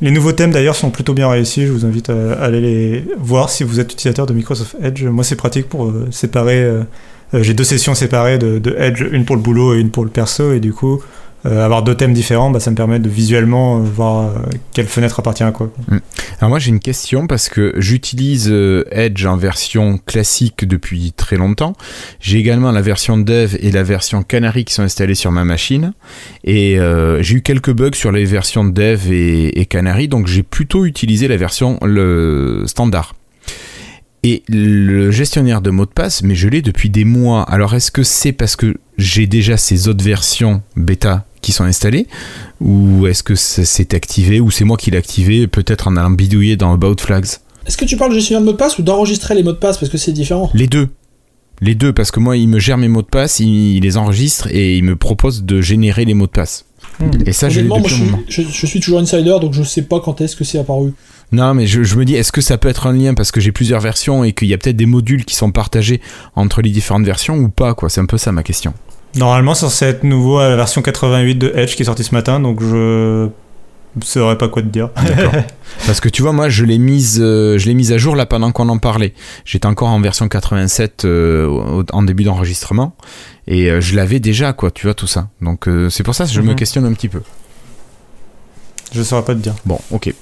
Les 0.00 0.10
nouveaux 0.10 0.32
thèmes 0.32 0.50
d'ailleurs 0.50 0.74
sont 0.74 0.90
plutôt 0.90 1.14
bien 1.14 1.28
réussis. 1.28 1.64
Je 1.64 1.72
vous 1.72 1.84
invite 1.84 2.10
à, 2.10 2.32
aller 2.34 2.60
les 2.60 3.04
voir 3.18 3.50
si 3.50 3.62
vous 3.62 3.78
êtes 3.78 3.92
utilisateur 3.92 4.26
de 4.26 4.32
Microsoft 4.32 4.76
Edge. 4.82 5.04
Moi, 5.04 5.22
c'est 5.22 5.36
pratique 5.36 5.68
pour 5.68 5.84
euh, 5.84 6.08
séparer. 6.10 6.68
j'ai 7.32 7.54
deux 7.54 7.64
sessions 7.64 7.94
séparées 7.94 8.38
de, 8.38 8.58
de, 8.58 8.74
Edge, 8.76 9.04
une 9.12 9.24
pour 9.24 9.36
le 9.36 9.42
boulot 9.42 9.74
et 9.74 9.80
une 9.80 9.90
pour 9.90 10.04
le 10.04 10.10
perso, 10.10 10.52
et 10.52 10.60
du 10.60 10.72
coup, 10.72 11.00
euh, 11.44 11.64
avoir 11.64 11.82
deux 11.82 11.96
thèmes 11.96 12.12
différents, 12.12 12.50
bah, 12.50 12.60
ça 12.60 12.70
me 12.70 12.76
permet 12.76 13.00
de 13.00 13.08
visuellement 13.08 13.78
euh, 13.78 13.82
voir 13.82 14.28
euh, 14.28 14.38
quelle 14.72 14.86
fenêtre 14.86 15.18
appartient 15.18 15.42
à 15.42 15.50
quoi. 15.50 15.72
Mm. 15.88 15.98
Alors 16.38 16.50
moi 16.50 16.58
j'ai 16.60 16.68
une 16.70 16.80
question 16.80 17.26
parce 17.26 17.48
que 17.48 17.72
j'utilise 17.78 18.52
Edge 18.90 19.24
en 19.26 19.36
version 19.36 19.98
classique 19.98 20.64
depuis 20.66 21.12
très 21.12 21.36
longtemps. 21.36 21.74
J'ai 22.20 22.38
également 22.38 22.70
la 22.70 22.82
version 22.82 23.16
Dev 23.16 23.56
et 23.60 23.70
la 23.70 23.82
version 23.82 24.22
Canary 24.22 24.64
qui 24.64 24.74
sont 24.74 24.82
installées 24.82 25.14
sur 25.14 25.30
ma 25.30 25.44
machine. 25.44 25.92
Et 26.42 26.78
j'ai 27.20 27.34
eu 27.36 27.42
quelques 27.42 27.72
bugs 27.72 27.94
sur 27.94 28.10
les 28.10 28.24
versions 28.24 28.64
Dev 28.64 29.12
et, 29.12 29.66
Canary, 29.66 30.08
donc 30.08 30.26
j'ai 30.26 30.42
plutôt 30.42 30.84
utilisé 30.84 31.28
la 31.28 31.36
version 31.36 31.78
le 31.82 32.64
standard. 32.66 33.14
Et 34.24 34.42
le 34.48 35.12
gestionnaire 35.12 35.62
de 35.62 35.70
mots 35.70 35.86
de 35.86 35.90
passe, 35.90 36.22
mais 36.22 36.34
je 36.34 36.48
l'ai 36.48 36.62
depuis 36.62 36.90
des 36.90 37.04
mois. 37.04 37.42
Alors 37.44 37.74
est-ce 37.74 37.92
que 37.92 38.02
c'est 38.02 38.32
parce 38.32 38.56
que 38.56 38.76
j'ai 38.98 39.28
déjà 39.28 39.56
ces 39.56 39.86
autres 39.86 40.04
versions 40.04 40.62
bêta 40.76 41.24
qui 41.42 41.52
sont 41.52 41.64
installés 41.64 42.06
Ou 42.60 43.06
est-ce 43.06 43.22
que 43.22 43.34
c'est 43.34 43.92
activé 43.94 44.40
Ou 44.40 44.50
c'est 44.50 44.64
moi 44.64 44.76
qui 44.76 44.90
l'ai 44.90 44.96
activé, 44.96 45.46
peut-être 45.46 45.88
en 45.88 45.96
allant 45.96 46.10
bidouiller 46.10 46.56
dans 46.56 46.72
About 46.72 46.96
Flags 47.00 47.26
Est-ce 47.66 47.76
que 47.76 47.84
tu 47.84 47.96
parles 47.96 48.12
de 48.12 48.16
gestionnaire 48.16 48.40
de 48.40 48.46
mots 48.46 48.52
de 48.52 48.56
passe 48.56 48.78
ou 48.78 48.82
d'enregistrer 48.82 49.34
les 49.34 49.42
mots 49.42 49.52
de 49.52 49.58
passe 49.58 49.76
Parce 49.76 49.90
que 49.90 49.98
c'est 49.98 50.12
différent? 50.12 50.50
Les 50.54 50.66
deux. 50.66 50.88
Les 51.60 51.74
deux, 51.74 51.92
parce 51.92 52.10
que 52.10 52.18
moi, 52.18 52.36
il 52.36 52.48
me 52.48 52.58
gère 52.58 52.78
mes 52.78 52.88
mots 52.88 53.02
de 53.02 53.06
passe, 53.06 53.38
il, 53.38 53.80
les 53.80 53.96
enregistre 53.96 54.48
et 54.50 54.78
il 54.78 54.84
me 54.84 54.96
propose 54.96 55.44
de 55.44 55.60
générer 55.60 56.04
les 56.04 56.14
mots 56.14 56.26
de 56.26 56.32
passe. 56.32 56.64
Hmm. 56.98 57.10
Et 57.26 57.32
ça, 57.32 57.48
je, 57.48 57.60
je, 58.28 58.42
je, 58.42 58.66
suis 58.66 58.80
toujours 58.80 58.98
insider, 58.98 59.36
donc 59.40 59.52
je 59.52 59.62
sais 59.62 59.82
pas 59.82 60.00
quand 60.00 60.20
est-ce 60.20 60.34
que 60.34 60.42
c'est 60.42 60.58
apparu. 60.58 60.92
Non, 61.30 61.54
mais 61.54 61.66
je, 61.66 61.96
me 61.96 62.04
dis, 62.04 62.14
est-ce 62.14 62.30
que 62.30 62.42
ça 62.42 62.58
peut 62.58 62.68
être 62.68 62.86
un 62.86 62.92
lien 62.92 63.14
parce 63.14 63.30
que 63.30 63.40
j'ai 63.40 63.52
plusieurs 63.52 63.80
versions 63.80 64.22
et 64.22 64.32
qu'il 64.32 64.48
y 64.48 64.54
a 64.54 64.58
peut-être 64.58 64.76
des 64.76 64.86
modules 64.86 65.24
qui 65.24 65.34
sont 65.34 65.50
partagés 65.50 66.00
entre 66.34 66.60
les 66.60 66.70
différentes 66.70 67.04
versions 67.04 67.36
ou 67.36 67.48
pas, 67.48 67.74
quoi 67.74 67.88
C'est 67.88 68.00
un 68.00 68.06
peu 68.06 68.18
ça 68.18 68.32
ma 68.32 68.42
question. 68.42 68.74
Normalement, 69.16 69.54
ça 69.54 69.68
c'est 69.68 69.86
être 69.86 70.04
nouveau 70.04 70.38
à 70.38 70.48
la 70.48 70.56
version 70.56 70.80
88 70.82 71.34
de 71.34 71.52
Edge 71.54 71.74
qui 71.74 71.82
est 71.82 71.84
sortie 71.84 72.04
ce 72.04 72.14
matin, 72.14 72.40
donc 72.40 72.62
je 72.62 73.28
ne 73.96 74.02
saurais 74.02 74.38
pas 74.38 74.48
quoi 74.48 74.62
te 74.62 74.68
dire. 74.68 74.88
Parce 75.86 76.00
que 76.00 76.08
tu 76.08 76.22
vois, 76.22 76.32
moi, 76.32 76.48
je 76.48 76.64
l'ai 76.64 76.78
mise, 76.78 77.18
euh, 77.20 77.58
je 77.58 77.66
l'ai 77.66 77.74
mise 77.74 77.92
à 77.92 77.98
jour 77.98 78.16
là 78.16 78.24
pendant 78.24 78.52
qu'on 78.52 78.68
en 78.68 78.78
parlait. 78.78 79.12
J'étais 79.44 79.66
encore 79.66 79.88
en 79.88 80.00
version 80.00 80.28
87 80.28 81.04
euh, 81.04 81.82
en 81.92 82.02
début 82.02 82.24
d'enregistrement 82.24 82.96
et 83.46 83.70
euh, 83.70 83.80
je 83.80 83.96
l'avais 83.96 84.20
déjà, 84.20 84.52
quoi. 84.54 84.70
Tu 84.70 84.86
vois 84.86 84.94
tout 84.94 85.06
ça. 85.06 85.28
Donc 85.42 85.68
c'est 85.90 86.02
pour 86.02 86.14
ça 86.14 86.24
que 86.24 86.30
je 86.30 86.40
me 86.40 86.50
mhm. 86.50 86.56
questionne 86.56 86.86
un 86.86 86.92
petit 86.92 87.08
peu. 87.08 87.20
Je 88.92 89.02
saurais 89.02 89.24
pas 89.24 89.34
te 89.34 89.40
dire. 89.40 89.54
Bon, 89.64 89.78
ok. 89.90 90.12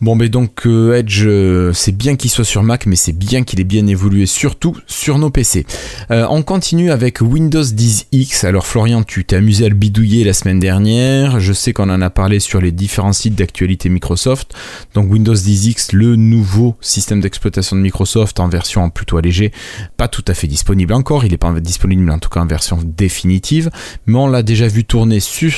Bon, 0.00 0.14
mais 0.14 0.30
donc 0.30 0.66
euh, 0.66 0.94
Edge, 0.94 1.24
euh, 1.26 1.74
c'est 1.74 1.94
bien 1.94 2.16
qu'il 2.16 2.30
soit 2.30 2.46
sur 2.46 2.62
Mac, 2.62 2.86
mais 2.86 2.96
c'est 2.96 3.12
bien 3.12 3.44
qu'il 3.44 3.60
ait 3.60 3.64
bien 3.64 3.86
évolué, 3.86 4.24
surtout 4.24 4.74
sur 4.86 5.18
nos 5.18 5.28
PC. 5.28 5.66
Euh, 6.10 6.26
on 6.30 6.42
continue 6.42 6.90
avec 6.90 7.20
Windows 7.20 7.62
10 7.62 8.06
X. 8.10 8.44
Alors 8.44 8.66
Florian, 8.66 9.02
tu 9.02 9.26
t'es 9.26 9.36
amusé 9.36 9.66
à 9.66 9.68
le 9.68 9.74
bidouiller 9.74 10.24
la 10.24 10.32
semaine 10.32 10.58
dernière. 10.58 11.38
Je 11.38 11.52
sais 11.52 11.74
qu'on 11.74 11.90
en 11.90 12.00
a 12.00 12.08
parlé 12.08 12.40
sur 12.40 12.62
les 12.62 12.72
différents 12.72 13.12
sites 13.12 13.34
d'actualité 13.34 13.90
Microsoft. 13.90 14.54
Donc 14.94 15.12
Windows 15.12 15.34
10 15.34 15.66
X, 15.66 15.92
le 15.92 16.16
nouveau 16.16 16.76
système 16.80 17.20
d'exploitation 17.20 17.76
de 17.76 17.82
Microsoft 17.82 18.40
en 18.40 18.48
version 18.48 18.88
plutôt 18.88 19.18
allégée, 19.18 19.52
pas 19.98 20.08
tout 20.08 20.24
à 20.28 20.32
fait 20.32 20.46
disponible 20.46 20.94
encore. 20.94 21.26
Il 21.26 21.32
n'est 21.32 21.36
pas 21.36 21.52
disponible 21.60 22.10
en 22.10 22.18
tout 22.18 22.30
cas 22.30 22.40
en 22.40 22.46
version 22.46 22.78
définitive, 22.82 23.68
mais 24.06 24.16
on 24.16 24.28
l'a 24.28 24.42
déjà 24.42 24.66
vu 24.66 24.84
tourner 24.84 25.20
sur 25.20 25.52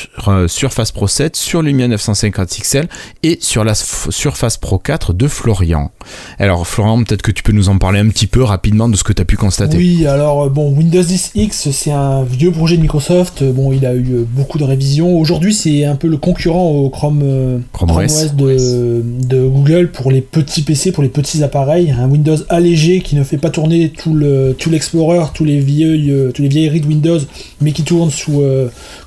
Surface 0.49 0.90
Pro 0.90 1.06
7, 1.06 1.37
sur 1.37 1.62
Lumia 1.62 1.87
950 1.87 2.49
XL 2.61 2.88
et 3.22 3.38
sur 3.40 3.62
la 3.62 3.76
sur 3.76 4.31
Surface 4.32 4.56
Pro 4.56 4.78
4 4.78 5.12
de 5.12 5.28
Florian. 5.28 5.90
Alors 6.38 6.66
Florian, 6.66 7.04
peut-être 7.04 7.20
que 7.20 7.30
tu 7.30 7.42
peux 7.42 7.52
nous 7.52 7.68
en 7.68 7.76
parler 7.76 8.00
un 8.00 8.08
petit 8.08 8.26
peu 8.26 8.42
rapidement 8.42 8.88
de 8.88 8.96
ce 8.96 9.04
que 9.04 9.12
tu 9.12 9.20
as 9.20 9.26
pu 9.26 9.36
constater. 9.36 9.76
Oui, 9.76 10.06
alors 10.06 10.44
euh, 10.44 10.48
bon, 10.48 10.72
Windows 10.74 11.02
10 11.02 11.32
X, 11.34 11.70
c'est 11.70 11.90
un 11.90 12.24
vieux 12.24 12.50
projet 12.50 12.78
de 12.78 12.80
Microsoft. 12.80 13.44
Bon, 13.44 13.72
il 13.72 13.84
a 13.84 13.92
eu 13.92 14.06
euh, 14.10 14.24
beaucoup 14.26 14.56
de 14.56 14.64
révisions. 14.64 15.18
Aujourd'hui, 15.18 15.52
c'est 15.52 15.84
un 15.84 15.96
peu 15.96 16.08
le 16.08 16.16
concurrent 16.16 16.70
au 16.70 16.88
Chrome, 16.88 17.20
euh, 17.22 17.58
OS, 17.78 18.32
de, 18.34 19.46
Google 19.48 19.90
pour 19.90 20.10
les 20.10 20.22
petits 20.22 20.62
PC, 20.62 20.92
pour 20.92 21.02
les 21.02 21.10
petits 21.10 21.44
appareils. 21.44 21.90
Un 21.90 22.08
Windows 22.08 22.38
allégé 22.48 23.00
qui 23.00 23.16
ne 23.16 23.24
fait 23.24 23.36
pas 23.36 23.50
tourner 23.50 23.90
tout 23.90 24.14
le 24.14 24.56
tout 24.58 24.70
l'Explorer, 24.70 25.26
tous 25.34 25.44
les 25.44 25.60
vieux, 25.60 26.32
tous 26.32 26.40
les 26.40 26.48
vieilleries 26.48 26.80
de 26.80 26.86
Windows, 26.86 27.20
mais 27.60 27.72
qui 27.72 27.82
tourne 27.82 28.10
sous 28.10 28.42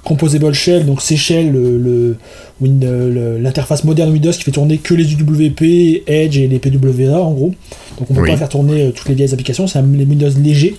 Composable 0.04 0.54
Shell, 0.54 0.86
donc 0.86 1.02
c'est 1.02 1.16
Shell, 1.18 1.52
le 1.52 2.16
l'interface 2.62 3.84
moderne 3.84 4.12
Windows 4.12 4.32
qui 4.32 4.44
fait 4.44 4.52
tourner 4.52 4.78
que 4.78 4.94
les 4.94 5.15
UWP, 5.20 6.04
Edge 6.08 6.38
et 6.38 6.48
les 6.48 6.60
PWA 6.60 7.20
en 7.20 7.32
gros. 7.32 7.54
Donc 8.00 8.10
on 8.10 8.14
ne 8.14 8.20
peut 8.20 8.26
pas 8.28 8.38
faire 8.38 8.50
tourner 8.50 8.88
euh, 8.88 8.92
toutes 8.92 9.08
les 9.10 9.16
vieilles 9.16 9.34
applications, 9.34 9.68
c'est 9.68 9.80
un 9.80 9.84
Windows 9.84 10.30
léger. 10.42 10.76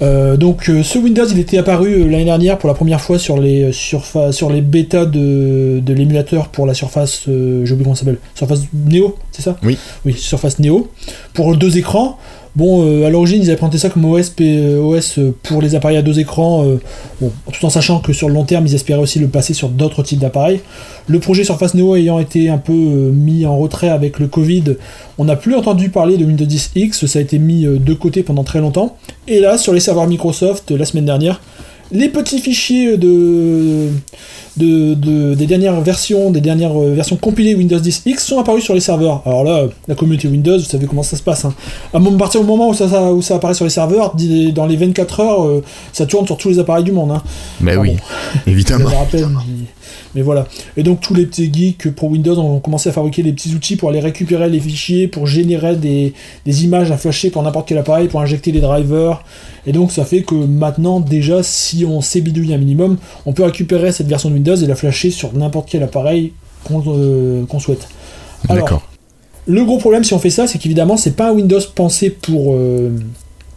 Euh, 0.00 0.36
donc 0.36 0.68
euh, 0.68 0.82
ce 0.82 0.98
Windows 0.98 1.26
il 1.30 1.38
était 1.38 1.58
apparu 1.58 2.10
l'année 2.10 2.24
dernière 2.24 2.58
pour 2.58 2.66
la 2.66 2.74
première 2.74 3.00
fois 3.00 3.20
sur 3.20 3.38
les 3.38 3.70
sur 3.72 4.50
les 4.50 4.60
bêtas 4.60 5.04
de, 5.04 5.80
de 5.80 5.92
l'émulateur 5.94 6.48
pour 6.48 6.66
la 6.66 6.74
Surface 6.74 7.24
j'ai 7.26 7.32
oublié 7.32 7.84
comment 7.84 7.94
ça 7.94 8.00
s'appelle 8.00 8.18
Surface 8.34 8.62
Neo 8.72 9.16
c'est 9.30 9.42
ça? 9.42 9.58
Oui. 9.62 9.78
Oui 10.04 10.14
Surface 10.14 10.58
Neo 10.58 10.90
pour 11.34 11.56
deux 11.56 11.78
écrans 11.78 12.18
Bon, 12.54 12.84
euh, 12.84 13.06
à 13.06 13.10
l'origine, 13.10 13.40
ils 13.40 13.48
avaient 13.48 13.56
présenté 13.56 13.78
ça 13.78 13.88
comme 13.88 14.04
OS, 14.04 14.34
OS 14.38 15.18
euh, 15.18 15.34
pour 15.42 15.62
les 15.62 15.74
appareils 15.74 15.96
à 15.96 16.02
deux 16.02 16.18
écrans, 16.18 16.66
euh, 16.66 16.78
tout 17.50 17.64
en 17.64 17.70
sachant 17.70 18.00
que 18.00 18.12
sur 18.12 18.28
le 18.28 18.34
long 18.34 18.44
terme, 18.44 18.66
ils 18.66 18.74
espéraient 18.74 19.00
aussi 19.00 19.18
le 19.18 19.28
passer 19.28 19.54
sur 19.54 19.70
d'autres 19.70 20.02
types 20.02 20.18
d'appareils. 20.18 20.60
Le 21.06 21.18
projet 21.18 21.44
Surface 21.44 21.72
Neo 21.72 21.96
ayant 21.96 22.18
été 22.18 22.50
un 22.50 22.58
peu 22.58 22.72
mis 22.72 23.46
en 23.46 23.56
retrait 23.56 23.88
avec 23.88 24.18
le 24.18 24.26
Covid, 24.26 24.76
on 25.16 25.24
n'a 25.24 25.36
plus 25.36 25.54
entendu 25.54 25.88
parler 25.88 26.18
de 26.18 26.26
Windows 26.26 26.44
10 26.44 26.72
X, 26.74 27.06
ça 27.06 27.18
a 27.18 27.22
été 27.22 27.38
mis 27.38 27.64
de 27.64 27.94
côté 27.94 28.22
pendant 28.22 28.44
très 28.44 28.60
longtemps. 28.60 28.96
Et 29.28 29.40
là, 29.40 29.56
sur 29.56 29.72
les 29.72 29.80
serveurs 29.80 30.06
Microsoft, 30.06 30.72
la 30.72 30.84
semaine 30.84 31.06
dernière, 31.06 31.40
les 31.92 32.08
petits 32.08 32.38
fichiers 32.38 32.96
de, 32.96 33.88
des 34.56 35.46
dernières 35.46 35.80
versions, 35.80 36.30
des 36.30 36.40
dernières 36.40 36.78
euh, 36.80 36.94
versions 36.94 37.16
compilées 37.16 37.54
Windows 37.54 37.78
10 37.78 38.02
X 38.06 38.26
sont 38.26 38.38
apparus 38.38 38.64
sur 38.64 38.74
les 38.74 38.80
serveurs. 38.80 39.22
Alors 39.26 39.44
là, 39.44 39.66
la 39.88 39.94
communauté 39.94 40.28
Windows, 40.28 40.58
vous 40.58 40.64
savez 40.64 40.86
comment 40.86 41.02
ça 41.02 41.16
se 41.16 41.22
passe. 41.22 41.44
Hein. 41.44 41.54
À 41.92 42.00
partir 42.18 42.40
du 42.40 42.46
moment 42.46 42.68
où 42.68 42.74
ça, 42.74 43.12
où 43.12 43.22
ça 43.22 43.36
apparaît 43.36 43.54
sur 43.54 43.64
les 43.64 43.70
serveurs, 43.70 44.14
dans 44.54 44.66
les 44.66 44.76
24 44.76 45.20
heures, 45.20 45.46
euh, 45.46 45.62
ça 45.92 46.06
tourne 46.06 46.26
sur 46.26 46.36
tous 46.36 46.48
les 46.48 46.58
appareils 46.58 46.84
du 46.84 46.92
monde. 46.92 47.12
Hein. 47.12 47.22
Mais 47.60 47.76
oui, 47.76 47.96
évidemment. 48.46 48.90
Mais 50.14 50.22
voilà. 50.22 50.46
Et 50.76 50.82
donc 50.82 51.00
tous 51.00 51.14
les 51.14 51.26
petits 51.26 51.52
geeks 51.52 51.90
pour 51.90 52.10
Windows 52.10 52.38
ont 52.38 52.60
commencé 52.60 52.88
à 52.88 52.92
fabriquer 52.92 53.22
des 53.22 53.32
petits 53.32 53.54
outils 53.54 53.76
pour 53.76 53.88
aller 53.88 54.00
récupérer 54.00 54.48
les 54.48 54.60
fichiers, 54.60 55.08
pour 55.08 55.26
générer 55.26 55.76
des, 55.76 56.12
images 56.64 56.90
à 56.90 56.96
flasher 56.96 57.30
pour 57.30 57.42
n'importe 57.42 57.68
quel 57.68 57.78
appareil, 57.78 58.08
pour 58.08 58.20
injecter 58.20 58.52
les 58.52 58.60
drivers. 58.60 59.24
Et 59.66 59.72
donc 59.72 59.92
ça 59.92 60.04
fait 60.04 60.22
que 60.22 60.34
maintenant 60.34 61.00
déjà 61.00 61.42
si 61.42 61.84
on 61.84 62.00
sait 62.00 62.20
bidouiller 62.20 62.54
un 62.54 62.58
minimum, 62.58 62.98
on 63.26 63.32
peut 63.32 63.44
récupérer 63.44 63.92
cette 63.92 64.08
version 64.08 64.28
de 64.28 64.34
Windows 64.34 64.56
et 64.56 64.66
la 64.66 64.74
flasher 64.74 65.10
sur 65.10 65.32
n'importe 65.34 65.68
quel 65.70 65.82
appareil 65.82 66.32
qu'on 66.64 66.82
euh, 66.86 67.44
souhaite. 67.58 67.88
D'accord. 68.48 68.82
Le 69.46 69.64
gros 69.64 69.78
problème 69.78 70.04
si 70.04 70.14
on 70.14 70.18
fait 70.18 70.30
ça, 70.30 70.46
c'est 70.46 70.58
qu'évidemment 70.58 70.96
c'est 70.96 71.16
pas 71.16 71.30
un 71.30 71.32
Windows 71.32 71.60
pensé 71.74 72.10
pour 72.10 72.54
euh, 72.54 72.90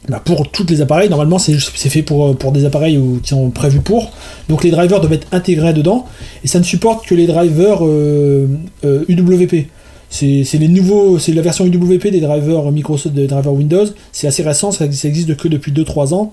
bah, 0.09 0.21
pour 0.23 0.49
tous 0.49 0.65
les 0.69 0.81
appareils, 0.81 1.09
normalement 1.09 1.39
c'est 1.39 1.57
fait 1.57 2.03
pour, 2.03 2.35
pour 2.37 2.51
des 2.51 2.65
appareils 2.65 2.99
qui 3.23 3.29
sont 3.29 3.49
prévus 3.49 3.79
pour. 3.79 4.11
Donc 4.49 4.63
les 4.63 4.71
drivers 4.71 4.99
doivent 4.99 5.13
être 5.13 5.27
intégrés 5.31 5.73
dedans. 5.73 6.05
Et 6.43 6.47
ça 6.47 6.59
ne 6.59 6.63
supporte 6.63 7.05
que 7.05 7.15
les 7.15 7.27
drivers 7.27 7.81
UWP. 7.81 7.85
Euh, 7.93 8.47
euh, 8.83 9.63
c'est 10.09 10.57
les 10.57 10.67
nouveaux, 10.67 11.19
c'est 11.19 11.33
la 11.33 11.41
version 11.41 11.65
UWP 11.65 12.07
des 12.07 12.21
drivers 12.21 12.71
Microsoft, 12.71 13.15
des 13.15 13.27
drivers 13.27 13.53
Windows. 13.53 13.85
C'est 14.11 14.27
assez 14.27 14.43
récent, 14.43 14.71
ça, 14.71 14.85
existe 14.85 15.35
que 15.35 15.47
depuis 15.47 15.71
2-3 15.71 16.13
ans. 16.13 16.31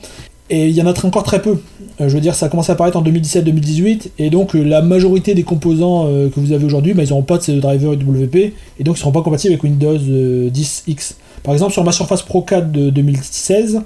Et 0.51 0.69
il 0.69 0.75
y 0.75 0.83
en 0.83 0.87
a 0.87 1.07
encore 1.07 1.23
très 1.23 1.41
peu. 1.41 1.59
Euh, 2.01 2.09
je 2.09 2.15
veux 2.15 2.21
dire, 2.21 2.35
ça 2.35 2.47
a 2.47 2.49
commencé 2.51 2.71
à 2.71 2.75
apparaître 2.75 2.99
en 2.99 3.03
2017-2018, 3.03 4.11
et 4.19 4.29
donc 4.29 4.53
la 4.55 4.83
majorité 4.83 5.35
des 5.35 5.45
composants 5.45 6.07
que 6.07 6.39
vous 6.39 6.53
avez 6.53 6.65
aujourd'hui, 6.65 6.93
bah, 6.93 7.05
ils 7.05 7.09
n'auront 7.09 7.23
pas 7.23 7.39
de 7.39 7.43
ces 7.43 7.55
drivers 7.59 7.93
UWP, 7.93 8.37
et 8.37 8.53
donc 8.81 8.97
ils 8.97 8.99
ne 8.99 9.01
seront 9.01 9.13
pas 9.13 9.23
compatibles 9.23 9.55
avec 9.55 9.65
Windows 9.65 9.97
10X. 9.97 11.15
Par 11.43 11.55
exemple, 11.55 11.73
sur 11.73 11.85
ma 11.85 11.93
Surface 11.93 12.23
Pro 12.23 12.43
4 12.43 12.71
de 12.71 12.91
2016, 12.91 13.83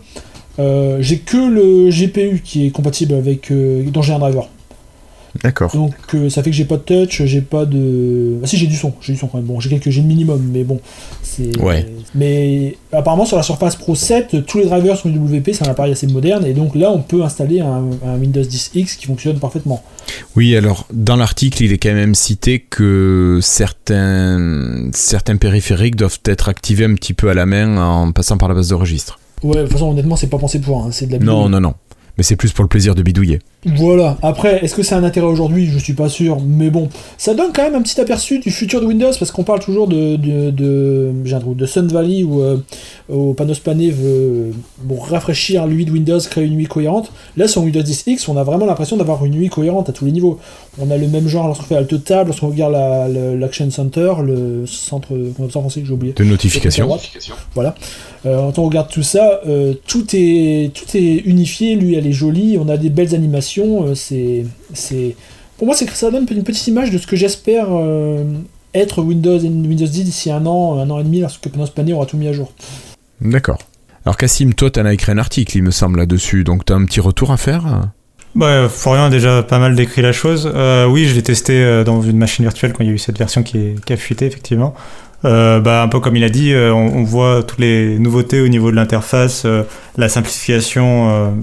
euh, 0.58 0.98
j'ai 1.00 1.18
que 1.18 1.36
le 1.36 1.90
GPU 1.90 2.40
qui 2.42 2.66
est 2.66 2.70
compatible 2.70 3.14
avec 3.14 3.50
euh, 3.50 3.84
dont 3.90 4.02
j'ai 4.02 4.12
un 4.12 4.18
driver. 4.18 4.48
D'accord. 5.42 5.72
Donc 5.74 5.94
euh, 6.14 6.28
ça 6.28 6.42
fait 6.42 6.50
que 6.50 6.56
j'ai 6.56 6.64
pas 6.64 6.76
de 6.76 6.82
touch, 6.82 7.22
j'ai 7.24 7.40
pas 7.40 7.64
de. 7.64 8.38
Ah 8.42 8.46
si 8.46 8.56
j'ai 8.56 8.66
du 8.66 8.76
son, 8.76 8.94
j'ai 9.00 9.12
du 9.12 9.18
son 9.18 9.26
quand 9.26 9.38
même. 9.38 9.46
Bon, 9.46 9.60
j'ai 9.60 9.68
quelques, 9.68 9.90
j'ai 9.90 10.00
le 10.00 10.06
minimum, 10.06 10.50
mais 10.52 10.64
bon, 10.64 10.80
c'est. 11.22 11.56
Ouais. 11.58 11.86
Mais 12.14 12.76
apparemment 12.92 13.26
sur 13.26 13.36
la 13.36 13.42
Surface 13.42 13.76
Pro 13.76 13.94
7, 13.94 14.46
tous 14.46 14.58
les 14.58 14.64
drivers 14.66 14.96
sont 14.96 15.08
UWP, 15.10 15.50
c'est 15.52 15.66
un 15.66 15.70
appareil 15.70 15.92
assez 15.92 16.06
moderne, 16.06 16.46
et 16.46 16.52
donc 16.52 16.74
là 16.74 16.90
on 16.90 17.00
peut 17.00 17.22
installer 17.22 17.60
un, 17.60 17.84
Windows 18.18 18.42
10 18.42 18.70
X 18.74 18.96
qui 18.96 19.06
fonctionne 19.06 19.38
parfaitement. 19.38 19.82
Oui, 20.36 20.56
alors 20.56 20.86
dans 20.92 21.16
l'article, 21.16 21.64
il 21.64 21.72
est 21.72 21.78
quand 21.78 21.94
même 21.94 22.14
cité 22.14 22.60
que 22.60 23.40
certains 23.42 24.90
certains 24.92 25.36
périphériques 25.36 25.96
doivent 25.96 26.20
être 26.24 26.48
activés 26.48 26.84
un 26.84 26.94
petit 26.94 27.14
peu 27.14 27.28
à 27.28 27.34
la 27.34 27.46
main 27.46 27.76
en 27.76 28.12
passant 28.12 28.38
par 28.38 28.48
la 28.48 28.54
base 28.54 28.68
de 28.68 28.74
registre. 28.74 29.18
Ouais, 29.42 29.56
de 29.56 29.62
toute 29.62 29.72
façon, 29.72 29.90
honnêtement, 29.90 30.16
c'est 30.16 30.28
pas 30.28 30.38
pensé 30.38 30.60
pour, 30.60 30.82
hein, 30.82 30.88
c'est 30.92 31.06
de 31.06 31.12
la. 31.12 31.18
Non, 31.18 31.48
non, 31.48 31.60
non 31.60 31.74
mais 32.16 32.22
c'est 32.22 32.36
plus 32.36 32.52
pour 32.52 32.64
le 32.64 32.68
plaisir 32.68 32.94
de 32.94 33.02
bidouiller. 33.02 33.40
Voilà, 33.74 34.16
après, 34.22 34.64
est-ce 34.64 34.76
que 34.76 34.84
c'est 34.84 34.94
un 34.94 35.02
intérêt 35.02 35.26
aujourd'hui? 35.26 35.66
Je 35.66 35.78
suis 35.78 35.92
pas 35.92 36.08
sûr, 36.08 36.38
mais 36.40 36.70
bon, 36.70 36.88
ça 37.18 37.34
donne 37.34 37.52
quand 37.52 37.64
même 37.64 37.74
un 37.74 37.82
petit 37.82 38.00
aperçu 38.00 38.38
du 38.38 38.52
futur 38.52 38.80
de 38.80 38.86
Windows, 38.86 39.10
parce 39.18 39.32
qu'on 39.32 39.42
parle 39.42 39.58
toujours 39.58 39.88
de, 39.88 40.14
de, 40.14 40.50
de, 40.50 41.12
de 41.54 41.66
Sun 41.66 41.88
Valley 41.88 42.22
où, 42.22 42.40
euh, 42.42 42.58
Panos 43.34 43.58
Panay 43.58 43.90
veut 43.90 44.52
rafraîchir 45.00 45.66
l'UI 45.66 45.84
de 45.84 45.90
Windows, 45.90 46.20
créer 46.20 46.44
une 46.44 46.60
UI 46.60 46.66
cohérente. 46.66 47.12
Là, 47.36 47.48
sur 47.48 47.62
Windows 47.62 47.82
10 47.82 48.04
X, 48.06 48.28
on 48.28 48.36
a 48.36 48.44
vraiment 48.44 48.66
l'impression 48.66 48.96
d'avoir 48.96 49.24
une 49.24 49.34
UI 49.34 49.48
cohérente 49.48 49.88
à 49.88 49.92
tous 49.92 50.04
les 50.04 50.12
niveaux. 50.12 50.38
On 50.78 50.90
a 50.90 50.96
le 50.96 51.08
même 51.08 51.26
genre 51.26 51.48
lorsqu'on 51.48 51.64
fait 51.64 51.76
Alt 51.76 52.04
Tab, 52.04 52.28
lorsqu'on 52.28 52.48
regarde 52.48 52.74
l'Action 53.38 53.70
Center, 53.70 54.14
le 54.22 54.64
centre, 54.66 55.08
comment 55.36 55.48
français 55.48 55.80
que 55.80 55.86
j'ai 55.86 55.92
oublié 55.92 56.12
De 56.12 56.24
notification. 56.24 56.88
Voilà. 57.54 57.74
Euh, 58.26 58.38
quand 58.38 58.58
on 58.58 58.66
regarde 58.66 58.88
tout 58.90 59.02
ça, 59.02 59.40
euh, 59.46 59.74
tout, 59.86 60.06
est, 60.14 60.72
tout 60.74 60.96
est 60.96 61.22
unifié, 61.24 61.76
lui, 61.76 61.94
elle 61.94 62.06
est 62.06 62.12
jolie, 62.12 62.58
on 62.60 62.68
a 62.68 62.76
des 62.76 62.90
belles 62.90 63.14
animations 63.14 63.55
euh, 63.64 63.94
c'est, 63.94 64.44
c'est, 64.74 65.16
pour 65.58 65.66
moi, 65.66 65.76
c'est 65.76 65.88
ça 65.90 66.10
donne 66.10 66.26
une 66.30 66.44
petite 66.44 66.66
image 66.66 66.90
de 66.90 66.98
ce 66.98 67.06
que 67.06 67.16
j'espère 67.16 67.68
euh, 67.70 68.24
être 68.74 69.02
Windows, 69.02 69.38
Windows 69.38 69.86
10 69.86 70.04
d'ici 70.04 70.30
un 70.30 70.44
an, 70.46 70.78
un 70.78 70.90
an 70.90 71.00
et 71.00 71.04
demi, 71.04 71.20
lorsque 71.20 71.48
Panos 71.48 71.70
Panay 71.70 71.92
aura 71.92 72.06
tout 72.06 72.16
mis 72.16 72.28
à 72.28 72.32
jour. 72.32 72.52
D'accord. 73.20 73.58
Alors 74.04 74.16
Cassim, 74.16 74.52
toi, 74.52 74.70
tu 74.70 74.80
as 74.80 74.92
écrit 74.92 75.12
un 75.12 75.18
article, 75.18 75.56
il 75.56 75.62
me 75.62 75.70
semble, 75.70 75.98
là-dessus, 75.98 76.44
donc 76.44 76.64
tu 76.64 76.72
as 76.72 76.76
un 76.76 76.84
petit 76.84 77.00
retour 77.00 77.32
à 77.32 77.36
faire? 77.36 77.90
Bah, 78.34 78.68
Florian 78.68 79.04
a 79.04 79.10
déjà 79.10 79.42
pas 79.42 79.58
mal 79.58 79.74
décrit 79.74 80.02
la 80.02 80.12
chose. 80.12 80.50
Euh, 80.54 80.86
oui, 80.86 81.06
je 81.06 81.14
l'ai 81.14 81.22
testé 81.22 81.82
dans 81.84 82.02
une 82.02 82.18
machine 82.18 82.44
virtuelle 82.44 82.72
quand 82.72 82.84
il 82.84 82.88
y 82.88 82.90
a 82.90 82.92
eu 82.92 82.98
cette 82.98 83.18
version 83.18 83.42
qui, 83.42 83.58
est, 83.58 83.84
qui 83.84 83.92
a 83.92 83.96
fuité, 83.96 84.26
effectivement. 84.26 84.74
bah, 85.22 85.82
un 85.82 85.88
peu 85.88 85.98
comme 86.00 86.16
il 86.16 86.22
a 86.22 86.28
dit, 86.28 86.54
on, 86.54 87.02
voit 87.02 87.42
toutes 87.42 87.58
les 87.58 87.98
nouveautés 87.98 88.40
au 88.40 88.48
niveau 88.48 88.70
de 88.70 88.76
l'interface, 88.76 89.46
la 89.96 90.08
simplification 90.08 91.34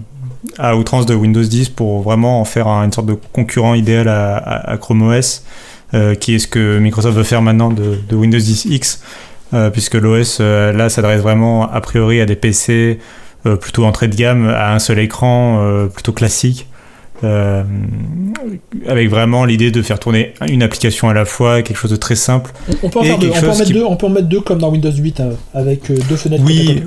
à 0.57 0.75
outrance 0.75 1.05
de 1.05 1.15
Windows 1.15 1.43
10 1.43 1.69
pour 1.69 2.01
vraiment 2.01 2.41
en 2.41 2.45
faire 2.45 2.67
une 2.67 2.91
sorte 2.91 3.07
de 3.07 3.17
concurrent 3.31 3.73
idéal 3.73 4.07
à, 4.07 4.77
Chrome 4.79 5.03
OS, 5.03 5.43
euh, 5.93 6.15
qui 6.15 6.35
est 6.35 6.39
ce 6.39 6.47
que 6.47 6.79
Microsoft 6.79 7.17
veut 7.17 7.23
faire 7.23 7.41
maintenant 7.41 7.69
de, 7.69 8.15
Windows 8.15 8.39
10 8.39 8.65
X, 8.65 9.01
euh, 9.53 9.69
puisque 9.69 9.95
l'OS 9.95 10.37
euh, 10.39 10.71
là 10.73 10.89
s'adresse 10.89 11.21
vraiment 11.21 11.71
a 11.71 11.81
priori 11.81 12.21
à 12.21 12.25
des 12.25 12.35
PC 12.35 12.99
plutôt 13.59 13.83
entrée 13.83 14.07
de 14.07 14.15
gamme, 14.15 14.47
à 14.47 14.73
un 14.73 14.79
seul 14.79 14.99
écran, 14.99 15.61
plutôt 15.93 16.13
classique. 16.13 16.65
avec 17.21 19.09
vraiment 19.09 19.43
l'idée 19.43 19.69
de 19.69 19.81
faire 19.81 19.99
tourner 19.99 20.33
une 20.47 20.63
application 20.63 21.09
à 21.09 21.13
la 21.13 21.25
fois, 21.25 21.61
quelque 21.61 21.75
chose 21.75 21.91
de 21.91 21.97
très 21.97 22.15
simple. 22.15 22.53
On, 22.83 22.89
peut, 22.89 22.99
en 22.99 23.03
faire 23.03 23.17
deux, 23.17 23.27
on, 23.27 23.41
peut 23.41 23.49
en 23.49 23.57
mettre 23.57 23.73
deux, 23.73 23.83
on 23.83 23.95
peut 23.97 24.05
en 24.05 24.11
mettre 24.11 24.29
deux 24.29 24.39
comme 24.39 24.59
dans 24.59 24.71
Windows 24.71 24.93
8 24.93 25.23
avec 25.53 25.91
deux 25.91 26.15
fenêtres. 26.15 26.45
Oui, 26.45 26.83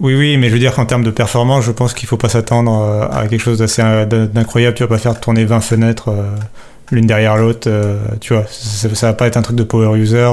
oui, 0.00 0.14
oui, 0.14 0.38
mais 0.38 0.48
je 0.48 0.54
veux 0.54 0.58
dire 0.58 0.74
qu'en 0.74 0.86
termes 0.86 1.04
de 1.04 1.10
performance, 1.10 1.62
je 1.62 1.72
pense 1.72 1.92
qu'il 1.92 2.08
faut 2.08 2.16
pas 2.16 2.30
s'attendre 2.30 2.82
euh, 2.82 3.06
à 3.10 3.28
quelque 3.28 3.42
chose 3.42 3.58
d'assez 3.58 3.82
euh, 3.84 4.06
d'incroyable. 4.06 4.74
Tu 4.74 4.82
vas 4.82 4.88
pas 4.88 4.96
faire 4.96 5.20
tourner 5.20 5.44
20 5.44 5.60
fenêtres 5.60 6.08
euh, 6.08 6.36
l'une 6.90 7.06
derrière 7.06 7.36
l'autre. 7.36 7.70
tu 8.20 8.32
vois, 8.32 8.44
ça, 8.48 9.06
va 9.06 9.12
pas 9.12 9.26
être 9.26 9.36
un 9.36 9.42
truc 9.42 9.56
de 9.56 9.62
power 9.62 9.98
user. 9.98 10.28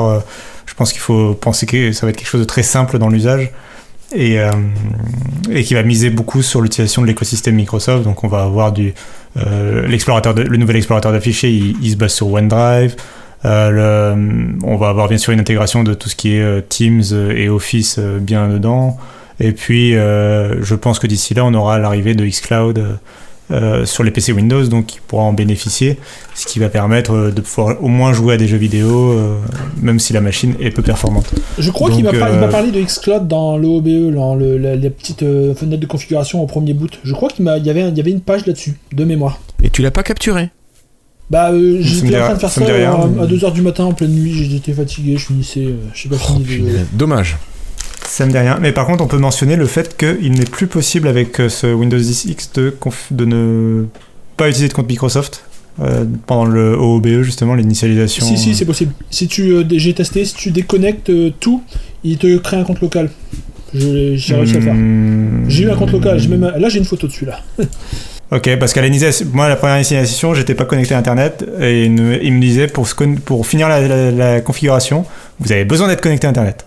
Je 0.65 0.73
pense 0.73 0.91
qu'il 0.91 1.01
faut 1.01 1.33
penser 1.33 1.65
que 1.65 1.91
ça 1.91 2.05
va 2.05 2.11
être 2.11 2.15
quelque 2.15 2.29
chose 2.29 2.41
de 2.41 2.45
très 2.45 2.63
simple 2.63 2.97
dans 2.97 3.09
l'usage 3.09 3.51
et, 4.15 4.37
et 5.51 5.63
qui 5.63 5.75
va 5.75 5.83
miser 5.83 6.09
beaucoup 6.09 6.41
sur 6.41 6.61
l'utilisation 6.61 7.03
de 7.03 7.07
l'écosystème 7.07 7.53
Microsoft. 7.53 8.03
Donc 8.03 8.23
on 8.23 8.27
va 8.27 8.41
avoir 8.41 8.71
du 8.71 8.95
l'explorateur, 9.85 10.33
le 10.33 10.57
nouvel 10.57 10.77
explorateur 10.77 11.11
de 11.11 11.19
il, 11.19 11.91
se 11.91 11.95
base 11.95 12.13
sur 12.13 12.31
OneDrive. 12.31 12.95
On 13.43 14.77
va 14.79 14.89
avoir 14.89 15.09
bien 15.09 15.19
sûr 15.19 15.31
une 15.31 15.39
intégration 15.39 15.83
de 15.83 15.93
tout 15.93 16.09
ce 16.09 16.15
qui 16.15 16.37
est 16.37 16.69
Teams 16.69 17.03
et 17.35 17.49
Office 17.49 17.99
bien 17.99 18.47
dedans. 18.47 18.97
Et 19.39 19.51
puis, 19.51 19.91
je 19.91 20.75
pense 20.75 20.99
que 20.99 21.07
d'ici 21.07 21.33
là, 21.33 21.45
on 21.45 21.53
aura 21.53 21.79
l'arrivée 21.79 22.15
de 22.15 22.25
xCloud 22.25 22.97
euh, 23.49 23.85
sur 23.85 24.03
les 24.03 24.11
PC 24.11 24.33
Windows, 24.33 24.65
donc 24.67 24.95
il 24.95 25.01
pourra 25.01 25.23
en 25.23 25.31
bénéficier, 25.31 25.97
ce 26.35 26.45
qui 26.45 26.59
va 26.59 26.67
permettre 26.67 27.13
euh, 27.13 27.31
de 27.31 27.39
pouvoir 27.39 27.81
au 27.81 27.87
moins 27.87 28.11
jouer 28.11 28.33
à 28.33 28.37
des 28.37 28.45
jeux 28.45 28.57
vidéo, 28.57 29.11
euh, 29.11 29.37
même 29.81 29.99
si 29.99 30.11
la 30.11 30.19
machine 30.19 30.55
est 30.59 30.69
peu 30.69 30.81
performante. 30.81 31.33
Je 31.57 31.71
crois 31.71 31.89
qu'il 31.89 32.03
m'a 32.03 32.11
parlé 32.11 32.71
de 32.71 32.81
Xcloud 32.81 33.25
dans 33.25 33.57
l'OBE, 33.57 34.13
dans 34.13 34.35
le, 34.35 34.57
la, 34.57 34.75
les 34.75 34.89
petites 34.89 35.21
fenêtres 35.21 35.79
de 35.79 35.85
configuration 35.85 36.43
au 36.43 36.45
premier 36.45 36.73
boot. 36.73 36.99
Je 37.05 37.13
crois 37.13 37.29
qu'il 37.29 37.45
y, 37.45 37.69
avait, 37.69 37.89
y 37.89 37.99
avait 38.01 38.11
une 38.11 38.19
page 38.19 38.45
là-dessus, 38.45 38.77
de 38.91 39.05
mémoire. 39.05 39.39
Et 39.63 39.69
tu 39.69 39.81
l'as 39.81 39.91
pas 39.91 40.03
capturé? 40.03 40.49
Bah, 41.29 41.51
j'étais 41.79 42.19
en 42.19 42.25
train 42.25 42.33
de 42.33 42.39
faire 42.39 42.49
ça 42.49 42.61
à 42.61 43.25
2h 43.25 43.53
du 43.53 43.61
matin 43.61 43.85
en 43.85 43.93
pleine 43.93 44.11
nuit, 44.11 44.33
j'étais 44.49 44.73
fatigué, 44.73 45.15
je 45.17 45.25
finissais, 45.25 45.67
je 45.93 46.01
sais 46.01 46.09
pas 46.09 46.17
oh, 46.19 46.33
fini. 46.45 46.67
Dommage. 46.91 47.37
Ça 48.17 48.25
me 48.25 48.31
dit 48.31 48.37
rien. 48.39 48.57
Mais 48.59 48.71
par 48.71 48.87
contre, 48.87 49.03
on 49.03 49.07
peut 49.07 49.19
mentionner 49.19 49.55
le 49.55 49.67
fait 49.67 49.95
qu'il 49.95 50.31
n'est 50.31 50.45
plus 50.45 50.65
possible 50.65 51.07
avec 51.07 51.39
euh, 51.39 51.49
ce 51.49 51.67
Windows 51.67 51.99
10 51.99 52.25
X 52.25 52.51
de, 52.55 52.75
de 53.11 53.25
ne 53.25 53.85
pas 54.37 54.49
utiliser 54.49 54.69
de 54.69 54.73
compte 54.73 54.89
Microsoft. 54.89 55.43
Euh, 55.79 56.03
pendant 56.25 56.45
le 56.45 56.75
OOBE 56.75 57.21
justement 57.21 57.53
l'initialisation 57.53 58.25
si 58.25 58.35
si 58.35 58.55
c'est 58.55 58.65
possible 58.65 58.93
si 59.11 59.27
tu 59.27 59.51
euh, 59.51 59.63
j'ai 59.69 59.93
testé 59.93 60.25
si 60.25 60.33
tu 60.33 60.49
déconnectes 60.49 61.11
tout 61.39 61.61
il 62.03 62.17
te 62.17 62.35
crée 62.37 62.57
un 62.57 62.63
compte 62.63 62.81
local 62.81 63.11
j'ai 63.75 64.33
réussi 64.33 64.33
à 64.33 64.37
le 64.41 64.61
faire 64.61 64.73
hmm. 64.73 65.43
j'ai 65.47 65.65
eu 65.65 65.69
un 65.69 65.75
compte 65.75 65.91
local 65.91 66.19
même, 66.29 66.51
là 66.57 66.67
j'ai 66.69 66.79
une 66.79 66.85
photo 66.85 67.05
dessus 67.05 67.25
là 67.25 67.41
Ok, 68.31 68.57
parce 68.59 68.73
qu'à 68.73 68.81
l'initiation, 68.81 69.27
moi 69.31 69.47
la 69.47 69.55
première 69.55 69.77
initialisation, 69.77 70.33
j'étais 70.33 70.55
pas 70.55 70.65
connecté 70.65 70.95
à 70.95 70.97
Internet 70.97 71.45
et 71.61 71.85
il 71.85 71.91
me 71.91 72.41
disait 72.41 72.67
pour, 72.67 72.89
pour 73.23 73.45
finir 73.45 73.69
la, 73.69 74.11
la 74.11 74.41
configuration, 74.41 75.05
vous 75.39 75.51
avez 75.51 75.63
besoin 75.63 75.87
d'être 75.87 76.01
connecté 76.01 76.25
à 76.27 76.31
Internet. 76.31 76.65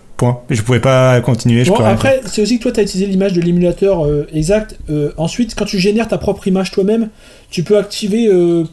Je 0.49 0.61
pouvais 0.61 0.79
pas 0.79 1.19
continuer. 1.21 1.63
bon, 1.63 1.75
après, 1.75 2.21
c'est 2.25 2.41
aussi 2.41 2.57
que 2.57 2.63
toi, 2.63 2.71
tu 2.71 2.79
as 2.79 2.83
utilisé 2.83 3.05
l'image 3.05 3.33
de 3.33 3.41
l'émulateur 3.41 4.05
euh, 4.05 4.27
exact. 4.33 4.77
Euh, 4.89 5.11
ensuite, 5.17 5.55
quand 5.55 5.65
tu 5.65 5.79
génères 5.79 6.07
ta 6.07 6.17
propre 6.17 6.47
image 6.47 6.71
toi-même, 6.71 7.09
tu 7.49 7.63
peux 7.63 7.77
activer. 7.77 8.27
Euh, 8.27 8.63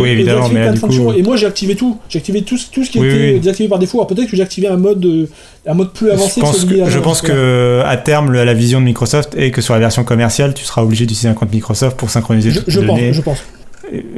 oui, 0.00 0.10
évidemment, 0.10 0.48
mais 0.50 0.70
du 0.72 0.80
coup... 0.80 1.12
Et 1.12 1.22
moi, 1.22 1.36
j'ai 1.36 1.46
activé 1.46 1.74
tout. 1.74 1.98
J'ai 2.08 2.18
activé 2.18 2.42
tout, 2.42 2.58
tout 2.70 2.84
ce 2.84 2.90
qui 2.90 2.98
était 2.98 3.38
désactivé 3.38 3.68
par 3.68 3.78
défaut. 3.78 3.98
Alors 3.98 4.06
peut-être 4.06 4.28
que 4.28 4.36
j'ai 4.36 4.42
activé 4.42 4.68
un 4.68 4.76
mode, 4.76 5.28
un 5.66 5.74
mode 5.74 5.92
plus 5.92 6.10
avancé. 6.10 6.40
Je 6.40 6.40
pense 6.40 6.64
que, 6.64 6.90
je 6.90 6.98
pense 6.98 7.22
que 7.22 7.82
à 7.84 7.96
terme, 7.96 8.32
la 8.32 8.54
vision 8.54 8.80
de 8.80 8.84
Microsoft 8.84 9.34
est 9.36 9.50
que 9.50 9.62
sur 9.62 9.74
la 9.74 9.80
version 9.80 10.04
commerciale, 10.04 10.52
tu 10.52 10.64
seras 10.64 10.82
obligé 10.82 11.06
d'utiliser 11.06 11.28
un 11.28 11.34
compte 11.34 11.52
Microsoft 11.52 11.96
pour 11.96 12.10
synchroniser 12.10 12.50
je, 12.50 12.60
je 12.66 12.80
Pense, 12.80 13.00
je 13.12 13.20
pense. 13.22 13.42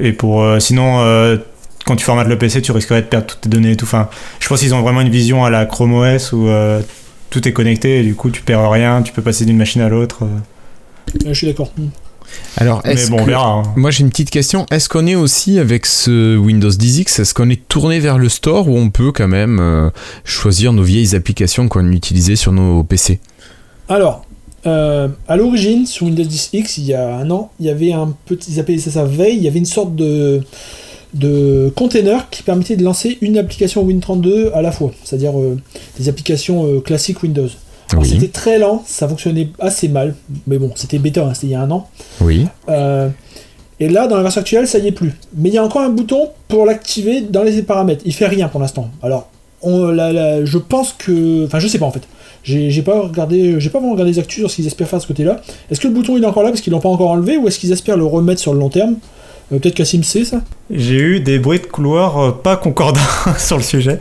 Et, 0.01 0.13
pour 0.13 0.45
sinon 0.59 1.39
quand 1.87 1.97
tu 1.97 2.05
formates 2.05 2.29
le 2.29 2.39
PC, 2.39 2.63
tu 2.63 2.73
risquerais 2.73 3.03
de 3.03 3.07
perdre 3.07 3.27
toutes 3.27 3.43
tes 3.43 3.49
données 3.49 3.73
et 3.73 3.77
tout. 3.77 3.85
Enfin, 3.85 4.09
je 4.39 4.49
pense 4.49 4.61
qu'ils 4.61 4.75
ont 4.75 4.83
vraiment 4.83 5.01
une 5.01 5.11
vision 5.11 5.45
à 5.45 5.51
la 5.51 5.67
Chrome 5.67 5.95
OS 5.95 6.33
où 6.33 6.49
euh, 6.49 6.81
tout 7.31 7.47
est 7.49 7.53
connecté 7.53 8.01
et 8.01 8.03
du 8.03 8.15
coup 8.15 8.31
tu 8.31 8.43
perds 8.43 8.71
rien, 8.71 9.03
tu 9.03 9.13
peux 9.13 9.23
passer 9.23 9.45
d'une 9.45 9.57
machine 9.57 9.81
à 9.81 9.89
l'autre. 9.89 10.25
je 11.25 11.33
suis 11.33 11.47
d'accord. 11.47 11.73
Alors, 12.57 12.85
est-ce 12.85 13.11
bon, 13.11 13.27
hein. 13.29 13.63
moi 13.77 13.91
j'ai 13.91 14.03
une 14.03 14.11
petite 14.11 14.31
question. 14.31 14.67
Est-ce 14.71 14.89
qu'on 14.89 15.07
est 15.07 15.15
aussi 15.15 15.59
avec 15.59 15.87
ce 15.87 16.37
Windows 16.37 16.71
10X, 16.71 17.21
est-ce 17.21 17.35
qu'on 17.35 17.49
est 17.49 17.67
tourné 17.69 17.99
vers 18.01 18.19
le 18.19 18.29
store 18.29 18.69
ou 18.69 18.77
on 18.77 18.91
peut 18.91 19.13
quand 19.13 19.29
même 19.29 19.59
euh, 19.61 19.91
choisir 20.25 20.73
nos 20.73 20.83
vieilles 20.83 21.15
applications 21.15 21.69
qu'on 21.69 21.91
utilisait 21.93 22.37
sur 22.37 22.53
nos 22.53 22.85
PC 22.85 23.21
Alors, 23.89 24.25
euh, 24.67 25.09
à 25.27 25.37
l'origine, 25.37 25.87
sur 25.87 26.07
Windows 26.07 26.25
10X, 26.25 26.75
il 26.79 26.85
y 26.85 26.95
a 26.95 27.17
un 27.17 27.31
an, 27.31 27.51
il 27.61 27.67
y 27.67 27.71
avait 27.71 27.93
un 27.93 28.15
petit, 28.27 28.53
ils 28.53 28.61
appelaient 28.61 28.79
ça 28.79 28.91
ça 28.91 29.05
veille, 29.05 29.37
il 29.37 29.43
y 29.43 29.49
avait 29.49 29.59
une 29.59 29.65
sorte 29.65 29.95
de 29.97 30.43
de 31.15 31.73
container 31.75 32.29
qui 32.31 32.43
permettait 32.43 32.77
de 32.77 32.85
lancer 32.85 33.19
une 33.21 33.39
application 33.39 33.87
Win32 33.87 34.53
à 34.53 34.63
la 34.63 34.73
fois, 34.73 34.93
c'est-à-dire 35.05 35.39
euh, 35.39 35.59
des 35.99 36.09
applications 36.09 36.67
euh, 36.67 36.81
classiques 36.81 37.23
Windows. 37.23 37.49
C'était 38.05 38.29
très 38.29 38.61
lent, 38.61 38.85
ça 38.87 39.09
fonctionnait 39.09 39.49
assez 39.59 39.89
mal, 39.89 40.15
mais 40.47 40.59
bon, 40.59 40.71
c'était 40.77 40.99
bêta, 40.99 41.25
hein, 41.25 41.35
c'était 41.35 41.49
il 41.49 41.51
y 41.51 41.55
a 41.57 41.61
un 41.61 41.71
an. 41.73 41.89
Oui. 42.21 42.47
Euh, 42.69 43.09
et 43.81 43.89
là, 43.89 44.07
dans 44.07 44.17
la 44.17 44.23
version 44.23 44.43
actuelle, 44.43 44.69
ça 44.69 44.79
y 44.79 44.87
est 44.87 44.93
plus. 44.93 45.13
Mais 45.37 45.49
il 45.49 45.57
y 45.57 45.59
a 45.59 45.65
encore 45.65 45.83
un 45.83 45.89
bouton 45.89 46.29
pour 46.47 46.67
l'activer 46.67 47.21
dans 47.23 47.43
les 47.43 47.63
paramètres. 47.63 48.03
Il 48.07 48.15
fait 48.15 48.29
rien 48.29 48.47
pour 48.47 48.61
l'instant. 48.61 48.91
Alors, 49.03 49.29
on, 49.63 49.93
je 50.45 50.59
pense 50.59 50.93
que, 50.93 51.47
enfin, 51.47 51.59
je 51.59 51.67
sais 51.67 51.81
pas 51.81 51.87
en 51.87 51.91
fait. 51.91 52.03
J'ai 52.45 52.83
pas 52.83 53.01
regardé, 53.01 53.59
j'ai 53.59 53.71
pas 53.71 53.81
vraiment 53.81 53.93
regardé 53.93 54.13
les 54.13 54.19
actus 54.21 54.39
sur 54.39 54.51
ce 54.51 54.57
qu'ils 54.57 54.67
espèrent 54.69 54.89
faire 54.89 55.01
de 55.01 55.03
ce 55.03 55.09
côté-là. 55.09 55.41
Est-ce 55.71 55.81
que 55.81 55.89
le 55.89 55.95
bouton 55.95 56.17
il 56.17 56.23
est 56.23 56.27
encore 56.27 56.45
là 56.45 56.51
parce 56.51 56.61
qu'ils 56.61 56.73
l'ont 56.73 56.81
pas 56.81 56.89
encore 56.89 57.11
enlevé 57.11 57.37
ou 57.37 57.49
est-ce 57.49 57.59
qu'ils 57.59 57.73
espèrent 57.73 57.97
le 57.97 58.07
remettre 58.07 58.41
sur 58.41 58.55
le 58.55 58.61
long 58.61 58.71
terme? 58.71 58.97
Peut-être 59.59 59.75
qu'Assim 59.75 60.03
sait 60.03 60.25
ça? 60.25 60.43
J'ai 60.71 60.97
eu 60.97 61.21
des 61.21 61.39
bruits 61.39 61.59
de 61.59 61.67
couloir 61.67 62.19
euh, 62.19 62.31
pas 62.31 62.57
concordants 62.57 63.01
sur 63.39 63.57
le 63.57 63.63
sujet. 63.63 63.99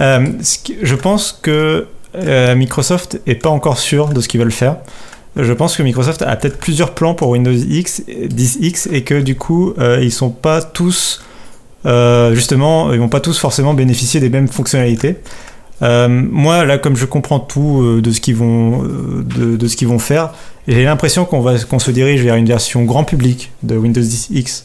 Euh, 0.00 0.26
je 0.82 0.94
pense 0.94 1.32
que 1.32 1.86
Microsoft 2.14 3.20
est 3.26 3.36
pas 3.36 3.48
encore 3.48 3.78
sûr 3.78 4.08
de 4.10 4.20
ce 4.20 4.28
qu'ils 4.28 4.38
veulent 4.38 4.52
faire. 4.52 4.76
Je 5.34 5.52
pense 5.54 5.76
que 5.76 5.82
Microsoft 5.82 6.20
a 6.20 6.36
peut-être 6.36 6.58
plusieurs 6.58 6.92
plans 6.92 7.14
pour 7.14 7.30
Windows 7.30 7.50
X, 7.50 8.02
10X 8.06 8.92
et 8.92 9.02
que 9.02 9.18
du 9.18 9.34
coup 9.34 9.72
ils 9.78 10.12
sont 10.12 10.28
pas 10.28 10.60
tous 10.60 11.22
justement 11.86 12.92
ils 12.92 12.98
vont 12.98 13.08
pas 13.08 13.20
tous 13.20 13.38
forcément 13.38 13.72
bénéficier 13.72 14.20
des 14.20 14.28
mêmes 14.28 14.46
fonctionnalités. 14.46 15.16
moi 15.80 16.66
là 16.66 16.76
comme 16.76 16.96
je 16.96 17.06
comprends 17.06 17.40
tout 17.40 18.02
de 18.02 18.10
ce 18.10 18.20
qu'ils 18.20 18.36
vont 18.36 18.82
de, 18.82 19.66
ce 19.66 19.74
qu'ils 19.74 19.88
vont 19.88 19.98
faire, 19.98 20.34
j'ai 20.68 20.84
l'impression 20.84 21.24
qu'on 21.24 21.40
va 21.40 21.58
qu'on 21.60 21.78
se 21.78 21.90
dirige 21.90 22.20
vers 22.20 22.34
une 22.34 22.44
version 22.44 22.82
grand 22.82 23.04
public 23.04 23.52
de 23.62 23.74
Windows 23.74 24.02
10X 24.02 24.64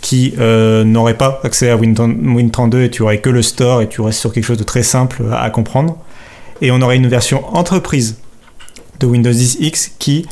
qui 0.00 0.34
euh, 0.38 0.84
n'aurait 0.84 1.16
pas 1.16 1.40
accès 1.42 1.70
à 1.70 1.76
Win32 1.76 2.84
et 2.84 2.90
tu 2.90 3.02
aurais 3.02 3.18
que 3.18 3.30
le 3.30 3.42
store 3.42 3.82
et 3.82 3.88
tu 3.88 4.00
restes 4.00 4.20
sur 4.20 4.32
quelque 4.32 4.44
chose 4.44 4.58
de 4.58 4.64
très 4.64 4.82
simple 4.82 5.22
à 5.32 5.50
comprendre. 5.50 5.96
Et 6.60 6.70
on 6.70 6.80
aurait 6.80 6.96
une 6.96 7.08
version 7.08 7.44
entreprise 7.54 8.16
de 9.00 9.06
Windows 9.06 9.30
10X 9.30 9.92
qui 9.98 10.26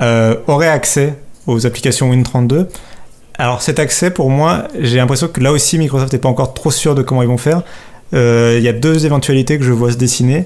euh, 0.00 0.36
aurait 0.46 0.68
accès 0.68 1.14
aux 1.46 1.66
applications 1.66 2.12
Win32. 2.12 2.66
Alors 3.38 3.62
cet 3.62 3.78
accès, 3.78 4.10
pour 4.10 4.30
moi, 4.30 4.68
j'ai 4.78 4.96
l'impression 4.96 5.28
que 5.28 5.40
là 5.40 5.52
aussi 5.52 5.78
Microsoft 5.78 6.12
n'est 6.12 6.18
pas 6.18 6.28
encore 6.28 6.54
trop 6.54 6.70
sûr 6.70 6.94
de 6.94 7.02
comment 7.02 7.22
ils 7.22 7.28
vont 7.28 7.36
faire. 7.36 7.62
Euh, 8.14 8.54
il 8.58 8.64
y 8.64 8.68
a 8.68 8.72
deux 8.72 9.04
éventualités 9.04 9.58
que 9.58 9.64
je 9.64 9.72
vois 9.72 9.92
se 9.92 9.96
dessiner. 9.96 10.44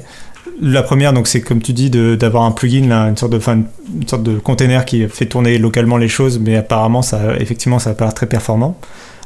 La 0.63 0.83
première, 0.83 1.13
donc, 1.13 1.27
c'est 1.27 1.41
comme 1.41 1.63
tu 1.63 1.73
dis, 1.73 1.89
d'avoir 1.91 2.45
un 2.45 2.51
plugin, 2.51 3.09
une, 3.09 3.17
sorte 3.17 3.33
de, 3.33 3.41
une 3.49 4.09
sorte 4.09 4.23
de 4.23 4.39
container 4.39 4.85
qui 4.85 5.09
fait 5.09 5.27
tourner 5.27 5.59
localement 5.59 5.97
les 5.97 6.09
choses, 6.09 6.39
mais 6.39 6.57
apparemment, 6.57 7.03
ça, 7.03 7.37
effectivement, 7.39 7.79
ça 7.79 7.91
va 7.91 7.97
pas 7.97 8.13
très 8.13 8.27
performant. 8.27 8.79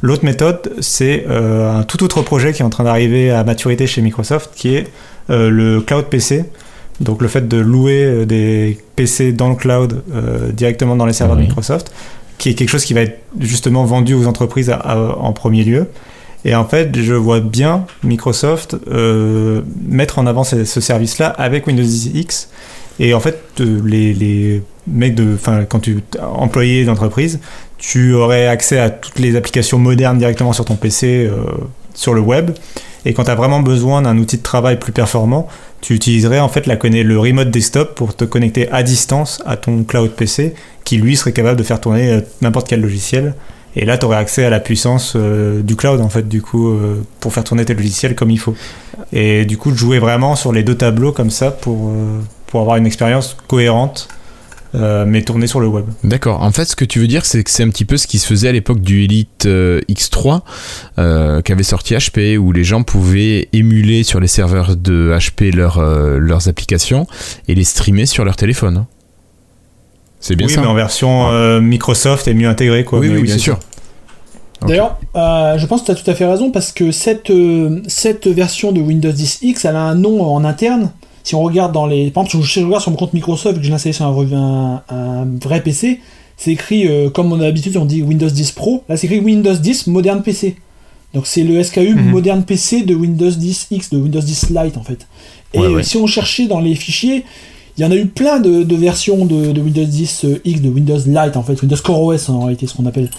L'autre 0.02 0.24
méthode, 0.24 0.72
c'est 0.80 1.24
euh, 1.28 1.80
un 1.80 1.82
tout 1.82 2.04
autre 2.04 2.22
projet 2.22 2.52
qui 2.52 2.62
est 2.62 2.64
en 2.64 2.70
train 2.70 2.84
d'arriver 2.84 3.30
à 3.30 3.42
maturité 3.42 3.86
chez 3.86 4.02
Microsoft, 4.02 4.50
qui 4.54 4.74
est 4.74 4.88
euh, 5.30 5.48
le 5.48 5.80
cloud 5.80 6.04
PC. 6.06 6.44
Donc 7.00 7.22
le 7.22 7.28
fait 7.28 7.48
de 7.48 7.56
louer 7.56 8.04
euh, 8.04 8.26
des 8.26 8.78
PC 8.96 9.32
dans 9.32 9.48
le 9.48 9.56
cloud 9.56 10.02
directement 10.52 10.94
dans 10.94 11.06
les 11.06 11.14
serveurs 11.14 11.36
de 11.36 11.42
Microsoft, 11.42 11.90
qui 12.38 12.50
est 12.50 12.54
quelque 12.54 12.68
chose 12.68 12.84
qui 12.84 12.94
va 12.94 13.00
être 13.00 13.18
justement 13.40 13.84
vendu 13.84 14.14
aux 14.14 14.26
entreprises 14.26 14.70
en 14.70 15.32
premier 15.32 15.64
lieu. 15.64 15.88
Et 16.44 16.54
en 16.54 16.64
fait, 16.64 16.94
je 17.00 17.14
vois 17.14 17.40
bien 17.40 17.86
Microsoft 18.02 18.76
euh, 18.88 19.62
mettre 19.88 20.18
en 20.18 20.26
avant 20.26 20.44
ce, 20.44 20.64
service-là 20.64 21.28
avec 21.28 21.66
Windows 21.66 21.82
10 21.82 22.10
X. 22.14 22.50
Et 23.00 23.14
en 23.14 23.20
fait, 23.20 23.40
les, 23.58 24.12
les 24.12 24.62
mecs 24.86 25.14
de, 25.14 25.34
enfin, 25.34 25.64
quand 25.64 25.80
tu 25.80 25.98
es 25.98 26.20
employé 26.20 26.84
d'entreprise, 26.84 27.40
tu 27.78 28.12
aurais 28.14 28.46
accès 28.46 28.78
à 28.78 28.90
toutes 28.90 29.18
les 29.18 29.36
applications 29.36 29.78
modernes 29.78 30.18
directement 30.18 30.52
sur 30.52 30.64
ton 30.64 30.76
PC, 30.76 31.26
euh, 31.26 31.44
sur 31.94 32.14
le 32.14 32.20
web. 32.20 32.52
Et 33.04 33.12
quand 33.12 33.24
tu 33.24 33.30
as 33.30 33.34
vraiment 33.34 33.60
besoin 33.60 34.02
d'un 34.02 34.16
outil 34.18 34.38
de 34.38 34.42
travail 34.42 34.78
plus 34.78 34.92
performant, 34.92 35.48
tu 35.80 35.94
utiliserais 35.94 36.40
en 36.40 36.48
fait 36.48 36.66
la, 36.66 36.76
le 36.76 37.18
remote 37.18 37.50
desktop 37.50 37.94
pour 37.94 38.16
te 38.16 38.24
connecter 38.24 38.70
à 38.70 38.82
distance 38.82 39.42
à 39.44 39.56
ton 39.56 39.84
cloud 39.84 40.12
PC, 40.12 40.54
qui 40.84 40.96
lui 40.96 41.16
serait 41.16 41.32
capable 41.32 41.58
de 41.58 41.64
faire 41.64 41.80
tourner 41.80 42.10
euh, 42.10 42.20
n'importe 42.40 42.68
quel 42.68 42.80
logiciel 42.80 43.34
et 43.76 43.84
là, 43.84 43.98
tu 43.98 44.06
aurais 44.06 44.16
accès 44.16 44.44
à 44.44 44.50
la 44.50 44.60
puissance 44.60 45.14
euh, 45.16 45.62
du 45.62 45.76
cloud, 45.76 46.00
en 46.00 46.08
fait, 46.08 46.28
du 46.28 46.42
coup, 46.42 46.68
euh, 46.68 47.02
pour 47.20 47.32
faire 47.32 47.44
tourner 47.44 47.64
tes 47.64 47.74
logiciels 47.74 48.14
comme 48.14 48.30
il 48.30 48.38
faut. 48.38 48.54
Et 49.12 49.44
du 49.44 49.56
coup, 49.56 49.74
jouer 49.74 49.98
vraiment 49.98 50.36
sur 50.36 50.52
les 50.52 50.62
deux 50.62 50.76
tableaux 50.76 51.12
comme 51.12 51.30
ça 51.30 51.50
pour, 51.50 51.88
euh, 51.88 52.20
pour 52.46 52.60
avoir 52.60 52.76
une 52.76 52.86
expérience 52.86 53.36
cohérente. 53.48 54.08
mais 55.06 55.22
tournée 55.22 55.46
sur 55.46 55.60
le 55.60 55.68
web. 55.68 55.84
D'accord. 56.02 56.42
En 56.42 56.50
fait, 56.50 56.64
ce 56.64 56.74
que 56.74 56.84
tu 56.84 56.98
veux 56.98 57.06
dire, 57.06 57.24
c'est 57.24 57.44
que 57.44 57.50
c'est 57.50 57.62
un 57.62 57.68
petit 57.68 57.84
peu 57.84 57.96
ce 57.96 58.08
qui 58.08 58.18
se 58.18 58.26
faisait 58.26 58.48
à 58.48 58.52
l'époque 58.52 58.80
du 58.80 59.04
Elite 59.04 59.46
X3 59.46 60.40
qu'avait 61.44 61.62
sorti 61.62 61.94
HP, 61.94 62.36
où 62.36 62.50
les 62.50 62.64
gens 62.64 62.82
pouvaient 62.82 63.48
émuler 63.52 64.02
sur 64.02 64.18
les 64.18 64.26
serveurs 64.26 64.74
de 64.74 65.16
HP 65.16 65.52
leurs 65.54 66.48
applications 66.48 67.06
et 67.46 67.54
les 67.54 67.62
streamer 67.62 68.06
sur 68.06 68.24
leur 68.24 68.34
téléphone. 68.34 68.86
C'est 70.24 70.36
bien 70.36 70.46
oui, 70.46 70.54
mais 70.56 70.66
en 70.66 70.72
version 70.72 71.28
euh, 71.28 71.60
Microsoft 71.60 72.26
et 72.28 72.32
mieux 72.32 72.48
intégré, 72.48 72.82
quoi. 72.82 72.98
Oui, 72.98 73.10
bien, 73.20 73.36
sûr. 73.36 73.58
D'ailleurs, 74.66 74.98
euh, 75.16 75.58
je 75.58 75.66
pense 75.66 75.82
que 75.82 75.86
tu 75.86 75.92
as 75.92 75.94
tout 75.96 76.10
à 76.10 76.14
fait 76.14 76.24
raison 76.24 76.50
parce 76.50 76.72
que 76.72 76.92
cette, 76.92 77.28
euh, 77.28 77.82
cette 77.88 78.26
version 78.26 78.72
de 78.72 78.80
Windows 78.80 79.12
10 79.12 79.40
X, 79.42 79.66
elle 79.66 79.76
a 79.76 79.82
un 79.82 79.94
nom 79.94 80.22
en 80.22 80.42
interne. 80.46 80.92
Si 81.24 81.34
on 81.34 81.42
regarde 81.42 81.72
dans 81.72 81.86
les. 81.86 82.10
Par 82.10 82.24
exemple, 82.24 82.46
si 82.46 82.60
je 82.60 82.64
regarde 82.64 82.80
sur 82.80 82.90
mon 82.90 82.96
compte 82.96 83.12
Microsoft 83.12 83.58
que 83.58 83.62
j'ai 83.62 83.74
installé 83.74 83.92
sur 83.92 84.06
un, 84.06 84.82
un, 84.88 85.26
vrai 85.42 85.62
PC, 85.62 86.00
c'est 86.38 86.52
écrit, 86.52 86.88
euh, 86.88 87.10
comme 87.10 87.30
on 87.30 87.38
a 87.38 87.42
l'habitude, 87.42 87.76
on 87.76 87.84
dit 87.84 88.02
Windows 88.02 88.30
10 88.30 88.52
Pro. 88.52 88.82
Là, 88.88 88.96
c'est 88.96 89.06
écrit 89.06 89.20
Windows 89.20 89.52
10 89.52 89.88
Modern 89.88 90.22
PC. 90.22 90.56
Donc, 91.12 91.26
c'est 91.26 91.42
le 91.42 91.62
SKU 91.62 91.94
mhm. 91.94 92.12
Modern 92.12 92.44
PC 92.44 92.84
de 92.84 92.94
Windows 92.94 93.30
10 93.30 93.66
X, 93.72 93.90
de 93.90 93.98
Windows 93.98 94.20
10 94.20 94.48
Lite 94.48 94.78
en 94.78 94.84
fait. 94.84 95.06
Et 95.52 95.82
si 95.82 95.98
on 95.98 96.06
cherchait 96.06 96.46
dans 96.46 96.60
les 96.60 96.74
fichiers, 96.74 97.24
il 97.76 97.82
y 97.82 97.84
en 97.84 97.90
a 97.90 97.96
eu 97.96 98.06
plein 98.06 98.38
de, 98.38 98.74
versions 98.74 99.24
de, 99.24 99.52
de, 99.52 99.60
Windows 99.60 99.84
10 99.84 100.26
X, 100.44 100.60
de 100.60 100.68
Windows 100.68 100.98
Lite 101.06 101.36
en 101.36 101.42
fait, 101.42 101.60
Windows 101.60 101.76
Core 101.82 102.02
OS 102.02 102.28
en 102.28 102.40
réalité, 102.40 102.66
ce 102.66 102.74
qu'on 102.74 102.86
appelle. 102.86 103.10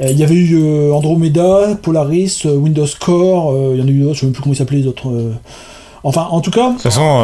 Euh, 0.00 0.10
il 0.10 0.18
y 0.18 0.24
avait 0.24 0.34
eu 0.34 0.58
euh, 0.62 0.92
Andromeda, 0.92 1.78
Polaris, 1.82 2.42
euh, 2.46 2.56
Windows 2.56 2.86
Core, 2.98 3.72
il 3.74 3.80
y 3.80 3.82
en 3.82 3.86
a 3.86 3.90
eu 3.90 4.00
d'autres, 4.00 4.14
je 4.14 4.18
ne 4.18 4.20
sais 4.20 4.26
même 4.26 4.32
plus 4.32 4.42
comment 4.42 4.54
ils 4.54 4.58
s'appelaient 4.58 4.80
les 4.80 4.86
autres. 4.86 5.10
Enfin, 6.04 6.26
en 6.32 6.40
tout 6.40 6.50
cas, 6.50 6.74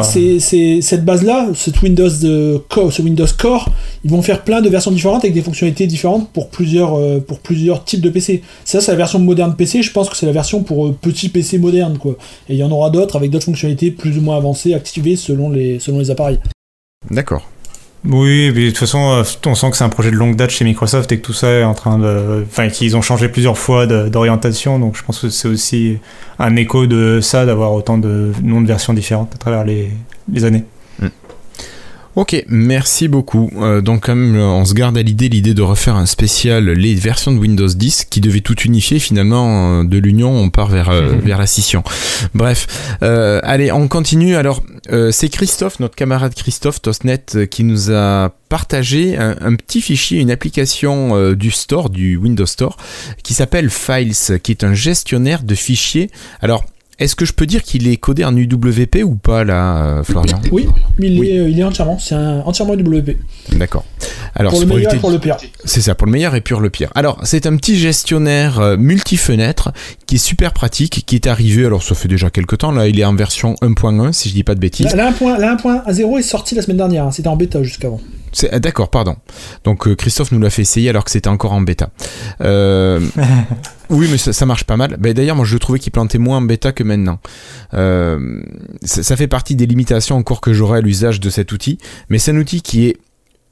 c'est 0.03 0.81
cette 0.81 1.03
base-là, 1.03 1.49
cette 1.53 1.81
Windows 1.81 2.09
Core, 2.69 2.93
ce 2.93 3.01
Windows 3.01 3.25
Core, 3.37 3.67
ils 4.05 4.09
vont 4.09 4.21
faire 4.21 4.41
plein 4.43 4.61
de 4.61 4.69
versions 4.69 4.91
différentes 4.91 5.25
avec 5.25 5.33
des 5.33 5.41
fonctionnalités 5.41 5.85
différentes 5.85 6.29
pour 6.29 6.49
plusieurs, 6.49 6.97
pour 7.23 7.39
plusieurs 7.39 7.83
types 7.83 7.99
de 7.99 8.09
PC. 8.09 8.41
Ça, 8.63 8.79
c'est 8.79 8.91
la 8.91 8.97
version 8.97 9.19
moderne 9.19 9.55
PC. 9.57 9.83
Je 9.83 9.91
pense 9.91 10.09
que 10.09 10.15
c'est 10.15 10.25
la 10.25 10.31
version 10.31 10.63
pour 10.63 10.93
petit 10.93 11.27
PC 11.27 11.57
moderne, 11.57 11.97
quoi. 11.97 12.13
Et 12.47 12.53
il 12.53 12.57
y 12.57 12.63
en 12.63 12.71
aura 12.71 12.89
d'autres 12.89 13.17
avec 13.17 13.31
d'autres 13.31 13.45
fonctionnalités 13.45 13.91
plus 13.91 14.17
ou 14.17 14.21
moins 14.21 14.37
avancées, 14.37 14.73
activées 14.73 15.17
selon 15.17 15.49
les, 15.49 15.79
selon 15.79 15.99
les 15.99 16.09
appareils. 16.09 16.39
D'accord. 17.09 17.49
Oui, 18.05 18.51
mais 18.55 18.65
de 18.65 18.69
toute 18.69 18.77
façon, 18.77 19.11
euh, 19.11 19.23
on 19.45 19.55
sent 19.55 19.71
que 19.71 19.77
c'est 19.77 19.83
un 19.83 19.89
projet 19.89 20.09
de 20.09 20.15
longue 20.15 20.35
date 20.35 20.51
chez 20.51 20.63
Microsoft 20.63 21.11
et 21.11 21.19
que 21.19 21.25
tout 21.25 21.33
ça 21.33 21.49
est 21.49 21.63
en 21.63 21.73
train 21.73 21.97
de. 21.97 22.45
Enfin, 22.45 22.69
qu'ils 22.69 22.95
ont 22.95 23.01
changé 23.01 23.27
plusieurs 23.27 23.57
fois 23.57 23.87
d'orientation, 23.87 24.79
donc 24.79 24.95
je 24.95 25.03
pense 25.03 25.19
que 25.19 25.29
c'est 25.29 25.49
aussi 25.49 25.97
un 26.39 26.55
écho 26.55 26.87
de 26.87 27.19
ça 27.21 27.45
d'avoir 27.45 27.73
autant 27.73 27.97
de 27.97 28.31
noms 28.41 28.61
de 28.61 28.67
versions 28.67 28.93
différentes 28.93 29.33
à 29.35 29.37
travers 29.37 29.65
les, 29.65 29.91
les 30.31 30.45
années. 30.45 30.63
Ok, 32.19 32.43
merci 32.49 33.07
beaucoup. 33.07 33.49
Euh, 33.55 33.79
donc 33.79 34.01
comme 34.01 34.35
on 34.35 34.65
se 34.65 34.73
garde 34.73 34.97
à 34.97 35.01
l'idée 35.01 35.29
l'idée 35.29 35.53
de 35.53 35.61
refaire 35.61 35.95
un 35.95 36.05
spécial 36.05 36.65
les 36.69 36.93
versions 36.93 37.31
de 37.31 37.37
Windows 37.37 37.69
10 37.69 38.07
qui 38.09 38.19
devait 38.19 38.41
tout 38.41 38.59
unifier 38.59 38.99
finalement 38.99 39.79
euh, 39.79 39.83
de 39.85 39.97
l'union 39.97 40.29
on 40.29 40.49
part 40.49 40.67
vers 40.67 40.89
euh, 40.89 41.13
vers 41.23 41.37
la 41.37 41.47
scission. 41.47 41.81
Bref, 42.33 42.67
allez 42.99 43.71
on 43.71 43.87
continue. 43.87 44.35
Alors 44.35 44.61
c'est 45.11 45.29
Christophe, 45.29 45.79
notre 45.79 45.95
camarade 45.95 46.33
Christophe 46.33 46.81
Tosnet 46.81 47.47
qui 47.49 47.63
nous 47.63 47.89
a 47.89 48.33
partagé 48.49 49.15
un, 49.15 49.37
un 49.39 49.55
petit 49.55 49.79
fichier, 49.79 50.19
une 50.19 50.31
application 50.31 51.31
du 51.31 51.51
store, 51.51 51.89
du 51.89 52.17
Windows 52.17 52.45
Store, 52.45 52.75
qui 53.23 53.33
s'appelle 53.33 53.69
Files, 53.69 54.41
qui 54.43 54.51
est 54.51 54.65
un 54.65 54.73
gestionnaire 54.73 55.43
de 55.43 55.55
fichiers. 55.55 56.11
Alors 56.41 56.65
est-ce 56.99 57.15
que 57.15 57.25
je 57.25 57.33
peux 57.33 57.45
dire 57.45 57.63
qu'il 57.63 57.87
est 57.87 57.97
codé 57.97 58.25
en 58.25 58.35
UWP 58.35 59.03
ou 59.03 59.15
pas 59.15 59.43
là, 59.43 59.85
euh, 59.85 60.03
Florian 60.03 60.41
oui, 60.51 60.67
il, 60.99 61.23
Est, 61.23 61.39
euh, 61.39 61.49
il 61.49 61.59
est 61.59 61.63
entièrement, 61.63 61.97
c'est 61.97 62.15
entièrement 62.15 62.75
UWP. 62.75 63.17
D'accord. 63.53 63.85
Alors 64.35 64.51
pour 64.51 64.61
le 64.61 64.67
meilleur 64.67 64.93
et 64.93 64.97
pour 64.97 65.11
le 65.11 65.19
pire. 65.19 65.37
C'est 65.63 65.81
ça, 65.81 65.95
pour 65.95 66.07
le 66.07 66.11
meilleur 66.11 66.35
et 66.35 66.41
pour 66.41 66.59
le 66.59 66.69
pire. 66.69 66.91
Alors 66.95 67.19
c'est 67.23 67.45
un 67.45 67.55
petit 67.55 67.77
gestionnaire 67.77 68.59
euh, 68.59 68.77
multi-fenêtre 68.77 69.71
qui 70.07 70.15
est 70.15 70.19
super 70.19 70.53
pratique, 70.53 71.05
qui 71.05 71.15
est 71.15 71.27
arrivé, 71.27 71.65
alors 71.65 71.83
ça 71.83 71.95
fait 71.95 72.07
déjà 72.09 72.29
quelques 72.29 72.57
temps, 72.57 72.71
là 72.71 72.87
il 72.87 72.99
est 72.99 73.05
en 73.05 73.15
version 73.15 73.55
1.1 73.61 74.11
si 74.11 74.29
je 74.29 74.33
dis 74.33 74.43
pas 74.43 74.55
de 74.55 74.59
bêtises. 74.59 74.93
La, 74.93 75.11
1.0 75.11 76.19
est 76.19 76.21
sorti 76.21 76.55
la 76.55 76.61
semaine 76.61 76.77
dernière, 76.77 77.05
hein. 77.05 77.11
c'était 77.11 77.29
en 77.29 77.37
bêta 77.37 77.63
jusqu'avant. 77.63 78.01
Ah, 78.51 78.59
d'accord, 78.59 78.89
pardon. 78.89 79.15
Donc 79.63 79.93
Christophe 79.95 80.31
nous 80.31 80.39
l'a 80.39 80.49
fait 80.49 80.61
essayer 80.63 80.89
alors 80.89 81.03
que 81.03 81.11
c'était 81.11 81.29
encore 81.29 81.53
en 81.53 81.61
bêta. 81.61 81.89
Euh, 82.41 82.99
Oui, 83.89 84.07
mais 84.11 84.17
ça, 84.17 84.45
marche 84.45 84.65
pas 84.65 84.77
mal. 84.77 84.97
Bah, 84.99 85.13
D'ailleurs, 85.13 85.35
moi, 85.35 85.45
je 85.45 85.57
trouvais 85.57 85.79
qu'il 85.79 85.91
plantait 85.91 86.19
moins 86.19 86.37
en 86.37 86.41
bêta 86.41 86.71
que 86.71 86.83
maintenant. 86.83 87.19
Euh, 87.73 88.41
ça, 88.83 89.15
fait 89.15 89.27
partie 89.27 89.55
des 89.55 89.65
limitations 89.65 90.15
encore 90.15 90.41
que 90.41 90.53
j'aurai 90.53 90.79
à 90.79 90.81
l'usage 90.81 91.19
de 91.19 91.29
cet 91.29 91.51
outil. 91.51 91.79
Mais 92.09 92.19
c'est 92.19 92.31
un 92.31 92.37
outil 92.37 92.61
qui 92.61 92.85
est 92.85 92.97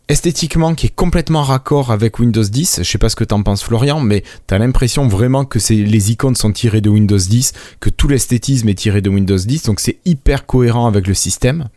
esthétiquement, 0.09 0.75
qui 0.75 0.85
est 0.87 0.95
complètement 0.95 1.41
raccord 1.41 1.91
avec 1.91 2.19
Windows 2.19 2.43
10. 2.43 2.81
Je 2.83 2.89
sais 2.89 2.99
pas 2.99 3.09
ce 3.09 3.15
que 3.15 3.23
t'en 3.23 3.41
penses, 3.41 3.63
Florian, 3.63 3.99
mais 3.99 4.23
t'as 4.45 4.59
l'impression 4.59 5.07
vraiment 5.07 5.43
que 5.43 5.59
les 5.73 6.11
icônes 6.11 6.35
sont 6.35 6.51
tirées 6.51 6.81
de 6.81 6.89
Windows 6.89 7.17
10, 7.17 7.53
que 7.79 7.89
tout 7.89 8.07
l'esthétisme 8.07 8.69
est 8.69 8.75
tiré 8.75 9.01
de 9.01 9.09
Windows 9.09 9.37
10. 9.37 9.63
Donc, 9.63 9.79
c'est 9.79 9.97
hyper 10.05 10.45
cohérent 10.45 10.85
avec 10.85 11.07
le 11.07 11.15
système. 11.15 11.67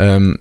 Euh, 0.00 0.34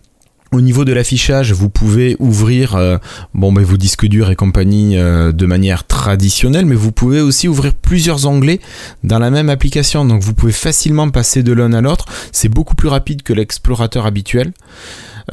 au 0.53 0.59
niveau 0.59 0.83
de 0.83 0.91
l'affichage, 0.91 1.53
vous 1.53 1.69
pouvez 1.69 2.17
ouvrir 2.19 2.75
euh, 2.75 2.97
bon, 3.33 3.53
ben, 3.53 3.63
vos 3.63 3.77
disques 3.77 4.05
durs 4.05 4.29
et 4.31 4.35
compagnie 4.35 4.97
euh, 4.97 5.31
de 5.31 5.45
manière 5.45 5.87
traditionnelle, 5.87 6.65
mais 6.65 6.75
vous 6.75 6.91
pouvez 6.91 7.21
aussi 7.21 7.47
ouvrir 7.47 7.73
plusieurs 7.73 8.27
onglets 8.27 8.59
dans 9.05 9.17
la 9.17 9.29
même 9.29 9.49
application. 9.49 10.03
Donc 10.03 10.21
vous 10.21 10.33
pouvez 10.33 10.51
facilement 10.51 11.09
passer 11.09 11.41
de 11.41 11.53
l'un 11.53 11.71
à 11.71 11.79
l'autre. 11.79 12.05
C'est 12.33 12.49
beaucoup 12.49 12.75
plus 12.75 12.89
rapide 12.89 13.23
que 13.23 13.31
l'explorateur 13.31 14.05
habituel. 14.05 14.51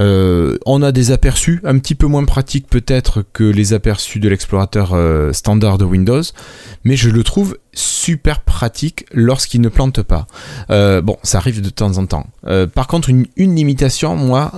Euh, 0.00 0.58
on 0.66 0.82
a 0.82 0.92
des 0.92 1.10
aperçus 1.10 1.60
un 1.64 1.78
petit 1.78 1.94
peu 1.94 2.06
moins 2.06 2.24
pratiques 2.24 2.68
peut-être 2.68 3.24
que 3.32 3.44
les 3.44 3.72
aperçus 3.72 4.20
de 4.20 4.28
l'explorateur 4.28 4.92
euh, 4.92 5.32
standard 5.32 5.78
de 5.78 5.84
Windows, 5.84 6.22
mais 6.84 6.96
je 6.96 7.10
le 7.10 7.22
trouve 7.22 7.56
super 7.72 8.40
pratique 8.40 9.06
lorsqu'il 9.12 9.60
ne 9.60 9.68
plante 9.68 10.02
pas. 10.02 10.26
Euh, 10.70 11.00
bon, 11.00 11.16
ça 11.22 11.38
arrive 11.38 11.62
de 11.62 11.70
temps 11.70 11.98
en 11.98 12.06
temps. 12.06 12.26
par 12.74 12.86
contre, 12.86 13.10
une, 13.10 13.26
une 13.36 13.54
limitation, 13.54 14.16
moi, 14.16 14.52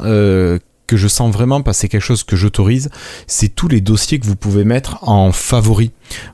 que 0.91 0.97
je 0.97 1.07
sens 1.07 1.33
vraiment 1.33 1.63
passer 1.63 1.89
quelque 1.89 2.03
chose 2.03 2.25
que 2.25 2.35
j'autorise, 2.35 2.91
c'est 3.29 3.55
tous 3.55 3.69
les 3.69 3.81
dossiers 3.81 4.19
que 4.19 4.27
vous 4.27 4.35
pouvez 4.35 4.65
mettre 4.65 4.99
en 5.09 5.31
favori. 5.31 5.93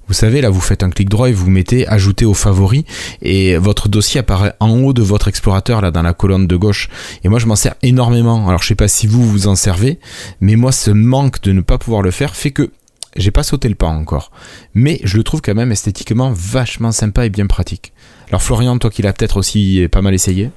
Vous 0.08 0.14
savez, 0.14 0.40
là, 0.40 0.48
vous 0.48 0.62
faites 0.62 0.82
un 0.82 0.88
clic 0.88 1.10
droit 1.10 1.28
et 1.28 1.34
vous 1.34 1.50
mettez 1.50 1.86
ajouter 1.86 2.24
aux 2.24 2.32
favoris 2.32 2.84
et 3.20 3.58
votre 3.58 3.90
dossier 3.90 4.20
apparaît 4.20 4.54
en 4.58 4.70
haut 4.70 4.94
de 4.94 5.02
votre 5.02 5.28
explorateur, 5.28 5.82
là, 5.82 5.90
dans 5.90 6.00
la 6.00 6.14
colonne 6.14 6.46
de 6.46 6.56
gauche. 6.56 6.88
Et 7.22 7.28
moi, 7.28 7.38
je 7.38 7.44
m'en 7.44 7.54
sers 7.54 7.74
énormément. 7.82 8.48
Alors, 8.48 8.62
je 8.62 8.68
sais 8.68 8.74
pas 8.74 8.88
si 8.88 9.06
vous 9.06 9.22
vous 9.28 9.46
en 9.46 9.56
servez, 9.56 10.00
mais 10.40 10.56
moi, 10.56 10.72
ce 10.72 10.90
manque 10.90 11.42
de 11.42 11.52
ne 11.52 11.60
pas 11.60 11.76
pouvoir 11.76 12.00
le 12.00 12.10
faire 12.10 12.34
fait 12.34 12.50
que 12.50 12.70
j'ai 13.14 13.30
pas 13.30 13.42
sauté 13.42 13.68
le 13.68 13.74
pas 13.74 13.88
encore. 13.88 14.30
Mais 14.72 15.00
je 15.04 15.18
le 15.18 15.22
trouve 15.22 15.42
quand 15.42 15.54
même 15.54 15.70
esthétiquement 15.70 16.32
vachement 16.34 16.92
sympa 16.92 17.26
et 17.26 17.30
bien 17.30 17.46
pratique. 17.46 17.92
Alors, 18.28 18.40
Florian, 18.40 18.78
toi 18.78 18.88
qui 18.88 19.02
l'as 19.02 19.12
peut-être 19.12 19.36
aussi 19.36 19.86
pas 19.92 20.00
mal 20.00 20.14
essayé. 20.14 20.50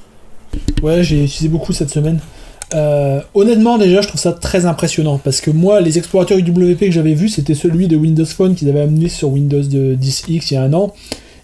Ouais, 0.81 1.03
j'ai 1.03 1.25
utilisé 1.25 1.49
beaucoup 1.49 1.73
cette 1.73 1.89
semaine. 1.89 2.21
Euh, 2.75 3.21
honnêtement, 3.33 3.77
déjà, 3.77 4.01
je 4.01 4.07
trouve 4.07 4.21
ça 4.21 4.31
très 4.31 4.65
impressionnant 4.65 5.17
parce 5.17 5.41
que 5.41 5.49
moi, 5.51 5.81
les 5.81 5.97
explorateurs 5.97 6.37
UWP 6.37 6.79
que 6.79 6.91
j'avais 6.91 7.13
vus, 7.13 7.29
c'était 7.29 7.55
celui 7.55 7.87
de 7.87 7.97
Windows 7.97 8.25
Phone 8.25 8.55
qu'ils 8.55 8.69
avaient 8.69 8.81
amené 8.81 9.09
sur 9.09 9.29
Windows 9.29 9.61
10X 9.61 10.47
il 10.51 10.53
y 10.53 10.57
a 10.57 10.63
un 10.63 10.73
an, 10.73 10.93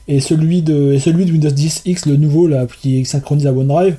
et 0.07 0.19
celui 0.19 0.61
de, 0.61 0.97
celui 0.99 1.25
de 1.25 1.31
Windows 1.31 1.49
10X, 1.49 2.07
le 2.07 2.17
nouveau, 2.17 2.47
là, 2.47 2.67
qui 2.81 3.05
synchronise 3.05 3.47
à 3.47 3.53
OneDrive. 3.53 3.95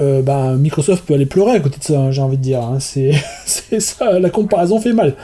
Euh, 0.00 0.20
ben, 0.20 0.56
Microsoft 0.56 1.06
peut 1.06 1.14
aller 1.14 1.24
pleurer 1.24 1.52
à 1.52 1.60
côté 1.60 1.78
de 1.78 1.84
ça, 1.84 1.98
hein, 1.98 2.10
j'ai 2.10 2.20
envie 2.20 2.36
de 2.36 2.42
dire. 2.42 2.60
Hein. 2.60 2.78
C'est, 2.80 3.12
ça, 3.80 4.18
la 4.18 4.30
comparaison 4.30 4.80
fait 4.80 4.92
mal. 4.92 5.14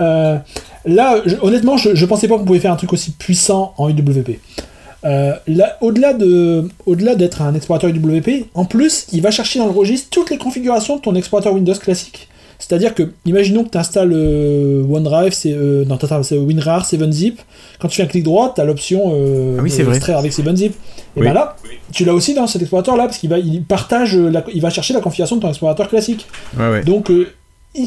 Euh, 0.00 0.38
là, 0.86 1.16
honnêtement, 1.42 1.76
je, 1.76 1.94
je 1.94 2.06
pensais 2.06 2.28
pas 2.28 2.38
qu'on 2.38 2.44
pouvait 2.44 2.60
faire 2.60 2.72
un 2.72 2.76
truc 2.76 2.92
aussi 2.92 3.10
puissant 3.10 3.74
en 3.76 3.90
UWP. 3.90 4.38
Euh, 5.04 5.34
au-delà 5.80 6.12
de, 6.12 6.68
au-delà 6.86 7.14
d'être 7.14 7.42
un 7.42 7.54
explorateur 7.54 7.90
UWP, 7.90 8.46
en 8.54 8.64
plus, 8.64 9.06
il 9.12 9.20
va 9.22 9.30
chercher 9.30 9.58
dans 9.58 9.66
le 9.66 9.72
registre 9.72 10.08
toutes 10.10 10.30
les 10.30 10.38
configurations 10.38 10.96
de 10.96 11.00
ton 11.02 11.14
explorateur 11.14 11.52
Windows 11.54 11.74
classique. 11.74 12.28
C'est-à-dire 12.62 12.94
que, 12.94 13.10
imaginons 13.26 13.64
que 13.64 13.70
tu 13.70 13.78
installes 13.78 14.12
euh, 14.12 14.84
OneDrive, 14.88 15.32
c'est, 15.32 15.52
euh, 15.52 15.84
non, 15.84 15.98
c'est 16.22 16.38
WinRAR 16.38 16.84
7-zip. 16.84 17.40
Quand 17.80 17.88
tu 17.88 17.96
fais 17.96 18.04
un 18.04 18.06
clic 18.06 18.22
droit, 18.22 18.52
tu 18.54 18.60
as 18.60 18.64
l'option 18.64 19.10
euh, 19.14 19.56
ah 19.58 19.62
oui, 19.62 19.80
extraire 19.80 20.18
avec 20.18 20.32
7-zip. 20.32 20.72
Et 21.16 21.20
bien 21.20 21.32
là, 21.32 21.56
tu 21.92 22.04
l'as 22.04 22.14
aussi 22.14 22.34
dans 22.34 22.46
cet 22.46 22.62
explorateur-là, 22.62 23.06
parce 23.06 23.18
qu'il 23.18 23.30
va, 23.30 23.40
il 23.40 23.64
partage, 23.64 24.16
il 24.54 24.62
va 24.62 24.70
chercher 24.70 24.94
la 24.94 25.00
configuration 25.00 25.36
de 25.36 25.40
ton 25.40 25.48
explorateur 25.48 25.88
classique. 25.88 26.28
Donc, 26.86 27.10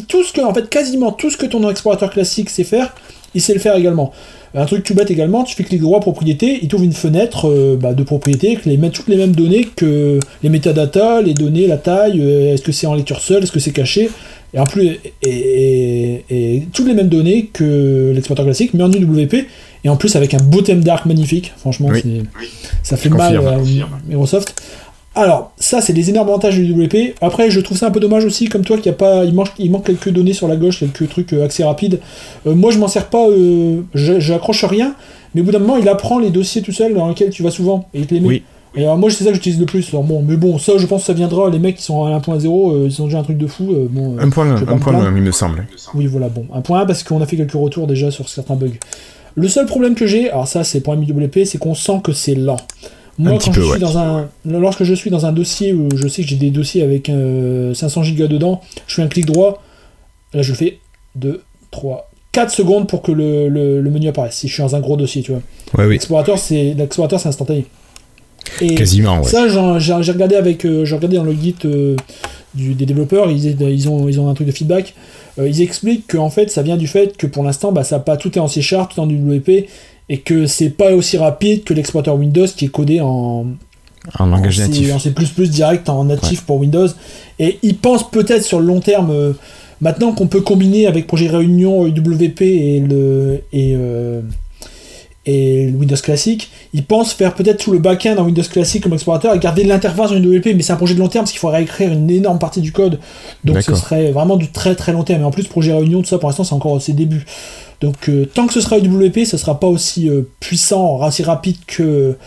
tout 0.10 0.24
ce 0.24 0.34
que, 0.34 0.42
en 0.42 0.54
fait, 0.54 0.70
quasiment 0.70 1.14
tout 1.14 1.30
ce 1.30 1.38
que 1.38 1.46
ton 1.46 1.70
explorateur 1.70 2.10
classique 2.10 2.50
sait 2.50 2.66
faire, 2.66 2.94
il 3.34 3.42
sait 3.42 3.54
le 3.54 3.60
faire 3.60 3.78
également. 3.78 4.12
Un 4.58 4.66
truc 4.66 4.84
tout 4.84 4.94
bête 4.94 5.12
également, 5.12 5.44
tu 5.44 5.54
fais 5.54 5.64
clic 5.64 5.82
droit 5.82 6.00
propriété, 6.00 6.60
il 6.62 6.70
t'ouvre 6.70 6.86
une 6.86 6.94
fenêtre 6.94 7.50
euh, 7.50 7.76
bah, 7.76 7.94
de 7.94 8.04
propriété 8.04 8.56
qui 8.56 8.78
met 8.78 8.90
toutes 8.90 9.10
les 9.10 9.18
mêmes 9.18 9.36
données 9.36 9.68
que 9.76 10.20
les 10.44 10.50
métadatas, 10.50 11.22
les 11.22 11.34
données, 11.34 11.68
la 11.68 11.76
taille, 11.76 12.22
euh, 12.22 12.54
est-ce 12.54 12.62
que 12.62 12.72
c'est 12.72 12.88
en 12.88 12.94
lecture 12.94 13.20
seule, 13.20 13.44
est-ce 13.44 13.52
que 13.52 13.60
c'est 13.60 13.74
caché, 13.74 14.10
et 14.54 14.60
en 14.60 14.64
plus, 14.64 14.98
et, 15.22 16.64
toutes 16.72 16.88
les 16.88 16.94
mêmes 16.94 17.10
données 17.10 17.50
que 17.52 18.14
l'explorateur 18.16 18.46
classique, 18.46 18.74
mais 18.74 18.84
en 18.84 18.92
UWP, 18.92 19.46
et 19.84 19.90
en 19.90 19.98
plus 19.98 20.16
avec 20.16 20.34
un 20.34 20.42
beau 20.42 20.62
thème 20.62 20.82
d'arc 20.82 21.06
magnifique, 21.06 21.54
franchement, 21.58 21.90
ça 22.82 22.96
fait 22.96 23.10
mal 23.10 23.36
à 23.36 23.58
Microsoft. 24.08 24.62
Alors, 25.18 25.54
ça, 25.58 25.80
c'est 25.80 25.94
des 25.94 26.10
énormes 26.10 26.28
avantages 26.28 26.60
du 26.60 26.74
WP. 26.74 27.16
Après, 27.22 27.50
je 27.50 27.62
trouve 27.62 27.78
ça 27.78 27.88
un 27.88 27.92
peu 27.92 28.02
dommage 28.02 28.26
aussi, 28.26 28.50
comme 28.50 28.66
toi, 28.66 28.76
qu'il 28.76 28.88
y 28.88 28.90
a 28.90 28.94
pas, 28.94 29.24
il 29.24 29.34
manque, 29.34 29.52
il 29.58 29.72
manque 29.72 29.86
quelques 29.86 30.10
données 30.10 30.34
sur 30.34 30.50
la 30.50 30.58
gauche, 30.58 30.80
quelques 30.80 31.08
trucs 31.08 31.32
euh, 31.32 31.46
accès 31.46 31.64
rapide. 31.64 32.02
Euh, 32.46 32.54
moi, 32.54 32.70
je 32.72 32.80
m'en 32.80 32.90
sers 32.90 33.08
pas, 33.08 33.26
euh, 33.30 33.82
j'accroche 33.94 34.66
rien, 34.66 34.94
mais 35.34 35.40
au 35.40 35.46
bout 35.46 35.52
d'un 35.52 35.60
moment, 35.60 35.78
il 35.78 35.88
apprend 35.88 36.20
les 36.20 36.32
dossiers 36.32 36.62
tout 36.62 36.74
seul 36.74 36.94
dans 36.94 37.08
lesquels 37.08 37.30
tu 37.30 37.44
vas 37.44 37.52
souvent, 37.52 37.88
et 37.94 38.00
il 38.00 38.08
te 38.08 38.14
les 38.14 38.20
met. 38.20 38.44
Et 38.78 38.84
alors 38.84 38.98
moi 38.98 39.10
c'est 39.10 39.24
ça 39.24 39.30
que 39.30 39.36
j'utilise 39.36 39.58
le 39.58 39.66
plus. 39.66 39.88
Alors 39.94 40.04
bon, 40.04 40.22
mais 40.22 40.36
bon, 40.36 40.58
ça 40.58 40.74
je 40.78 40.86
pense 40.86 41.04
que 41.04 41.06
ça 41.06 41.14
viendra. 41.14 41.50
Les 41.50 41.60
mecs 41.60 41.78
qui 41.78 41.84
sont 41.84 42.04
à 42.04 42.10
1.0, 42.20 42.86
ils 42.86 43.02
ont 43.02 43.06
déjà 43.06 43.20
un 43.20 43.24
truc 43.24 43.38
de 43.38 43.48
fou. 43.48 43.74
bon, 43.90 44.18
1.1, 44.18 45.16
il 45.16 45.24
me 45.24 45.32
semble. 45.32 45.66
Oui, 45.94 46.08
voilà, 46.08 46.28
bon. 46.28 46.46
1.1 46.54 46.86
parce 46.86 47.02
qu'on 47.04 47.22
a 47.22 47.26
fait 47.26 47.38
quelques 47.38 47.54
retours 47.54 47.88
déjà 47.88 48.12
sur 48.12 48.28
certains 48.28 48.56
bugs. 48.56 48.74
Le 49.36 49.48
seul 49.48 49.66
problème 49.66 49.96
que 49.96 50.06
j'ai, 50.06 50.30
alors 50.30 50.50
ça 50.50 50.66
c'est 50.66 50.82
pour 50.82 50.94
MWP, 50.94 51.46
c'est 51.46 51.58
qu'on 51.58 51.74
sent 51.74 52.02
que 52.04 52.12
c'est 52.12 52.36
lent. 52.36 52.58
Moi, 53.18 53.38
quand 53.44 53.54
je 53.54 53.62
suis 53.62 53.80
dans 53.80 53.98
un, 53.98 54.30
lorsque 54.46 54.84
je 54.84 54.94
suis 54.94 55.10
dans 55.10 55.26
un 55.26 55.32
dossier 55.32 55.74
où 55.74 55.88
je 55.96 56.08
sais 56.08 56.22
que 56.22 56.28
j'ai 56.28 56.36
des 56.36 56.52
dossiers 56.52 56.84
avec 56.84 57.08
500 57.08 57.14
euh, 57.14 58.12
Go 58.16 58.28
dedans, 58.28 58.62
je 58.88 58.96
fais 58.96 59.02
un 59.02 59.08
clic 59.08 59.26
droit, 59.26 59.64
là 60.34 60.42
je 60.42 60.54
fais 60.54 60.80
2, 61.16 61.42
3, 61.72 62.12
4 62.34 62.52
secondes 62.52 62.90
pour 62.90 63.02
que 63.02 63.12
le, 63.14 63.82
menu 63.84 64.10
apparaisse, 64.10 64.36
si 64.36 64.50
je 64.50 64.54
suis 64.54 64.64
dans 64.64 64.76
un 64.76 64.82
gros 64.82 64.98
dossier, 64.98 65.22
tu 65.22 65.32
vois. 65.32 65.42
Ouais, 65.78 65.86
oui. 65.86 65.94
L'explorateur, 65.94 66.38
c'est, 66.38 66.76
c'est 66.78 67.28
instantané. 67.28 67.66
Et 68.62 68.76
Quasiment, 68.76 69.22
ouais. 69.22 69.30
Ça, 69.30 69.48
j'ai 69.80 70.12
regardé 70.12 70.36
avec, 70.36 70.66
euh, 70.66 70.82
regardé 70.82 71.16
dans 71.16 71.24
le 71.24 71.34
guide 71.34 71.56
euh, 71.66 71.96
des 72.54 72.86
développeurs, 72.86 73.32
ils, 73.32 73.62
ils, 73.62 73.90
ont, 73.90 74.10
ils 74.10 74.20
ont 74.20 74.30
un 74.30 74.34
truc 74.34 74.48
de 74.48 74.52
feedback. 74.52 74.94
ils 75.38 75.62
expliquent 75.62 76.12
qu'en 76.12 76.30
fait, 76.30 76.52
ça 76.52 76.62
vient 76.62 76.78
du 76.78 76.88
fait 76.88 77.16
que 77.16 77.28
pour 77.28 77.44
l'instant, 77.44 77.72
bah, 77.72 77.86
ça 77.86 78.00
pas 78.00 78.18
tout 78.18 78.38
est 78.38 78.42
en 78.42 78.48
C 78.48 78.62
Sharp, 78.62 78.94
tout 78.94 79.00
en 79.00 79.08
WP, 79.08 79.68
et 80.10 80.20
que 80.20 80.46
c'est 80.46 80.70
pas 80.70 80.94
aussi 80.94 81.18
rapide 81.18 81.64
que 81.64 81.74
l'exploiteur 81.74 82.16
Windows 82.16 82.48
qui 82.48 82.66
est 82.66 82.70
codé 82.70 83.02
en, 83.02 83.48
en 84.20 84.26
langage 84.26 84.60
natif. 84.60 84.94
En 84.94 85.00
C++ 85.00 85.12
direct, 85.48 85.90
en 85.90 86.06
natif 86.06 86.42
pour 86.42 86.58
Windows. 86.58 86.88
Et 87.40 87.60
ils 87.64 87.78
pensent 87.78 88.10
peut-être 88.10 88.44
sur 88.44 88.60
le 88.60 88.66
long 88.66 88.80
terme, 88.80 89.10
euh, 89.12 89.34
maintenant 89.82 90.14
qu'on 90.14 90.28
peut 90.28 90.42
combiner 90.42 90.88
avec 90.88 91.08
Projet 91.08 91.28
Réunion, 91.28 91.86
UWP 91.88 92.42
et 92.42 92.80
le, 92.80 93.42
et, 93.52 93.76
euh, 93.76 94.22
et 95.26 95.68
le 95.72 95.78
Windows 95.78 95.98
classique, 95.98 96.52
ils 96.74 96.86
pensent 96.86 97.14
faire 97.14 97.34
peut-être 97.34 97.64
tout 97.64 97.72
le 97.72 97.80
back-end 97.80 98.18
en 98.18 98.26
Windows 98.26 98.44
classique 98.44 98.84
comme 98.84 98.94
explorateur 98.94 99.34
et 99.34 99.40
garder 99.40 99.64
l'interface 99.64 100.12
en 100.12 100.18
UWP, 100.18 100.54
mais 100.56 100.62
c'est 100.62 100.74
un 100.74 100.78
projet 100.78 100.94
de 100.94 101.00
long 101.00 101.08
terme 101.08 101.24
parce 101.24 101.32
qu'il 101.32 101.40
faudrait 101.40 101.64
écrire 101.64 101.92
une 101.92 102.10
énorme 102.12 102.38
partie 102.38 102.62
du 102.62 102.72
code. 102.72 103.00
Donc 103.44 103.62
ce 103.62 103.74
serait 103.74 104.12
vraiment 104.12 104.38
du 104.38 104.52
très 104.52 104.76
très 104.76 104.94
long 104.94 105.04
terme. 105.04 105.22
Et 105.22 105.26
en 105.26 105.32
plus, 105.32 105.48
Projet 105.48 105.74
Réunion, 105.74 106.02
tout 106.02 106.08
ça 106.08 106.20
pour 106.20 106.30
l'instant, 106.30 106.44
c'est 106.44 106.54
encore 106.54 106.80
ses 106.80 106.94
débuts. 106.94 107.26
Donc 107.86 108.10
euh, 108.10 108.26
tant 108.26 108.48
que 108.48 108.54
ce 108.54 108.62
sera 108.62 108.80
UWP, 108.80 109.26
ce 109.26 109.38
sera 109.38 109.60
pas 109.60 109.68
aussi 109.68 110.10
euh, 110.10 110.24
puissant, 110.40 111.06
aussi 111.06 111.22
rapide 111.22 111.58
que, 111.68 112.18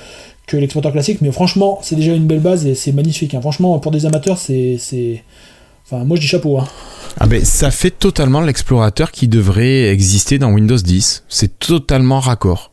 que 0.47 0.57
l'exploiteur 0.57 0.92
classique, 0.92 1.18
mais 1.21 1.33
franchement, 1.33 1.81
c'est 1.83 1.97
déjà 1.97 2.14
une 2.14 2.29
belle 2.29 2.38
base 2.38 2.64
et 2.64 2.77
c'est 2.77 2.92
magnifique. 2.92 3.35
Hein. 3.35 3.40
Franchement, 3.40 3.77
pour 3.81 3.90
des 3.90 4.07
amateurs, 4.07 4.38
c'est. 4.38 4.79
Enfin, 5.85 6.05
moi 6.05 6.16
je 6.16 6.21
dis 6.21 6.29
chapeau. 6.29 6.59
Hein. 6.59 6.68
Ah 7.18 7.27
ben, 7.27 7.44
ça 7.44 7.73
fait 7.73 7.90
totalement 7.90 8.40
l'explorateur 8.40 9.11
qui 9.11 9.27
devrait 9.27 9.88
exister 9.88 10.38
dans 10.38 10.53
Windows 10.53 10.77
10. 10.77 11.25
C'est 11.29 11.59
totalement 11.59 12.21
raccord. 12.21 12.71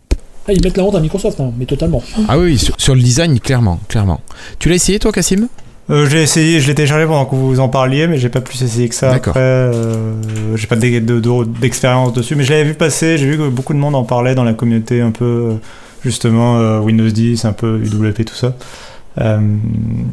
Ah, 0.48 0.54
ils 0.54 0.62
mettent 0.62 0.78
la 0.78 0.84
honte 0.84 0.94
à 0.94 1.00
Microsoft, 1.00 1.40
hein, 1.40 1.52
mais 1.58 1.66
totalement. 1.66 2.04
Ah 2.28 2.38
oui, 2.38 2.60
sur, 2.60 2.80
sur, 2.80 2.94
le 2.94 3.02
design, 3.02 3.40
clairement, 3.40 3.80
clairement. 3.88 4.22
Tu 4.60 4.70
l'as 4.70 4.76
essayé 4.76 5.00
toi, 5.00 5.12
Cassim 5.12 5.48
euh, 5.90 6.08
j'ai 6.10 6.24
essayé, 6.24 6.60
je 6.62 6.68
l'ai 6.68 6.74
téléchargé 6.74 7.06
pendant 7.06 7.26
que 7.26 7.36
vous 7.36 7.60
en 7.60 7.70
parliez, 7.70 8.08
mais 8.08 8.18
j'ai 8.18 8.30
pas 8.30 8.42
plus 8.42 8.62
essayé 8.64 8.90
que 8.90 8.96
ça. 8.96 9.12
Après, 9.12 9.40
euh, 9.40 10.14
j'ai 10.56 10.66
pas 10.68 10.76
d'expérience 10.76 12.14
dessus, 12.14 12.36
mais 12.36 12.44
je 12.44 12.52
l'avais 12.52 12.64
vu 12.64 12.74
passer. 12.74 13.18
J'ai 13.18 13.28
vu 13.28 13.38
que 13.38 13.48
beaucoup 13.50 13.74
de 13.74 13.80
monde 13.80 13.96
en 13.96 14.04
parlait 14.04 14.34
dans 14.34 14.44
la 14.44 14.54
communauté, 14.54 15.02
un 15.02 15.12
peu 15.12 15.26
euh, 15.26 15.54
justement 16.04 16.80
Windows 16.80 17.10
10, 17.10 17.46
un 17.46 17.54
peu 17.54 17.80
UWP, 17.80 18.26
tout 18.26 18.36
ça. 18.36 18.56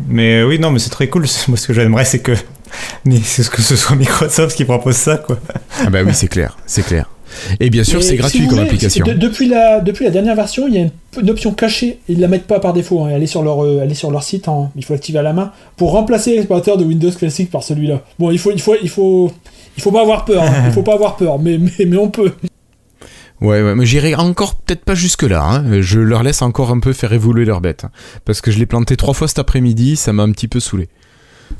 mais 0.08 0.42
oui, 0.42 0.58
non, 0.58 0.70
mais 0.70 0.78
c'est 0.78 0.90
très 0.90 1.08
cool. 1.08 1.24
Moi, 1.48 1.56
ce 1.56 1.66
que 1.66 1.72
j'aimerais, 1.72 2.04
c'est 2.04 2.20
que, 2.20 2.32
c'est 3.22 3.48
que 3.48 3.62
ce 3.62 3.76
soit 3.76 3.96
Microsoft 3.96 4.54
qui 4.54 4.66
propose 4.66 4.96
ça, 4.96 5.16
quoi. 5.16 5.38
Ah 5.80 5.88
bah 5.88 6.00
oui, 6.04 6.12
c'est 6.14 6.28
clair, 6.28 6.58
c'est 6.66 6.84
clair. 6.84 7.08
Et 7.60 7.70
bien 7.70 7.84
sûr, 7.84 8.02
c'est 8.02 8.16
gratuit 8.16 8.46
comme 8.46 8.58
application. 8.58 9.04
depuis, 9.06 9.48
la, 9.48 9.80
depuis 9.80 10.04
la 10.04 10.10
dernière 10.10 10.34
version, 10.34 10.66
il 10.68 10.74
y 10.74 10.78
a 10.78 10.88
une, 11.20 11.30
option 11.30 11.52
cachée. 11.52 11.98
Ils 12.08 12.20
la 12.20 12.28
mettent 12.28 12.46
pas 12.46 12.60
par 12.60 12.72
défaut. 12.72 13.02
Hein. 13.02 13.10
Elle, 13.12 13.22
est 13.22 13.26
sur 13.26 13.42
leur, 13.42 13.64
euh, 13.64 13.88
sur 13.94 14.10
leur 14.10 14.22
site. 14.22 14.48
Hein. 14.48 14.70
Il 14.76 14.84
faut 14.84 14.92
l'activer 14.92 15.18
à 15.18 15.22
la 15.22 15.32
main 15.32 15.52
pour 15.76 15.92
remplacer 15.92 16.34
l'explorateur 16.34 16.76
de 16.76 16.84
Windows 16.84 17.10
classique 17.10 17.50
par 17.50 17.62
celui-là. 17.62 18.02
Bon, 18.18 18.30
il 18.30 18.38
faut, 18.38 18.52
il 18.52 18.60
faut, 18.60 18.74
il 18.82 18.88
faut, 18.88 19.30
il 19.76 19.82
faut 19.82 19.92
pas 19.92 20.02
avoir 20.02 20.24
peur. 20.24 20.42
Hein. 20.42 20.64
Il 20.66 20.72
faut 20.72 20.82
pas 20.82 20.94
avoir 20.94 21.16
peur, 21.16 21.38
mais, 21.38 21.58
mais, 21.58 21.86
mais 21.86 21.96
on 21.96 22.08
peut. 22.08 22.32
Ouais, 23.42 23.60
ouais, 23.60 23.74
mais 23.74 23.84
j'irai 23.84 24.14
encore 24.14 24.54
peut-être 24.54 24.84
pas 24.84 24.94
jusque-là. 24.94 25.64
Je 25.80 25.98
leur 25.98 26.22
laisse 26.22 26.42
encore 26.42 26.70
un 26.70 26.78
peu 26.78 26.92
faire 26.92 27.12
évoluer 27.12 27.44
leur 27.44 27.60
bête. 27.60 27.86
Parce 28.24 28.40
que 28.40 28.52
je 28.52 28.58
l'ai 28.60 28.66
planté 28.66 28.96
trois 28.96 29.14
fois 29.14 29.26
cet 29.26 29.40
après-midi, 29.40 29.96
ça 29.96 30.12
m'a 30.12 30.22
un 30.22 30.30
petit 30.30 30.46
peu 30.46 30.60
saoulé. 30.60 30.88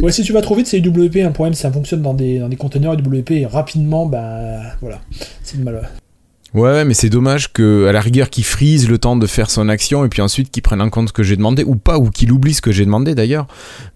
Ouais, 0.03 0.11
si 0.11 0.25
tu 0.25 0.33
vas 0.33 0.43
trop 0.43 0.57
vite, 0.57 0.67
c'est 0.67 0.81
UWP. 0.81 1.19
Un 1.19 1.31
problème, 1.31 1.55
ça 1.55 1.71
fonctionne 1.71 2.03
dans 2.03 2.13
des, 2.13 2.41
dans 2.41 2.51
conteneurs 2.57 2.95
UWP 2.95 3.47
rapidement, 3.49 4.05
bah 4.05 4.59
voilà, 4.81 5.01
c'est 5.45 5.57
le 5.57 5.63
mal. 5.63 5.89
Ouais, 6.55 6.85
mais 6.85 6.93
c'est 6.93 7.09
dommage 7.09 7.53
que, 7.53 7.87
à 7.87 7.93
la 7.93 8.01
rigueur, 8.01 8.29
qu'il 8.29 8.45
frise 8.45 8.89
le 8.89 8.99
temps 8.99 9.15
de 9.15 9.27
faire 9.29 9.49
son 9.49 9.69
action 9.69 10.05
et 10.05 10.09
puis 10.09 10.21
ensuite 10.21 10.51
qu'il 10.51 10.63
prenne 10.63 10.83
en 10.83 10.91
compte 10.91 11.09
ce 11.09 11.13
que 11.13 11.23
j'ai 11.23 11.37
demandé, 11.37 11.63
ou 11.63 11.77
pas, 11.77 11.99
ou 11.99 12.11
qu'il 12.11 12.33
oublie 12.33 12.53
ce 12.53 12.61
que 12.61 12.73
j'ai 12.73 12.85
demandé 12.85 13.15
d'ailleurs. 13.15 13.47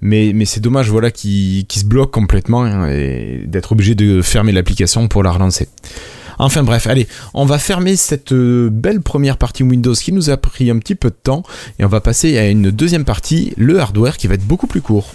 Mais, 0.01 0.31
mais 0.33 0.45
c'est 0.45 0.61
dommage, 0.61 0.89
voilà, 0.91 1.11
qu'il 1.11 1.67
se 1.69 1.85
bloque 1.85 2.13
complètement 2.13 2.63
hein, 2.63 2.89
et 2.89 3.43
d'être 3.45 3.73
obligé 3.73 3.97
de 3.97 4.23
fermer 4.23 4.53
l'application 4.53 5.09
pour 5.09 5.25
la 5.25 5.33
relancer. 5.33 5.69
Enfin 6.39 6.63
bref, 6.63 6.87
allez, 6.87 7.09
on 7.35 7.47
va 7.47 7.59
fermer 7.59 7.97
cette 7.97 8.33
euh, 8.33 8.69
belle 8.71 9.01
première 9.01 9.39
partie 9.39 9.63
Windows 9.63 9.95
qui 9.95 10.13
nous 10.13 10.31
a 10.31 10.37
pris 10.37 10.71
un 10.71 10.79
petit 10.79 10.95
peu 10.95 11.09
de 11.09 11.17
temps 11.21 11.43
et 11.79 11.85
on 11.85 11.89
va 11.89 12.01
passer 12.01 12.39
à 12.39 12.49
une 12.49 12.71
deuxième 12.71 13.05
partie, 13.05 13.55
le 13.57 13.81
hardware, 13.81 14.19
qui 14.19 14.29
va 14.29 14.35
être 14.35 14.47
beaucoup 14.47 14.67
plus 14.67 14.83
court. 14.83 15.13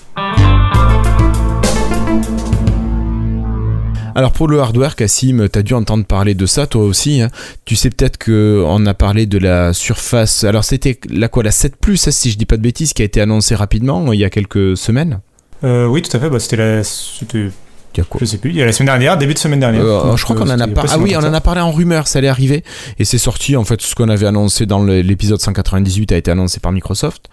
Alors 4.15 4.31
pour 4.31 4.47
le 4.47 4.59
hardware, 4.59 4.95
Cassim, 4.95 5.47
tu 5.51 5.59
as 5.59 5.63
dû 5.63 5.73
entendre 5.73 6.05
parler 6.05 6.33
de 6.33 6.45
ça 6.45 6.67
toi 6.67 6.83
aussi. 6.83 7.21
Hein. 7.21 7.29
Tu 7.65 7.75
sais 7.75 7.89
peut-être 7.89 8.23
qu'on 8.23 8.85
a 8.85 8.93
parlé 8.93 9.25
de 9.25 9.37
la 9.37 9.73
surface. 9.73 10.43
Alors 10.43 10.63
c'était 10.63 10.99
la 11.09 11.27
quoi 11.27 11.43
La 11.43 11.51
7 11.51 11.75
Plus, 11.77 12.07
hein, 12.07 12.11
si 12.11 12.31
je 12.31 12.37
dis 12.37 12.45
pas 12.45 12.57
de 12.57 12.61
bêtises, 12.61 12.93
qui 12.93 13.01
a 13.01 13.05
été 13.05 13.21
annoncée 13.21 13.55
rapidement 13.55 14.11
il 14.13 14.19
y 14.19 14.25
a 14.25 14.29
quelques 14.29 14.77
semaines? 14.77 15.19
Euh, 15.63 15.85
oui, 15.85 16.01
tout 16.01 16.15
à 16.15 16.19
fait. 16.19 16.29
Bah, 16.29 16.39
c'était 16.39 16.57
la. 16.57 16.81
Je 18.19 18.25
sais 18.25 18.37
plus, 18.37 18.51
il 18.51 18.55
y 18.55 18.61
a 18.61 18.65
la 18.65 18.71
semaine 18.71 18.87
dernière, 18.87 19.17
début 19.17 19.33
de 19.33 19.39
semaine 19.39 19.59
dernière. 19.59 19.83
Euh, 19.83 20.15
je 20.15 20.23
crois 20.23 20.35
qu'on 20.35 20.49
en 20.49 20.59
a 20.59 20.67
parlé. 20.67 20.89
Ah 20.93 20.97
oui, 20.99 21.15
on 21.15 21.23
en 21.23 21.33
a 21.33 21.41
parlé 21.41 21.61
en 21.61 21.71
rumeur, 21.71 22.07
ça 22.07 22.19
allait 22.19 22.27
arriver. 22.27 22.63
Et 22.99 23.05
c'est 23.05 23.17
sorti, 23.17 23.55
en 23.55 23.63
fait, 23.63 23.81
ce 23.81 23.95
qu'on 23.95 24.09
avait 24.09 24.27
annoncé 24.27 24.65
dans 24.65 24.83
l'épisode 24.83 25.39
198 25.39 26.11
a 26.11 26.17
été 26.17 26.31
annoncé 26.31 26.59
par 26.59 26.71
Microsoft. 26.71 27.25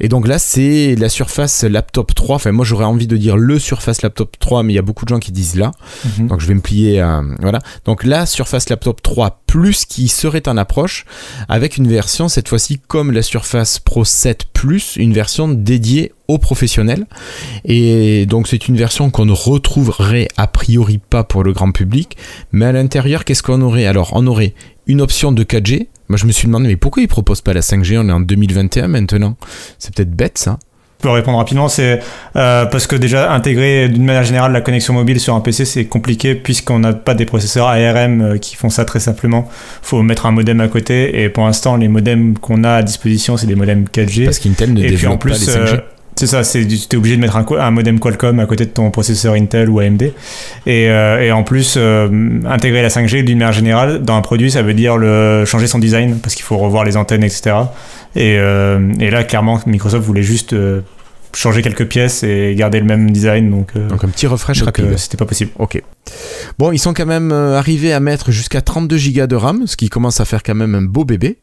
Et 0.00 0.08
donc 0.08 0.26
là, 0.26 0.38
c'est 0.38 0.94
la 0.96 1.08
Surface 1.08 1.64
Laptop 1.64 2.14
3. 2.14 2.36
Enfin, 2.36 2.52
moi, 2.52 2.64
j'aurais 2.64 2.84
envie 2.84 3.06
de 3.06 3.16
dire 3.16 3.36
le 3.36 3.58
Surface 3.58 4.02
Laptop 4.02 4.38
3, 4.38 4.62
mais 4.62 4.72
il 4.72 4.76
y 4.76 4.78
a 4.78 4.82
beaucoup 4.82 5.04
de 5.04 5.10
gens 5.10 5.18
qui 5.18 5.32
disent 5.32 5.56
là. 5.56 5.72
Mhm. 6.18 6.28
Donc 6.28 6.40
je 6.40 6.46
vais 6.46 6.54
me 6.54 6.60
plier 6.60 7.00
à. 7.00 7.22
Voilà. 7.40 7.60
Donc 7.84 8.04
la 8.04 8.26
Surface 8.26 8.68
Laptop 8.68 9.02
3 9.02 9.41
Plus 9.52 9.84
qui 9.84 10.08
serait 10.08 10.48
en 10.48 10.56
approche 10.56 11.04
avec 11.46 11.76
une 11.76 11.86
version, 11.86 12.28
cette 12.28 12.48
fois-ci, 12.48 12.80
comme 12.88 13.12
la 13.12 13.20
Surface 13.20 13.80
Pro 13.80 14.02
7 14.02 14.46
Plus, 14.54 14.96
une 14.96 15.12
version 15.12 15.46
dédiée 15.46 16.12
professionnels. 16.38 17.06
Et 17.64 18.26
donc 18.26 18.48
c'est 18.48 18.68
une 18.68 18.76
version 18.76 19.10
qu'on 19.10 19.24
ne 19.24 19.32
retrouverait 19.32 20.28
a 20.36 20.46
priori 20.46 20.98
pas 20.98 21.24
pour 21.24 21.44
le 21.44 21.52
grand 21.52 21.72
public. 21.72 22.16
Mais 22.52 22.66
à 22.66 22.72
l'intérieur, 22.72 23.24
qu'est-ce 23.24 23.42
qu'on 23.42 23.62
aurait? 23.62 23.86
Alors 23.86 24.12
on 24.14 24.26
aurait 24.26 24.54
une 24.86 25.00
option 25.00 25.32
de 25.32 25.44
4G. 25.44 25.88
Moi 26.08 26.16
je 26.18 26.26
me 26.26 26.32
suis 26.32 26.46
demandé 26.46 26.68
mais 26.68 26.76
pourquoi 26.76 27.02
ils 27.02 27.08
proposent 27.08 27.40
pas 27.40 27.54
la 27.54 27.60
5G 27.60 27.98
On 27.98 28.08
est 28.08 28.12
en 28.12 28.20
2021 28.20 28.88
maintenant. 28.88 29.36
C'est 29.78 29.94
peut-être 29.94 30.14
bête 30.14 30.38
ça. 30.38 30.58
Je 31.02 31.08
peux 31.08 31.14
répondre 31.14 31.38
rapidement, 31.38 31.66
c'est 31.66 31.98
euh, 32.36 32.64
parce 32.64 32.86
que 32.86 32.94
déjà 32.94 33.32
intégrer 33.32 33.88
d'une 33.88 34.04
manière 34.04 34.22
générale 34.22 34.52
la 34.52 34.60
connexion 34.60 34.94
mobile 34.94 35.18
sur 35.18 35.34
un 35.34 35.40
PC 35.40 35.64
c'est 35.64 35.86
compliqué 35.86 36.36
puisqu'on 36.36 36.78
n'a 36.78 36.92
pas 36.92 37.14
des 37.14 37.24
processeurs 37.24 37.66
ARM 37.66 38.20
euh, 38.20 38.38
qui 38.38 38.54
font 38.54 38.70
ça 38.70 38.84
très 38.84 39.00
simplement. 39.00 39.48
Faut 39.82 40.00
mettre 40.02 40.26
un 40.26 40.30
modem 40.30 40.60
à 40.60 40.68
côté 40.68 41.24
et 41.24 41.28
pour 41.28 41.44
l'instant 41.44 41.74
les 41.74 41.88
modems 41.88 42.38
qu'on 42.38 42.62
a 42.62 42.74
à 42.74 42.82
disposition 42.84 43.36
c'est 43.36 43.48
des 43.48 43.56
modems 43.56 43.86
4G. 43.92 44.26
Parce 44.26 44.38
qu'Intel 44.38 44.74
ne 44.74 44.84
et 44.84 44.90
développe 44.90 45.14
en 45.14 45.16
plus, 45.16 45.32
pas 45.32 45.38
les 45.38 45.72
5G. 45.72 45.80
C'est 46.14 46.26
ça, 46.26 46.44
c'est 46.44 46.60
es 46.60 46.96
obligé 46.96 47.16
de 47.16 47.20
mettre 47.20 47.36
un, 47.36 47.46
un, 47.58 47.70
modem 47.70 47.98
Qualcomm 47.98 48.38
à 48.38 48.46
côté 48.46 48.66
de 48.66 48.70
ton 48.70 48.90
processeur 48.90 49.34
Intel 49.34 49.70
ou 49.70 49.80
AMD. 49.80 50.02
Et, 50.02 50.12
euh, 50.66 51.22
et 51.22 51.32
en 51.32 51.42
plus, 51.42 51.74
euh, 51.76 52.08
intégrer 52.46 52.82
la 52.82 52.90
5G 52.90 53.24
d'une 53.24 53.38
manière 53.38 53.54
générale 53.54 54.02
dans 54.02 54.16
un 54.16 54.20
produit, 54.20 54.50
ça 54.50 54.62
veut 54.62 54.74
dire 54.74 54.98
le, 54.98 55.44
changer 55.46 55.66
son 55.66 55.78
design 55.78 56.18
parce 56.18 56.34
qu'il 56.34 56.44
faut 56.44 56.58
revoir 56.58 56.84
les 56.84 56.96
antennes, 56.96 57.24
etc. 57.24 57.56
Et, 58.14 58.38
euh, 58.38 58.92
et 59.00 59.10
là, 59.10 59.24
clairement, 59.24 59.60
Microsoft 59.66 60.04
voulait 60.04 60.22
juste 60.22 60.54
changer 61.34 61.62
quelques 61.62 61.86
pièces 61.86 62.22
et 62.24 62.54
garder 62.54 62.78
le 62.78 62.86
même 62.86 63.10
design. 63.10 63.50
Donc, 63.50 63.76
donc 63.76 64.04
un 64.04 64.08
petit 64.08 64.26
refresh 64.26 64.62
rapide. 64.62 64.96
C'était 64.98 65.16
pas 65.16 65.26
possible. 65.26 65.50
Ok. 65.58 65.82
Bon, 66.58 66.72
ils 66.72 66.78
sont 66.78 66.92
quand 66.92 67.06
même 67.06 67.32
arrivés 67.32 67.92
à 67.92 68.00
mettre 68.00 68.30
jusqu'à 68.30 68.60
32 68.60 68.96
Go 69.14 69.26
de 69.26 69.36
RAM, 69.36 69.66
ce 69.66 69.76
qui 69.76 69.88
commence 69.88 70.20
à 70.20 70.24
faire 70.24 70.42
quand 70.42 70.54
même 70.54 70.74
un 70.74 70.82
beau 70.82 71.04
bébé. 71.04 71.38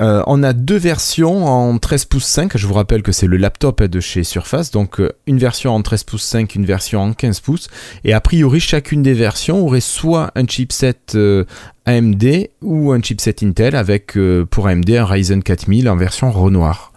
Euh, 0.00 0.22
on 0.26 0.42
a 0.42 0.52
deux 0.52 0.76
versions 0.76 1.46
en 1.46 1.78
13 1.78 2.04
pouces 2.06 2.26
5. 2.26 2.56
Je 2.56 2.66
vous 2.66 2.74
rappelle 2.74 3.02
que 3.02 3.12
c'est 3.12 3.26
le 3.26 3.36
laptop 3.36 3.82
de 3.82 4.00
chez 4.00 4.24
Surface. 4.24 4.70
Donc 4.70 5.00
euh, 5.00 5.12
une 5.26 5.38
version 5.38 5.74
en 5.74 5.82
13 5.82 6.04
pouces 6.04 6.24
5, 6.24 6.54
une 6.54 6.66
version 6.66 7.00
en 7.00 7.12
15 7.12 7.40
pouces. 7.40 7.68
Et 8.04 8.12
a 8.12 8.20
priori, 8.20 8.60
chacune 8.60 9.02
des 9.02 9.14
versions 9.14 9.64
aurait 9.64 9.80
soit 9.80 10.30
un 10.34 10.46
chipset 10.46 10.94
euh, 11.14 11.44
AMD 11.86 12.24
ou 12.62 12.92
un 12.92 13.00
chipset 13.00 13.36
Intel 13.42 13.76
avec 13.76 14.18
pour 14.50 14.66
AMD 14.66 14.90
un 14.90 15.04
Ryzen 15.04 15.42
4000 15.42 15.88
en 15.88 15.96
version 15.96 16.30
Renoir. 16.30 16.92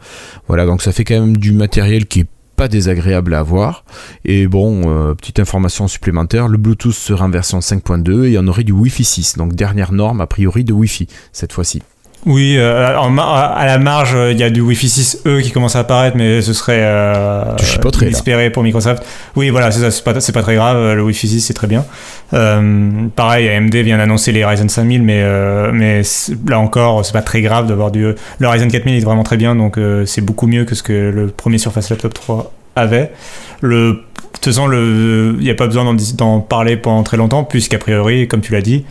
Voilà, 0.48 0.66
donc 0.66 0.82
ça 0.82 0.92
fait 0.92 1.04
quand 1.04 1.20
même 1.20 1.38
du 1.38 1.52
matériel 1.52 2.08
qui 2.08 2.22
est 2.22 2.28
pas 2.56 2.68
désagréable 2.68 3.36
à 3.36 3.40
avoir. 3.40 3.86
Et 4.26 4.48
bon, 4.48 5.14
petite 5.16 5.40
information 5.40 5.88
supplémentaire, 5.88 6.48
le 6.48 6.58
Bluetooth 6.58 6.92
sera 6.92 7.26
en 7.26 7.30
version 7.30 7.60
5.2 7.60 8.24
et 8.26 8.40
on 8.40 8.48
aurait 8.48 8.64
du 8.64 8.72
Wi-Fi 8.72 9.04
6, 9.04 9.38
donc 9.38 9.54
dernière 9.54 9.92
norme 9.92 10.22
a 10.22 10.28
priori 10.28 10.64
de 10.64 10.74
Wi-Fi 10.74 11.08
cette 11.32 11.54
fois-ci. 11.54 11.84
Oui, 12.26 12.56
euh, 12.58 12.98
à 12.98 13.66
la 13.66 13.78
marge, 13.78 14.16
il 14.32 14.38
y 14.38 14.44
a 14.44 14.50
du 14.50 14.62
Wi-Fi 14.62 14.88
6E 14.88 15.42
qui 15.42 15.52
commence 15.52 15.76
à 15.76 15.80
apparaître, 15.80 16.18
mais 16.18 16.42
ce 16.42 16.54
serait 16.54 16.82
euh, 16.82 17.56
espéré 18.02 18.50
pour 18.50 18.64
Microsoft. 18.64 19.04
Oui, 19.36 19.50
voilà, 19.50 19.72
c'est 19.72 19.90
c'est 19.90 20.04
pas, 20.04 20.14
pas, 20.14 20.42
très 20.42 20.56
grave. 20.56 20.96
Le 20.96 21.02
Wi-Fi 21.02 21.28
6, 21.28 21.42
c'est 21.42 21.54
très 21.54 21.68
bien. 21.68 21.86
Euh, 22.34 23.08
pareil, 23.16 23.50
AMD 23.50 23.76
vient 23.76 23.98
d'annoncer 23.98 24.32
les 24.32 24.46
Ryzen 24.46 24.70
5000, 24.70 25.02
mais, 25.02 25.22
euh, 25.24 25.72
mais 25.74 26.02
là 26.48 26.60
encore, 26.60 27.06
c'est 27.06 27.14
pas 27.14 27.22
très 27.22 27.42
grave 27.42 27.68
d'avoir 27.68 27.92
du. 27.92 28.14
Le 28.40 28.48
Ryzen 28.48 28.72
4000 28.72 28.96
est 28.96 29.06
vraiment 29.06 29.24
très 29.24 29.38
bien, 29.38 29.56
donc 29.56 29.78
euh, 29.78 30.06
c'est 30.06 30.22
beaucoup 30.22 30.48
mieux 30.48 30.66
que 30.66 30.76
ce 30.76 30.84
que 30.84 30.94
le 30.94 31.28
premier 31.28 31.58
Surface 31.58 31.90
Laptop 31.90 32.14
3 32.14 32.54
avait. 32.76 33.12
Le, 33.62 33.94
de 33.94 34.02
toute 34.34 34.46
façon, 34.46 34.72
il 34.72 35.40
n'y 35.40 35.50
a 35.50 35.56
pas 35.56 35.68
besoin 35.68 35.96
d'en 36.16 36.40
parler 36.40 36.78
pendant 36.78 37.04
très 37.04 37.18
longtemps, 37.18 37.44
puisqu'a 37.44 37.78
priori, 37.78 38.28
comme 38.28 38.42
tu 38.42 38.54
l'as 38.54 38.62
dit, 38.62 38.86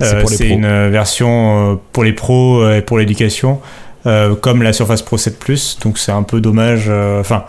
c'est 0.00 0.48
une 0.48 0.88
version 0.90 1.80
pour 1.92 2.04
les 2.04 2.12
pros 2.12 2.68
et 2.70 2.82
pour 2.82 2.98
l'éducation, 2.98 3.60
comme 4.04 4.62
la 4.62 4.72
Surface 4.72 5.02
Pro 5.02 5.16
7 5.16 5.38
Plus, 5.38 5.78
donc 5.82 5.98
c'est 5.98 6.12
un 6.12 6.22
peu 6.22 6.40
dommage. 6.40 6.90
Enfin 6.90 7.44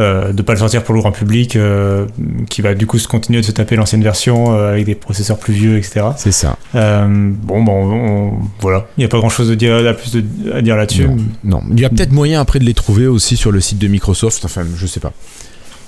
euh, 0.00 0.32
de 0.32 0.42
pas 0.42 0.54
le 0.54 0.58
sortir 0.58 0.82
pour 0.82 0.92
le 0.92 1.00
grand 1.00 1.12
public, 1.12 1.54
euh, 1.54 2.06
qui 2.50 2.62
va 2.62 2.74
du 2.74 2.84
coup 2.84 2.98
se 2.98 3.06
continuer 3.06 3.42
de 3.42 3.46
se 3.46 3.52
taper 3.52 3.76
l'ancienne 3.76 4.02
version 4.02 4.52
euh, 4.52 4.72
avec 4.72 4.86
des 4.86 4.96
processeurs 4.96 5.38
plus 5.38 5.54
vieux, 5.54 5.78
etc. 5.78 6.06
C'est 6.16 6.32
ça. 6.32 6.56
bon, 6.72 7.62
bon, 7.62 8.32
voilà, 8.58 8.88
il 8.96 9.02
n'y 9.02 9.04
a 9.04 9.08
pas 9.08 9.18
grand 9.18 9.28
chose 9.28 9.52
à 9.52 9.54
dire, 9.54 9.86
à 9.86 9.94
plus 9.94 10.16
à 10.52 10.62
dire 10.62 10.74
là-dessus. 10.74 11.06
Non. 11.44 11.62
il 11.70 11.78
y 11.78 11.84
a 11.84 11.90
peut-être 11.90 12.10
moyen 12.10 12.40
après 12.40 12.58
de 12.58 12.64
les 12.64 12.74
trouver 12.74 13.06
aussi 13.06 13.36
sur 13.36 13.52
le 13.52 13.60
site 13.60 13.78
de 13.78 13.86
Microsoft. 13.86 14.44
Enfin, 14.44 14.64
je 14.76 14.86
sais 14.86 14.98
pas. 14.98 15.12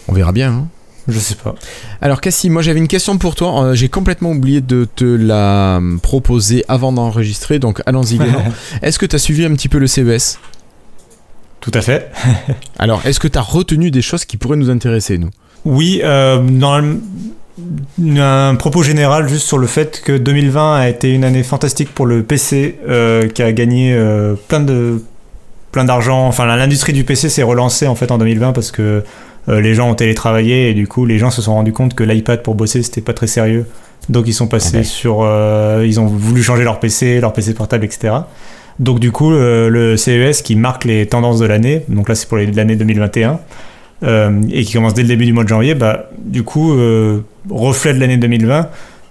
On 0.07 0.13
verra 0.13 0.31
bien. 0.31 0.53
Hein. 0.53 0.69
Je 1.09 1.19
sais 1.19 1.37
pas. 1.37 1.55
Alors 2.01 2.21
Cassie, 2.21 2.51
moi 2.51 2.63
j'avais 2.63 2.79
une 2.79 2.89
question 2.89 3.17
pour 3.19 3.35
toi. 3.35 3.75
J'ai 3.75 3.89
complètement 3.89 4.31
oublié 4.33 4.61
de 4.61 4.87
te 4.97 5.05
la 5.05 5.81
proposer 6.03 6.65
avant 6.69 6.93
d'enregistrer, 6.93 7.59
donc 7.59 7.83
allons-y. 7.87 8.19
Est-ce 8.83 8.99
que 8.99 9.07
tu 9.07 9.17
as 9.17 9.21
suivi 9.21 9.45
un 9.45 9.55
petit 9.55 9.69
peu 9.69 9.79
le 9.79 9.87
CES 9.87 10.39
tout 11.67 11.73
à 11.75 11.83
fait. 11.83 12.13
Alors, 12.79 13.05
est-ce 13.07 13.19
que 13.19 13.27
tu 13.27 13.37
as 13.37 13.43
retenu 13.43 13.91
des 13.91 14.01
choses 14.01 14.25
qui 14.25 14.37
pourraient 14.37 14.57
nous 14.57 14.71
intéresser, 14.71 15.19
nous? 15.19 15.31
Oui, 15.65 16.01
euh, 16.05 16.39
dans 16.39 16.81
un 18.01 18.55
propos 18.55 18.85
général 18.85 19.29
juste 19.29 19.49
sur 19.49 19.59
le 19.59 19.67
fait 19.67 20.01
que 20.05 20.17
2020 20.17 20.77
a 20.77 20.89
été 20.89 21.13
une 21.13 21.25
année 21.25 21.43
fantastique 21.43 21.93
pour 21.93 22.07
le 22.07 22.23
PC, 22.23 22.79
euh, 22.89 23.29
qui 23.29 23.43
a 23.43 23.53
gagné 23.53 23.93
euh, 23.95 24.35
plein 24.47 24.61
de 24.61 25.03
plein 25.73 25.85
d'argent. 25.85 26.29
Enfin, 26.29 26.47
l'industrie 26.47 26.93
du 26.93 27.03
PC 27.03 27.29
s'est 27.29 27.43
relancée 27.43 27.89
en 27.89 27.97
fait 27.97 28.13
en 28.13 28.19
2020 28.19 28.53
parce 28.53 28.71
que 28.71 29.03
les 29.49 29.75
gens 29.75 29.91
ont 29.91 29.95
télétravaillé 29.95 30.71
et 30.71 30.75
du 30.75 30.89
coup, 30.89 31.07
les 31.07 31.19
gens 31.19 31.31
se 31.31 31.41
sont 31.41 31.55
rendus 31.55 31.73
compte 31.73 31.95
que 31.95 32.03
l'iPad 32.03 32.43
pour 32.43 32.55
bosser 32.55 32.83
c'était 32.83 33.01
pas 33.01 33.13
très 33.13 33.27
sérieux. 33.27 33.67
Donc, 34.09 34.27
ils 34.27 34.35
sont 34.35 34.47
passés 34.47 34.83
sur, 34.85 35.29
ils 35.85 36.01
ont 36.01 36.07
voulu 36.07 36.43
changer 36.43 36.65
leur 36.65 36.81
PC, 36.81 37.21
leur 37.21 37.33
PC 37.33 37.55
portable, 37.55 37.85
etc. 37.85 38.15
Donc 38.79 39.01
du 39.01 39.11
coup, 39.11 39.31
le, 39.31 39.97
CES 39.97 40.43
qui 40.43 40.57
marque 40.57 40.85
les 40.85 41.07
tendances 41.07 41.39
de 41.39 41.47
l'année, 41.47 41.83
donc 41.89 42.09
là 42.09 42.15
c'est 42.15 42.29
pour 42.29 42.37
l'année 42.39 42.77
2021, 42.77 43.41
euh, 44.03 44.43
et 44.51 44.65
qui 44.65 44.75
commence 44.75 44.95
dès 44.95 45.03
le 45.03 45.09
début 45.09 45.25
du 45.25 45.33
mois 45.33 45.45
de 45.45 45.49
janvier, 45.49 45.75
bah, 45.75 46.11
du 46.19 46.43
coup, 46.43 46.75
euh, 46.75 47.25
reflet 47.49 47.95
de 47.95 48.01
l'année 48.01 48.19
2020, 48.19 48.69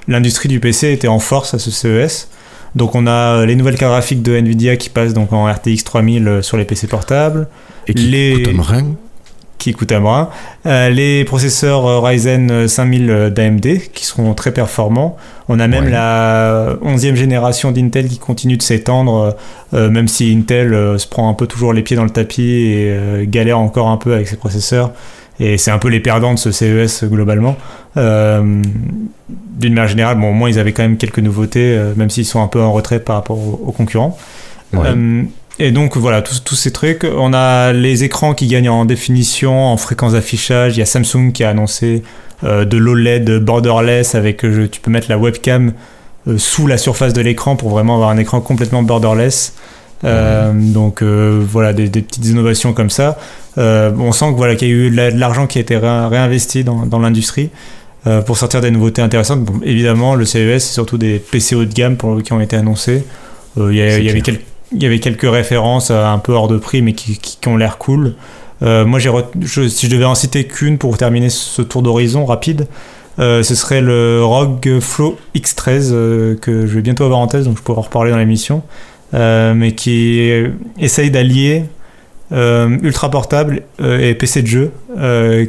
l'industrie 0.07 0.49
du 0.49 0.59
PC 0.59 0.91
était 0.91 1.07
en 1.07 1.19
force 1.19 1.53
à 1.53 1.59
ce 1.59 1.71
CES. 1.71 2.29
Donc 2.75 2.93
on 2.93 3.07
a 3.07 3.45
les 3.45 3.55
nouvelles 3.55 3.77
cartes 3.77 3.93
graphiques 3.93 4.21
de 4.21 4.36
Nvidia 4.36 4.75
qui 4.75 4.89
passent 4.89 5.13
donc 5.13 5.31
en 5.31 5.49
RTX 5.49 5.83
3000 5.86 6.39
sur 6.41 6.57
les 6.57 6.65
PC 6.65 6.88
portables. 6.88 7.47
Et 7.88 7.93
qui 7.93 8.07
les 8.07 8.43
qui 9.66 9.74
coûte 9.74 9.91
un 9.91 10.01
bras. 10.01 10.30
Euh, 10.68 10.89
les 10.89 11.26
processeurs 11.26 11.88
euh, 11.88 11.99
Ryzen 11.99 12.68
5000 12.68 13.09
euh, 13.09 13.30
d'AMD 13.32 13.80
qui 13.93 14.05
seront 14.05 14.36
très 14.36 14.51
performants. 14.51 15.18
On 15.49 15.59
a 15.59 15.68
même 15.68 15.88
la 15.88 16.76
11e 16.84 17.16
génération 17.16 17.72
d'Intel 17.72 18.07
qui 18.07 18.20
continue 18.20 18.57
de 18.57 18.63
s'étendre, 18.63 19.36
même 19.74 20.07
si 20.07 20.36
Intel 20.36 20.97
se 20.97 21.05
prend 21.05 21.30
un 21.30 21.36
peu 21.36 21.45
toujours 21.45 21.72
les 21.72 21.84
pieds 21.84 21.95
dans 21.95 22.03
le 22.03 22.09
tapis 22.09 22.41
et 22.41 22.97
galère 23.28 23.59
encore 23.59 23.89
un 23.89 23.97
peu 23.97 24.16
avec 24.16 24.28
ses 24.28 24.38
processeurs. 24.38 24.91
Et 25.39 25.59
c'est 25.59 25.70
un 25.70 25.78
peu 25.78 25.89
les 25.89 25.99
perdants 25.99 26.34
de 26.34 26.39
ce 26.39 26.51
CES 26.51 27.03
globalement. 27.03 27.57
D'une 27.95 28.63
manière 29.61 29.88
générale, 29.88 30.18
bon, 30.18 30.32
au 30.32 30.34
moins 30.34 30.49
ils 30.49 30.57
avaient 30.57 30.74
quand 30.74 30.82
même 30.82 30.97
quelques 30.97 31.20
nouveautés, 31.20 31.80
même 31.95 32.09
s'ils 32.09 32.26
sont 32.26 32.41
un 32.41 32.47
peu 32.47 32.59
en 32.59 32.74
retrait 32.74 32.99
par 32.99 33.18
rapport 33.18 33.38
aux, 33.38 33.72
concurrents. 33.72 34.18
Et 35.57 35.71
donc 35.71 35.95
voilà, 35.95 36.21
tous, 36.21 36.55
ces 36.55 36.71
trucs. 36.71 37.05
On 37.05 37.33
a 37.33 37.71
les 37.71 38.03
écrans 38.03 38.33
qui 38.33 38.47
gagnent 38.47 38.69
en 38.69 38.85
définition, 38.85 39.65
en 39.65 39.77
fréquence 39.77 40.13
d'affichage. 40.13 40.75
Il 40.75 40.79
y 40.79 40.83
a 40.83 40.85
Samsung 40.85 41.31
qui 41.33 41.43
a 41.43 41.49
annoncé 41.49 42.03
euh, 42.43 42.65
de 42.65 42.77
l'OLED 42.77 43.39
borderless 43.39 44.15
avec 44.15 44.43
euh, 44.43 44.67
tu 44.69 44.81
peux 44.81 44.91
mettre 44.91 45.09
la 45.09 45.17
webcam 45.17 45.71
euh, 46.27 46.37
sous 46.37 46.67
la 46.67 46.77
surface 46.77 47.13
de 47.13 47.21
l'écran 47.21 47.55
pour 47.55 47.69
vraiment 47.69 47.95
avoir 47.95 48.09
un 48.09 48.17
écran 48.17 48.41
complètement 48.41 48.83
borderless. 48.83 49.53
Donc 50.03 51.01
voilà, 51.01 51.73
des, 51.73 51.87
petites 51.87 52.25
innovations 52.25 52.73
comme 52.73 52.91
ça. 52.91 53.17
on 53.57 54.11
sent 54.11 54.25
que 54.27 54.35
voilà 54.35 54.55
qu'il 54.55 54.67
y 54.67 54.71
a 54.71 54.73
eu 54.73 54.89
de 54.91 55.19
l'argent 55.19 55.47
qui 55.47 55.57
a 55.57 55.61
été 55.61 55.77
réinvesti 55.77 56.63
dans, 56.63 56.85
dans 56.85 56.99
l'industrie. 56.99 57.49
pour 58.27 58.37
sortir 58.37 58.61
des 58.61 58.69
nouveautés 58.69 59.01
intéressantes. 59.01 59.43
Bon, 59.43 59.59
évidemment, 59.63 60.13
le 60.13 60.25
CES, 60.25 60.63
c'est 60.63 60.73
surtout 60.73 60.99
des 60.99 61.17
PC 61.17 61.55
haut 61.55 61.65
de 61.65 61.73
gamme 61.73 61.97
pour, 61.97 62.21
qui 62.21 62.33
ont 62.33 62.41
été 62.41 62.55
annoncés. 62.55 63.03
Il 63.57 63.71
y, 63.71 63.77
y 63.77 64.09
avait 64.09 64.21
quelques 64.21 64.43
il 64.72 64.82
y 64.82 64.86
avait 64.86 64.99
quelques 64.99 65.30
références 65.30 65.91
euh, 65.91 66.05
un 66.05 66.18
peu 66.18 66.34
hors 66.34 66.47
de 66.47 66.57
prix, 66.57 66.82
mais 66.82 66.93
qui, 66.93 67.38
ont 67.47 67.57
l'air 67.57 67.78
cool. 67.78 68.16
Euh, 68.63 68.86
moi, 68.86 68.99
je, 68.99 69.68
si 69.68 69.88
je 69.88 69.91
devais 69.91 70.05
en 70.05 70.16
citer 70.16 70.45
qu'une 70.45 70.78
pour 70.78 70.97
terminer 70.97 71.30
ce 71.30 71.61
tour 71.61 71.82
d'horizon 71.82 72.26
rapide, 72.26 72.68
euh, 73.20 73.43
ce 73.43 73.55
serait 73.55 73.82
le 73.82 74.24
ROG 74.24 74.80
Flow 74.80 75.18
X13 75.36 76.38
que 76.39 76.66
je 76.66 76.76
vais 76.76 76.82
bientôt 76.82 77.05
avoir 77.05 77.20
en 77.20 77.28
test, 77.28 77.45
donc 77.45 77.57
je 77.57 77.63
pourrai 77.63 77.80
en 77.80 77.84
reparler 77.84 78.11
dans 78.11 78.18
l'émission, 78.18 78.63
mais 79.13 79.74
qui 79.74 80.30
essaye 80.80 81.11
d'allier 81.11 81.66
ultra 82.32 83.09
portable 83.09 83.61
et 83.82 84.16
PC 84.16 84.41
de 84.41 84.47
jeu, 84.47 84.72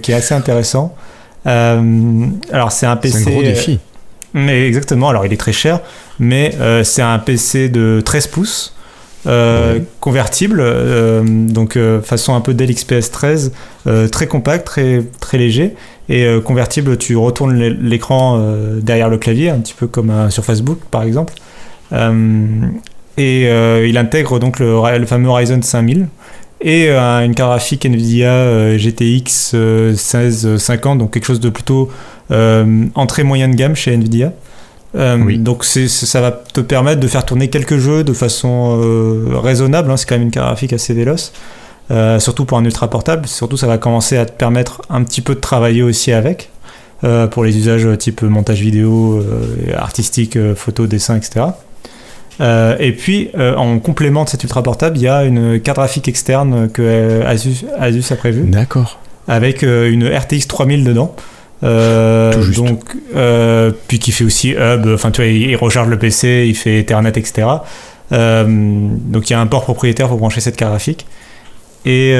qui 0.02 0.12
est 0.12 0.14
assez 0.14 0.34
intéressant. 0.34 0.94
alors 1.44 2.70
c'est 2.70 2.86
un 2.86 2.96
PC. 2.96 3.18
C'est 3.18 3.30
un 3.30 3.32
gros 3.32 3.42
défi. 3.42 3.80
Mais 4.34 4.68
exactement. 4.68 5.08
Alors 5.08 5.26
il 5.26 5.32
est 5.32 5.40
très 5.40 5.52
cher, 5.52 5.80
mais 6.20 6.56
c'est 6.84 7.02
un 7.02 7.18
PC 7.18 7.68
de 7.68 8.00
13 8.04 8.28
pouces. 8.28 8.75
Euh, 9.26 9.80
convertible, 9.98 10.58
euh, 10.60 11.22
donc 11.24 11.76
euh, 11.76 12.00
façon 12.00 12.34
un 12.34 12.40
peu 12.40 12.54
Dell 12.54 12.72
XPS 12.72 13.10
13, 13.10 13.52
très 14.12 14.26
compact, 14.26 14.66
très, 14.66 15.02
très 15.20 15.38
léger. 15.38 15.74
Et 16.08 16.24
convertible, 16.44 16.96
tu 16.98 17.16
retournes 17.16 17.56
l'écran 17.56 18.40
derrière 18.80 19.08
le 19.08 19.18
clavier, 19.18 19.50
un 19.50 19.58
petit 19.58 19.74
peu 19.74 19.88
comme 19.88 20.30
sur 20.30 20.44
Facebook 20.44 20.78
par 20.90 21.02
exemple. 21.02 21.34
et 23.18 23.42
il 23.88 23.98
intègre 23.98 24.38
donc 24.38 24.60
le, 24.60 24.98
le 24.98 25.06
fameux 25.06 25.30
Ryzen 25.30 25.62
5000 25.62 26.06
et 26.60 26.90
une 26.90 27.34
carte 27.34 27.50
graphique 27.50 27.84
Nvidia 27.86 28.76
GTX 28.76 29.54
1650, 29.54 30.98
donc 30.98 31.12
quelque 31.12 31.26
chose 31.26 31.40
de 31.40 31.50
plutôt 31.50 31.90
entrée 32.30 33.24
moyenne 33.24 33.50
de 33.50 33.56
gamme 33.56 33.74
chez 33.74 33.92
Nvidia. 33.92 34.32
Euh, 34.96 35.36
donc 35.36 35.64
ça 35.64 36.20
va 36.20 36.32
te 36.32 36.60
permettre 36.60 37.00
de 37.00 37.08
faire 37.08 37.24
tourner 37.24 37.48
quelques 37.48 37.78
jeux 37.78 38.04
de 38.04 38.12
façon 38.12 38.80
euh, 38.82 39.38
raisonnable. 39.38 39.90
Hein. 39.90 39.96
c'est 39.96 40.08
quand 40.08 40.14
même 40.14 40.22
une 40.22 40.30
carte 40.30 40.46
graphique 40.46 40.72
assez 40.72 40.94
véloce. 40.94 41.32
Euh, 41.90 42.18
surtout 42.18 42.44
pour 42.44 42.58
un 42.58 42.64
ultra 42.64 42.88
portable. 42.88 43.26
Surtout, 43.28 43.56
ça 43.56 43.66
va 43.66 43.78
commencer 43.78 44.16
à 44.16 44.26
te 44.26 44.32
permettre 44.32 44.82
un 44.90 45.04
petit 45.04 45.20
peu 45.20 45.34
de 45.34 45.40
travailler 45.40 45.82
aussi 45.82 46.12
avec. 46.12 46.50
pour 47.30 47.44
les 47.44 47.56
usages 47.56 47.86
type 47.98 48.22
montage 48.22 48.60
vidéo, 48.60 49.22
artistique, 49.76 50.36
photo, 50.54 50.86
dessin, 50.86 51.16
etc. 51.16 51.46
et 52.80 52.92
puis, 52.92 53.30
en 53.36 53.78
complément 53.78 54.24
de 54.24 54.30
cet 54.30 54.42
ultra 54.42 54.62
portable, 54.62 54.96
il 54.96 55.02
y 55.02 55.08
a 55.08 55.24
une 55.24 55.60
carte 55.60 55.76
graphique 55.76 56.08
externe 56.08 56.68
que 56.70 57.22
Asus, 57.24 57.66
Asus 57.78 58.12
a 58.12 58.16
prévue. 58.16 58.44
D'accord. 58.48 58.98
Avec 59.28 59.62
une 59.62 60.08
RTX 60.08 60.48
3000 60.48 60.82
dedans. 60.82 61.14
Euh, 61.62 62.52
donc, 62.52 62.82
euh, 63.14 63.72
puis 63.88 63.98
qui 63.98 64.12
fait 64.12 64.24
aussi 64.24 64.50
hub, 64.50 64.86
enfin 64.92 65.10
tu 65.10 65.22
vois, 65.22 65.30
il, 65.30 65.56
recharge 65.56 65.88
le 65.88 65.98
PC, 65.98 66.46
il 66.48 66.54
fait 66.54 66.80
Ethernet, 66.80 67.10
etc. 67.16 67.48
Euh, 68.12 68.44
donc 68.46 69.30
il 69.30 69.32
y 69.32 69.36
a 69.36 69.40
un 69.40 69.46
port 69.46 69.62
propriétaire 69.62 70.08
pour 70.08 70.18
brancher 70.18 70.40
cette 70.40 70.56
carte 70.56 70.72
graphique. 70.72 71.06
Et, 71.84 72.10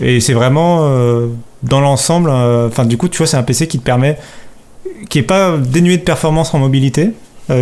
et 0.00 0.20
c'est 0.20 0.32
vraiment 0.32 0.80
dans 1.62 1.80
l'ensemble, 1.80 2.30
enfin 2.30 2.86
du 2.86 2.96
coup 2.96 3.10
tu 3.10 3.18
vois 3.18 3.26
c'est 3.26 3.36
un 3.36 3.42
PC 3.42 3.68
qui 3.68 3.78
te 3.78 3.84
permet, 3.84 4.16
qui 5.10 5.18
est 5.18 5.24
pas 5.24 5.58
dénué 5.58 5.98
de 5.98 6.02
performance 6.02 6.54
en 6.54 6.58
mobilité, 6.58 7.10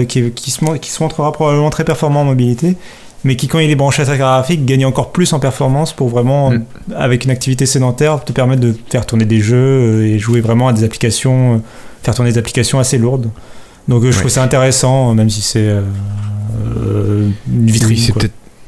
qui, 0.07 0.31
qui, 0.31 0.51
se, 0.53 0.77
qui 0.77 0.91
se 0.91 1.03
montrera 1.03 1.33
probablement 1.33 1.71
très 1.71 1.85
performant 1.85 2.21
en 2.21 2.27
mobilité, 2.27 2.77
mais 3.25 3.37
qui, 3.37 3.49
quand 3.49 3.59
il 3.59 3.71
est 3.71 3.77
branché 3.77 4.03
à 4.03 4.05
sa 4.07 4.17
carte 4.17 4.31
graphique, 4.31 4.65
gagne 4.65 4.87
encore 4.87 5.13
plus 5.13 5.33
en 5.33 5.41
performance 5.41 5.93
pour 5.93 6.09
vraiment, 6.09 6.51
mm. 6.51 6.65
avec 6.97 7.25
une 7.25 7.31
activité 7.31 7.67
sédentaire, 7.67 8.25
te 8.25 8.33
permettre 8.33 8.63
de 8.63 8.75
faire 8.91 9.05
tourner 9.05 9.27
des 9.27 9.41
jeux 9.41 9.57
euh, 9.57 10.07
et 10.07 10.19
jouer 10.19 10.41
vraiment 10.41 10.69
à 10.69 10.73
des 10.73 10.85
applications, 10.85 11.57
euh, 11.57 11.59
faire 12.03 12.15
tourner 12.15 12.33
des 12.33 12.39
applications 12.39 12.79
assez 12.79 12.97
lourdes. 12.97 13.31
Donc 13.89 14.05
euh, 14.05 14.11
je 14.11 14.19
trouve 14.19 14.31
ça 14.31 14.43
intéressant, 14.43 15.15
même 15.15 15.29
si 15.29 15.43
c'est 15.43 15.69
une 16.67 17.35
vitrine. 17.67 17.99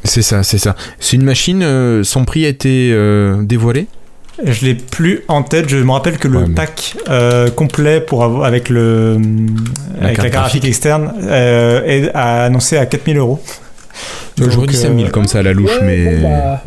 c'est 0.04 0.22
ça, 0.22 0.42
c'est 0.42 0.58
ça. 0.58 0.76
C'est 0.98 1.16
une 1.16 1.24
machine, 1.24 2.02
son 2.02 2.24
prix 2.24 2.44
a 2.44 2.48
été 2.48 2.94
dévoilé? 3.42 3.86
Je 4.44 4.64
l'ai 4.64 4.74
plus 4.74 5.22
en 5.28 5.42
tête. 5.42 5.68
Je 5.68 5.76
me 5.76 5.92
rappelle 5.92 6.18
que 6.18 6.26
le 6.26 6.52
pack 6.52 6.96
complet 7.54 8.00
pour 8.00 8.24
avoir, 8.24 8.44
avec 8.44 8.68
le 8.68 9.18
la 10.00 10.08
avec 10.08 10.18
la 10.18 10.30
graphique 10.30 10.64
externe 10.64 11.12
est 11.30 12.10
annoncé 12.14 12.76
à 12.76 12.86
4000 12.86 13.18
euros. 13.18 13.40
J'aurais 14.38 14.66
dit 14.66 14.76
5000 14.76 15.10
comme 15.10 15.26
ça 15.26 15.38
à 15.38 15.42
la 15.42 15.52
louche, 15.52 15.78
mais. 15.82 16.20
Bah, 16.20 16.62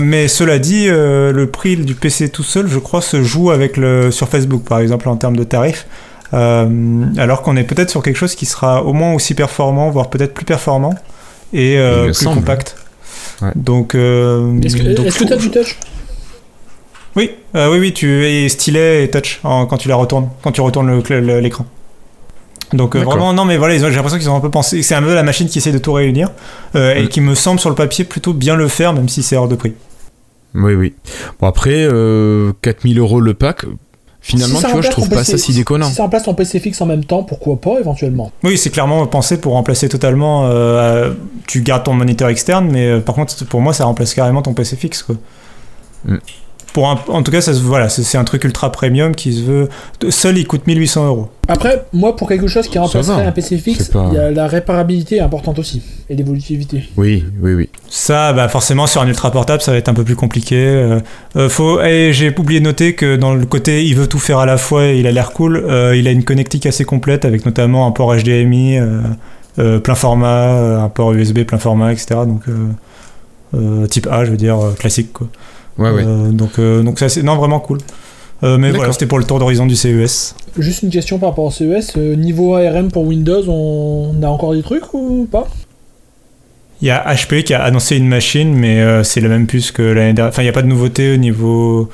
mais 0.00 0.28
cela 0.28 0.58
dit, 0.58 0.86
le 0.88 1.46
prix 1.46 1.76
du 1.76 1.94
PC 1.94 2.28
tout 2.28 2.42
seul, 2.42 2.68
je 2.68 2.78
crois, 2.78 3.02
se 3.02 3.22
joue 3.22 3.50
avec 3.50 3.76
le 3.76 4.10
sur 4.10 4.28
Facebook, 4.28 4.64
par 4.64 4.80
exemple, 4.80 5.08
en 5.08 5.16
termes 5.16 5.36
de 5.36 5.44
tarifs. 5.44 5.86
alors 6.32 7.42
qu'on 7.42 7.56
est 7.56 7.64
peut-être 7.64 7.90
sur 7.90 8.02
quelque 8.02 8.16
chose 8.16 8.34
qui 8.34 8.46
sera 8.46 8.84
au 8.84 8.92
moins 8.92 9.14
aussi 9.14 9.34
performant, 9.34 9.90
voire 9.90 10.10
peut-être 10.10 10.34
plus 10.34 10.44
performant 10.44 10.94
et 11.52 11.78
plus 12.04 12.24
compact. 12.24 12.76
Donc, 13.56 13.94
est-ce 13.94 15.18
que 15.18 15.24
tu 15.24 15.32
as 15.32 15.36
du 15.36 15.50
touch? 15.50 15.76
Oui, 17.18 17.32
euh, 17.56 17.68
oui, 17.72 17.78
oui, 17.78 17.92
tu 17.92 18.24
es 18.26 18.48
stylet 18.48 19.02
et 19.02 19.10
touch 19.10 19.40
quand 19.42 19.76
tu 19.76 19.88
la 19.88 19.96
retournes, 19.96 20.28
quand 20.42 20.52
tu 20.52 20.60
retournes 20.60 21.02
l'écran. 21.40 21.66
Donc 22.72 22.96
euh, 22.96 23.00
vraiment, 23.00 23.32
non, 23.32 23.44
mais 23.44 23.56
voilà, 23.56 23.76
j'ai 23.76 23.88
l'impression 23.88 24.18
qu'ils 24.18 24.30
ont 24.30 24.36
un 24.36 24.40
peu 24.40 24.50
pensé. 24.50 24.82
C'est 24.82 24.94
un 24.94 25.02
peu 25.02 25.14
la 25.14 25.22
machine 25.22 25.48
qui 25.48 25.58
essaie 25.58 25.72
de 25.72 25.78
tout 25.78 25.92
réunir 25.92 26.30
euh, 26.74 26.94
et 26.94 27.04
mm. 27.04 27.08
qui 27.08 27.20
me 27.20 27.34
semble 27.34 27.60
sur 27.60 27.70
le 27.70 27.74
papier 27.74 28.04
plutôt 28.04 28.32
bien 28.32 28.56
le 28.56 28.68
faire, 28.68 28.92
même 28.92 29.08
si 29.08 29.22
c'est 29.22 29.36
hors 29.36 29.48
de 29.48 29.56
prix. 29.56 29.74
Oui, 30.54 30.74
oui. 30.74 30.94
Bon, 31.40 31.46
après, 31.46 31.86
4000 32.62 32.98
euros 32.98 33.20
le 33.20 33.34
pack. 33.34 33.64
Finalement, 34.20 34.60
tu 34.60 34.66
vois, 34.66 34.82
je 34.82 34.90
trouve 34.90 35.08
pas 35.08 35.24
ça 35.24 35.38
si 35.38 35.54
déconnant. 35.54 35.86
Si 35.86 35.94
ça 35.94 36.02
remplace 36.02 36.24
ton 36.24 36.34
PC 36.34 36.58
fixe 36.60 36.80
en 36.80 36.86
même 36.86 37.04
temps, 37.04 37.22
pourquoi 37.22 37.56
pas 37.56 37.78
éventuellement? 37.78 38.32
Oui, 38.42 38.58
c'est 38.58 38.70
clairement 38.70 39.06
pensé 39.06 39.40
pour 39.40 39.52
remplacer 39.52 39.88
totalement. 39.88 40.50
tu 41.46 41.62
gardes 41.62 41.84
ton 41.84 41.94
moniteur 41.94 42.28
externe, 42.28 42.68
mais 42.70 43.00
par 43.00 43.14
contre, 43.14 43.44
pour 43.46 43.60
moi, 43.60 43.72
ça 43.72 43.84
remplace 43.84 44.14
carrément 44.14 44.42
ton 44.42 44.54
PC 44.54 44.76
fixe. 44.76 45.02
Quoi. 45.02 45.16
Mm 46.04 46.18
en 46.76 47.22
tout 47.22 47.30
cas, 47.30 47.40
ça, 47.40 47.52
voilà, 47.52 47.88
c'est 47.88 48.18
un 48.18 48.24
truc 48.24 48.44
ultra 48.44 48.70
premium 48.70 49.14
qui 49.14 49.32
se 49.32 49.42
veut. 49.42 49.68
Seul, 50.10 50.38
il 50.38 50.46
coûte 50.46 50.66
1800 50.66 51.06
euros. 51.06 51.28
Après, 51.48 51.84
moi, 51.92 52.14
pour 52.14 52.28
quelque 52.28 52.46
chose 52.46 52.68
qui 52.68 52.78
remplacerait 52.78 53.24
un 53.24 53.32
PC 53.32 53.56
fixe, 53.58 53.90
il 54.10 54.14
y 54.14 54.18
a 54.18 54.30
la 54.30 54.46
réparabilité 54.46 55.20
importante 55.20 55.58
aussi 55.58 55.82
et 56.10 56.14
l'évolutivité. 56.14 56.84
Oui, 56.96 57.24
oui, 57.40 57.54
oui. 57.54 57.68
Ça, 57.88 58.32
bah, 58.32 58.48
forcément, 58.48 58.86
sur 58.86 59.00
un 59.00 59.08
ultra 59.08 59.30
portable, 59.30 59.62
ça 59.62 59.72
va 59.72 59.78
être 59.78 59.88
un 59.88 59.94
peu 59.94 60.04
plus 60.04 60.16
compliqué. 60.16 60.56
Euh, 60.56 61.00
euh, 61.36 61.48
faut... 61.48 61.80
Et 61.82 62.12
j'ai 62.12 62.34
oublié 62.36 62.60
de 62.60 62.64
noter 62.64 62.94
que 62.94 63.16
dans 63.16 63.34
le 63.34 63.46
côté 63.46 63.84
il 63.84 63.94
veut 63.94 64.06
tout 64.06 64.18
faire 64.18 64.38
à 64.38 64.46
la 64.46 64.58
fois 64.58 64.86
et 64.86 64.98
il 64.98 65.06
a 65.06 65.12
l'air 65.12 65.32
cool, 65.32 65.56
euh, 65.56 65.96
il 65.96 66.06
a 66.06 66.10
une 66.10 66.24
connectique 66.24 66.66
assez 66.66 66.84
complète 66.84 67.24
avec 67.24 67.46
notamment 67.46 67.86
un 67.86 67.92
port 67.92 68.14
HDMI, 68.14 68.78
plein 69.56 69.94
format, 69.94 70.82
un 70.82 70.88
port 70.88 71.12
USB 71.12 71.44
plein 71.44 71.58
format, 71.58 71.92
etc. 71.92 72.20
Donc, 72.26 72.44
type 73.88 74.06
A, 74.10 74.24
je 74.24 74.30
veux 74.30 74.36
dire, 74.36 74.58
classique, 74.78 75.12
quoi. 75.14 75.28
Ouais, 75.78 75.90
ouais. 75.90 76.04
Euh, 76.04 76.30
donc, 76.30 76.58
euh, 76.58 76.82
donc 76.82 76.98
c'est 76.98 77.22
non, 77.22 77.36
vraiment 77.36 77.60
cool. 77.60 77.78
Euh, 78.42 78.58
mais 78.58 78.70
voilà, 78.70 78.92
c'était 78.92 79.06
pour 79.06 79.18
le 79.18 79.24
tour 79.24 79.38
d'horizon 79.38 79.66
du 79.66 79.74
CES. 79.74 80.34
Juste 80.58 80.82
une 80.82 80.90
question 80.90 81.18
par 81.18 81.30
rapport 81.30 81.44
au 81.44 81.50
CES. 81.50 81.96
niveau 81.96 82.54
ARM 82.54 82.90
pour 82.90 83.04
Windows, 83.04 83.48
on 83.48 84.22
a 84.22 84.28
encore 84.28 84.54
des 84.54 84.62
trucs 84.62 84.94
ou 84.94 85.26
pas? 85.30 85.48
Il 86.80 86.86
y 86.86 86.90
a 86.90 87.04
HP 87.12 87.42
qui 87.42 87.54
a 87.54 87.62
annoncé 87.62 87.96
une 87.96 88.06
machine, 88.06 88.54
mais 88.54 89.02
c'est 89.02 89.20
la 89.20 89.28
même 89.28 89.46
puce 89.46 89.72
que 89.72 89.82
l'année 89.82 90.12
dernière. 90.12 90.32
Enfin, 90.32 90.42
il 90.42 90.44
n'y 90.44 90.50
a 90.50 90.52
pas 90.52 90.62
de 90.62 90.68
nouveauté 90.68 91.14
au 91.14 91.16
niveau. 91.16 91.88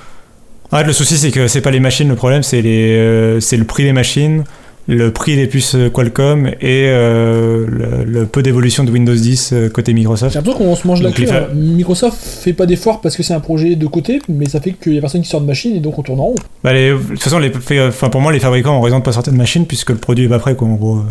En 0.70 0.78
fait, 0.78 0.84
le 0.84 0.92
souci, 0.92 1.16
c'est 1.16 1.30
que 1.30 1.48
c'est 1.48 1.62
pas 1.62 1.70
les 1.70 1.80
machines, 1.80 2.08
le 2.08 2.16
problème, 2.16 2.42
c'est 2.42 2.60
les... 2.60 3.38
c'est 3.40 3.56
le 3.56 3.64
prix 3.64 3.84
des 3.84 3.94
machines 3.94 4.44
le 4.86 5.10
prix 5.10 5.36
des 5.36 5.46
puces 5.46 5.76
Qualcomm 5.92 6.48
et 6.60 6.86
euh, 6.88 8.04
le, 8.06 8.26
peu 8.26 8.42
d'évolution 8.42 8.84
de 8.84 8.90
Windows 8.90 9.14
10 9.14 9.50
euh, 9.52 9.68
côté 9.70 9.94
Microsoft. 9.94 10.32
J'ai 10.32 10.38
l'impression 10.38 10.58
qu'on 10.58 10.76
se 10.76 10.86
mange 10.86 11.02
la 11.02 11.10
queue. 11.10 11.26
Hein. 11.30 11.46
Microsoft 11.54 12.18
fait 12.18 12.52
pas 12.52 12.66
d'efforts 12.66 13.00
parce 13.00 13.16
que 13.16 13.22
c'est 13.22 13.34
un 13.34 13.40
projet 13.40 13.76
de 13.76 13.86
côté, 13.86 14.20
mais 14.28 14.46
ça 14.46 14.60
fait 14.60 14.72
qu'il 14.72 14.94
y 14.94 14.98
a 14.98 15.00
personne 15.00 15.22
qui 15.22 15.28
sort 15.28 15.40
de 15.40 15.46
machine 15.46 15.74
et 15.74 15.80
donc 15.80 15.98
on 15.98 16.02
tourne 16.02 16.20
en 16.20 16.24
rond. 16.24 16.34
Bah, 16.62 16.72
de 16.72 16.98
toute 17.08 17.22
façon, 17.22 17.38
les, 17.38 17.50
enfin, 17.88 18.10
pour 18.10 18.20
moi, 18.20 18.32
les 18.32 18.40
fabricants 18.40 18.76
ont 18.76 18.82
raison 18.82 18.98
de 18.98 19.04
pas 19.04 19.12
sortir 19.12 19.32
de 19.32 19.38
machine 19.38 19.66
puisque 19.66 19.90
le 19.90 19.96
produit 19.96 20.26
est 20.26 20.28
pas 20.28 20.38
prêt, 20.38 20.54
quoi, 20.54 20.68
en 20.68 20.74
gros. 20.74 21.02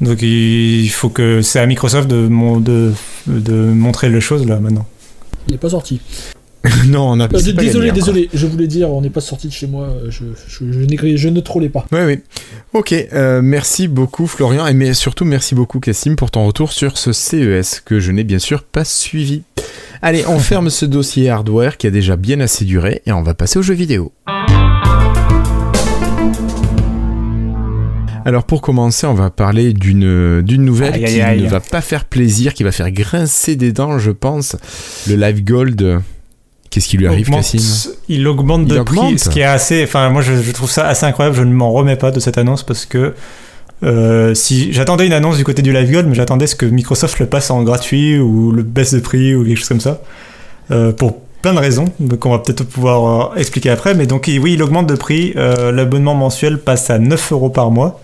Donc 0.00 0.20
il 0.20 0.88
faut 0.90 1.08
que 1.08 1.40
c'est 1.40 1.58
à 1.58 1.66
Microsoft 1.66 2.08
de, 2.08 2.28
de, 2.60 2.92
de 3.26 3.54
montrer 3.54 4.10
les 4.10 4.20
choses 4.20 4.46
là 4.46 4.60
maintenant. 4.60 4.86
Il 5.48 5.52
n'est 5.52 5.58
pas 5.58 5.70
sorti. 5.70 6.00
non, 6.86 7.10
on 7.10 7.20
a 7.20 7.28
pas 7.28 7.40
Désolé, 7.40 7.92
désolé, 7.92 8.28
je 8.32 8.46
voulais 8.46 8.66
dire, 8.66 8.90
on 8.90 9.00
n'est 9.00 9.10
pas 9.10 9.20
sorti 9.20 9.48
de 9.48 9.52
chez 9.52 9.66
moi, 9.66 9.88
je, 10.08 10.24
je, 10.48 11.16
je 11.16 11.28
ne 11.28 11.40
trollais 11.40 11.68
pas. 11.68 11.86
Oui, 11.92 12.00
oui. 12.06 12.18
Ok, 12.72 12.92
euh, 12.92 13.40
merci 13.42 13.88
beaucoup 13.88 14.26
Florian, 14.26 14.66
et 14.66 14.74
mais 14.74 14.94
surtout 14.94 15.24
merci 15.24 15.54
beaucoup 15.54 15.80
Cassim 15.80 16.16
pour 16.16 16.30
ton 16.30 16.46
retour 16.46 16.72
sur 16.72 16.98
ce 16.98 17.12
CES 17.12 17.80
que 17.80 18.00
je 18.00 18.12
n'ai 18.12 18.24
bien 18.24 18.38
sûr 18.38 18.62
pas 18.62 18.84
suivi. 18.84 19.42
Allez, 20.02 20.24
on 20.26 20.38
ferme 20.40 20.70
ce 20.70 20.84
dossier 20.84 21.30
hardware 21.30 21.76
qui 21.76 21.86
a 21.86 21.90
déjà 21.90 22.16
bien 22.16 22.40
assez 22.40 22.64
duré 22.64 23.02
et 23.06 23.12
on 23.12 23.22
va 23.22 23.34
passer 23.34 23.58
aux 23.58 23.62
jeux 23.62 23.74
vidéo. 23.74 24.12
Alors 28.26 28.42
pour 28.42 28.60
commencer, 28.60 29.06
on 29.06 29.14
va 29.14 29.30
parler 29.30 29.72
d'une 29.72 30.42
d'une 30.42 30.64
nouvelle 30.64 30.94
qui 31.04 31.20
ne 31.20 31.48
va 31.48 31.60
pas 31.60 31.80
faire 31.80 32.04
plaisir, 32.04 32.54
qui 32.54 32.64
va 32.64 32.72
faire 32.72 32.90
grincer 32.90 33.54
des 33.54 33.70
dents, 33.70 34.00
je 34.00 34.10
pense. 34.10 34.56
Le 35.08 35.14
Live 35.14 35.44
Gold 35.44 36.00
Qu'est-ce 36.70 36.88
qui 36.88 36.96
lui 36.96 37.06
arrive, 37.06 37.30
Cassim 37.30 37.92
Il 38.08 38.26
augmente 38.26 38.66
de 38.66 38.80
prix, 38.82 39.18
ce 39.18 39.28
qui 39.28 39.40
est 39.40 39.44
assez. 39.44 39.84
Enfin, 39.84 40.10
moi, 40.10 40.22
je, 40.22 40.50
trouve 40.52 40.70
ça 40.70 40.86
assez 40.86 41.06
incroyable. 41.06 41.36
Je 41.36 41.42
ne 41.42 41.52
m'en 41.52 41.72
remets 41.72 41.96
pas 41.96 42.10
de 42.10 42.20
cette 42.20 42.38
annonce 42.38 42.62
parce 42.62 42.86
que 42.86 43.14
euh, 43.82 44.34
si 44.34 44.72
j'attendais 44.72 45.06
une 45.06 45.12
annonce 45.12 45.36
du 45.36 45.44
côté 45.44 45.62
du 45.62 45.72
Live 45.72 45.90
Gold, 45.90 46.08
mais 46.08 46.14
j'attendais 46.14 46.46
ce 46.46 46.56
que 46.56 46.66
Microsoft 46.66 47.18
le 47.18 47.26
passe 47.26 47.50
en 47.50 47.62
gratuit 47.62 48.18
ou 48.18 48.50
le 48.52 48.62
baisse 48.62 48.94
de 48.94 49.00
prix 49.00 49.34
ou 49.34 49.44
quelque 49.44 49.58
chose 49.58 49.68
comme 49.68 49.80
ça, 49.80 50.00
euh, 50.70 50.92
pour 50.92 51.18
plein 51.42 51.52
de 51.52 51.58
raisons 51.58 51.84
qu'on 52.18 52.30
va 52.30 52.38
peut-être 52.38 52.64
pouvoir 52.64 53.32
euh, 53.32 53.36
expliquer 53.36 53.70
après. 53.70 53.94
Mais 53.94 54.06
donc, 54.06 54.24
oui, 54.28 54.54
il 54.54 54.62
augmente 54.62 54.86
de 54.86 54.96
prix. 54.96 55.34
L'abonnement 55.34 56.14
mensuel 56.14 56.58
passe 56.58 56.90
à 56.90 56.98
9 56.98 57.32
euros 57.32 57.50
par 57.50 57.70
mois. 57.70 58.00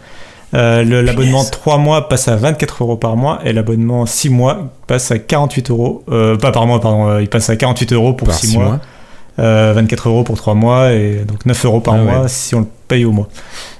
Euh, 0.55 1.03
l'abonnement 1.03 1.45
3 1.45 1.79
mois 1.79 2.09
passe 2.09 2.29
à 2.29 2.37
24 2.37 2.83
euros 2.83 2.97
par 2.97 3.17
mois 3.17 3.41
et 3.45 3.53
l'abonnement 3.53 4.05
6 4.05 4.29
mois 4.29 4.71
passe 4.87 5.11
à 5.11 5.19
48 5.19 5.71
euros. 5.71 6.05
Euh, 6.11 6.37
pas 6.37 6.53
par 6.53 6.67
mois, 6.67 6.81
pardon, 6.81 7.09
euh, 7.09 7.23
il 7.23 7.29
passe 7.29 7.49
à 7.49 7.57
48 7.57 7.93
euros 7.93 8.13
pour 8.13 8.33
6, 8.33 8.59
mois. 8.59 8.81
24 9.39 10.09
euros 10.09 10.25
pour 10.25 10.37
3 10.37 10.55
mois 10.55 10.93
et 10.93 11.25
donc 11.27 11.47
9 11.47 11.65
euros 11.65 11.81
par 11.81 11.95
ah 11.95 12.03
mois 12.03 12.29
si 12.29 12.55
on 12.55 12.61
le 12.61 12.67
paye 12.87 13.07
au 13.07 13.13
mois. 13.13 13.29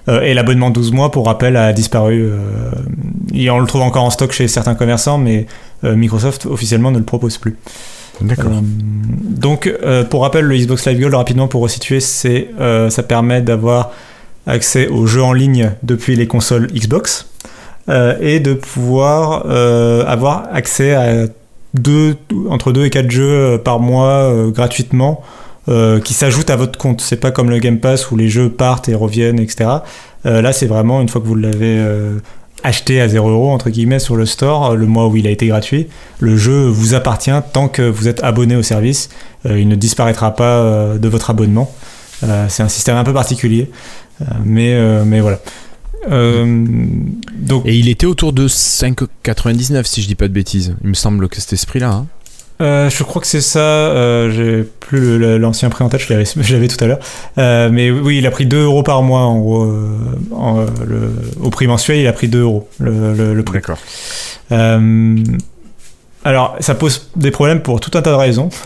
et 0.09 0.33
l'abonnement 0.33 0.71
12 0.71 0.93
mois, 0.93 1.11
pour 1.11 1.27
rappel, 1.27 1.59
a 1.59 1.75
disparu. 1.75 2.31
et 3.35 3.51
on 3.51 3.59
le 3.59 3.67
trouve 3.67 3.83
encore 3.83 4.05
en 4.05 4.11
stock 4.11 4.33
chez 4.33 4.49
certains 4.49 4.75
commerçants, 4.75 5.19
mais 5.19 5.47
Microsoft 5.83 6.47
officiellement 6.47 6.91
ne 6.91 6.99
le 6.99 7.05
propose 7.05 7.37
plus. 7.37 7.59
D'accord. 8.23 8.51
donc, 8.63 9.71
pour 10.09 10.23
rappel, 10.23 10.47
le 10.47 10.57
Xbox 10.57 10.87
Live 10.87 11.01
Gold, 11.01 11.15
rapidement 11.15 11.49
pour 11.49 11.61
resituer, 11.61 12.01
c'est 12.01 12.49
ça 12.89 13.03
permet 13.03 13.43
d'avoir 13.43 13.91
accès 14.47 14.89
aux 14.89 15.07
jeux 15.07 15.23
en 15.23 15.33
ligne 15.33 15.73
depuis 15.83 16.17
les 16.17 16.27
consoles 16.27 16.67
Xbox 16.69 17.27
euh, 17.89 18.17
et 18.21 18.39
de 18.39 18.55
pouvoir 18.55 19.45
euh, 19.47 20.05
avoir 20.07 20.45
accès 20.53 20.95
à 20.95 21.27
deux, 21.75 22.17
entre 22.49 22.71
2 22.71 22.85
et 22.85 22.91
4 22.91 23.11
jeux 23.11 23.29
euh, 23.29 23.59
par 23.59 23.81
mois 23.81 24.33
gratuitement 24.51 25.23
qui 26.05 26.13
s'ajoutent 26.13 26.51
à 26.51 26.57
votre 26.57 26.77
compte. 26.77 27.01
C'est 27.01 27.21
pas 27.21 27.31
comme 27.31 27.49
le 27.49 27.59
Game 27.59 27.79
Pass 27.79 28.11
où 28.11 28.17
les 28.17 28.29
jeux 28.29 28.49
partent 28.49 28.89
et 28.89 28.97
reviennent, 28.97 29.39
etc. 29.39 29.71
là, 30.25 30.53
c'est 30.53 30.67
vraiment 30.67 31.01
une 31.01 31.09
fois 31.09 31.21
que 31.21 31.27
vous 31.29 31.37
l'avez 31.37 31.81
acheté 32.65 33.01
à 33.01 33.07
0 33.07 33.31
euros 33.31 33.53
entre 33.53 33.71
guillemets 33.71 34.01
sur 34.01 34.17
le 34.17 34.27
store 34.27 34.75
le 34.75 34.87
mois 34.87 35.07
où 35.07 35.17
il 35.17 35.25
a 35.25 35.31
été 35.31 35.47
gratuit. 35.47 35.87
Le 36.19 36.37
jeu 36.37 36.67
vous 36.67 36.95
appartient 36.95 37.31
tant 37.53 37.69
que 37.69 37.83
vous 37.83 38.09
êtes 38.09 38.25
abonné 38.25 38.57
au 38.57 38.65
service. 38.65 39.09
il 39.45 39.69
ne 39.69 39.77
disparaîtra 39.77 40.35
pas 40.35 40.97
de 40.99 41.09
votre 41.09 41.31
abonnement. 41.31 41.73
c'est 42.49 42.65
un 42.65 42.69
système 42.69 42.97
un 42.97 43.05
peu 43.05 43.15
particulier. 43.15 43.71
Euh, 44.23 44.35
mais, 44.45 44.75
euh, 44.75 45.05
mais 45.05 45.21
voilà. 45.21 45.41
Euh, 46.11 46.65
donc... 47.35 47.67
Et 47.67 47.77
il 47.77 47.89
était 47.89 48.07
autour 48.07 48.33
de 48.33 48.49
5,99 48.49 49.85
si 49.85 50.03
je 50.03 50.09
dis 50.09 50.15
pas 50.15 50.29
de 50.29 50.33
bêtises. 50.33 50.75
Il 50.83 50.89
me 50.89 50.95
semble 50.95 51.29
que 51.29 51.41
c'était 51.41 51.57
ce 51.57 51.67
prix-là. 51.67 51.91
Hein. 51.91 52.07
je 52.61 53.03
crois 53.03 53.21
que 53.21 53.29
c'est 53.29 53.41
ça. 53.41 54.31
J'ai 54.31 54.63
plus 54.63 55.39
l'ancien 55.39 55.69
prix 55.71 55.85
en 55.85 55.89
tête, 55.89 56.01
je 56.01 56.13
l'avais 56.53 56.69
tout 56.69 56.85
à 56.85 56.87
l'heure. 56.89 57.71
mais 57.71 57.91
oui, 57.91 58.19
il 58.19 58.27
a 58.27 58.31
pris 58.31 58.47
2 58.47 58.65
euros 58.65 58.83
par 58.83 59.03
mois 59.03 59.23
en 59.23 59.39
gros. 59.39 59.65
le, 59.67 61.13
au 61.41 61.51
prix 61.51 61.67
mensuel, 61.67 61.99
il 61.99 62.07
a 62.07 62.13
pris 62.13 62.29
2 62.29 62.41
euros 62.41 62.69
le, 62.81 63.35
le 63.35 63.43
prix. 63.43 63.59
D'accord. 63.59 63.79
Alors, 66.25 66.57
ça 66.61 66.75
pose 66.75 67.09
des 67.17 67.31
problèmes 67.31 67.63
pour 67.63 67.81
tout 67.81 67.97
un 67.99 68.03
tas 68.03 68.11
de 68.11 68.17
raisons. 68.17 68.49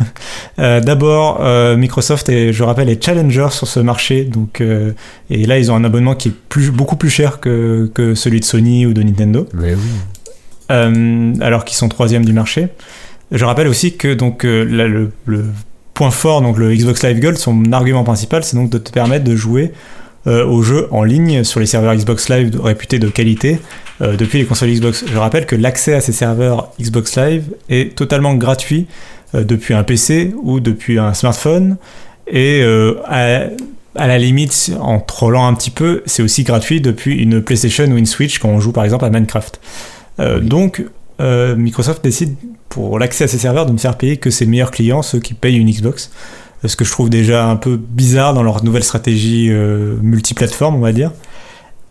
Euh, 0.59 0.81
d'abord, 0.81 1.41
euh, 1.43 1.77
Microsoft, 1.77 2.31
je 2.31 2.63
rappelle, 2.63 2.89
est 2.89 3.05
challenger 3.05 3.49
sur 3.51 3.69
ce 3.69 3.79
marché. 3.79 4.25
Donc, 4.25 4.63
euh, 4.63 4.93
et 5.29 5.45
là, 5.45 5.59
ils 5.59 5.71
ont 5.71 5.75
un 5.75 5.85
abonnement 5.85 6.15
qui 6.15 6.29
est 6.29 6.35
plus, 6.49 6.71
beaucoup 6.71 6.97
plus 6.97 7.11
cher 7.11 7.41
que, 7.41 7.91
que 7.93 8.15
celui 8.15 8.41
de 8.41 8.45
Sony 8.47 8.87
ou 8.87 8.95
de 8.95 9.03
Nintendo. 9.03 9.47
Mais 9.53 9.75
oui. 9.75 11.43
alors 11.43 11.67
qu'ils 11.67 11.77
sont 11.77 11.91
troisième 11.91 12.25
du 12.25 12.33
marché. 12.33 12.69
Je 13.33 13.45
rappelle 13.45 13.69
aussi 13.69 13.99
que 13.99 14.15
donc, 14.15 14.45
le, 14.45 15.11
le, 15.27 15.45
point 15.93 16.11
fort, 16.11 16.41
donc 16.41 16.57
le 16.57 16.75
Xbox 16.75 17.05
Live 17.05 17.21
Gold, 17.21 17.37
son 17.37 17.71
argument 17.73 18.05
principal, 18.05 18.43
c'est 18.43 18.57
donc 18.57 18.71
de 18.71 18.79
te 18.79 18.91
permettre 18.91 19.25
de 19.25 19.37
jouer 19.37 19.73
aux 20.27 20.63
jeux 20.63 20.89
en 20.91 21.05
ligne 21.05 21.45
sur 21.45 21.61
les 21.61 21.67
serveurs 21.67 21.95
Xbox 21.95 22.29
Live 22.29 22.61
réputés 22.61 22.99
de 22.99 23.09
qualité 23.09 23.61
euh, 24.03 24.17
depuis 24.17 24.39
les 24.39 24.45
consoles 24.45 24.71
Xbox. 24.71 25.05
Je 25.11 25.17
rappelle 25.17 25.47
que 25.47 25.57
l'accès 25.57 25.95
à 25.95 26.01
ces 26.01 26.13
serveurs 26.13 26.71
Xbox 26.79 27.17
Live 27.17 27.45
est 27.71 27.97
totalement 27.97 28.35
gratuit 28.35 28.87
euh, 29.35 29.43
depuis 29.43 29.73
un 29.73 29.85
PC 29.85 30.35
ou 30.43 30.61
depuis 30.61 30.99
un 30.99 31.15
smartphone. 31.15 31.77
Et 32.27 32.61
euh, 32.63 33.01
à, 33.07 34.07
la 34.07 34.19
limite, 34.19 34.73
en 34.81 35.01
trollant 35.01 35.47
un 35.47 35.55
petit 35.55 35.71
peu, 35.71 36.03
c'est 36.05 36.23
aussi 36.23 36.45
gratuit 36.45 36.83
depuis 36.83 37.17
une 37.17 37.41
PlayStation 37.41 37.85
ou 37.85 37.97
une 37.97 38.07
Switch 38.07 38.39
quand 38.39 38.51
on 38.51 38.61
joue 38.61 38.73
par 38.73 38.85
exemple 38.85 39.05
à 39.07 39.11
Minecraft. 39.11 39.61
Donc, 40.43 40.83
Microsoft 41.21 42.03
décide 42.03 42.35
pour 42.71 42.99
l'accès 42.99 43.25
à 43.25 43.29
ses 43.29 43.39
serveurs 43.39 43.67
de 43.67 43.73
ne 43.73 43.79
faire 43.79 43.97
payer 43.97 44.17
que 44.17 44.31
ses 44.31 44.47
meilleurs 44.47 44.71
clients, 44.71 45.03
ceux 45.03 45.19
qui 45.19 45.35
payent 45.35 45.57
une 45.57 45.71
Xbox. 45.71 46.11
Ce 46.65 46.75
que 46.75 46.85
je 46.85 46.91
trouve 46.91 47.11
déjà 47.11 47.47
un 47.47 47.57
peu 47.57 47.77
bizarre 47.77 48.35
dans 48.35 48.43
leur 48.43 48.65
nouvelle 48.65 48.83
stratégie 48.83 49.51
multiplateforme, 49.51 50.77
on 50.77 50.81
va 50.81 50.93
dire. 50.93 51.13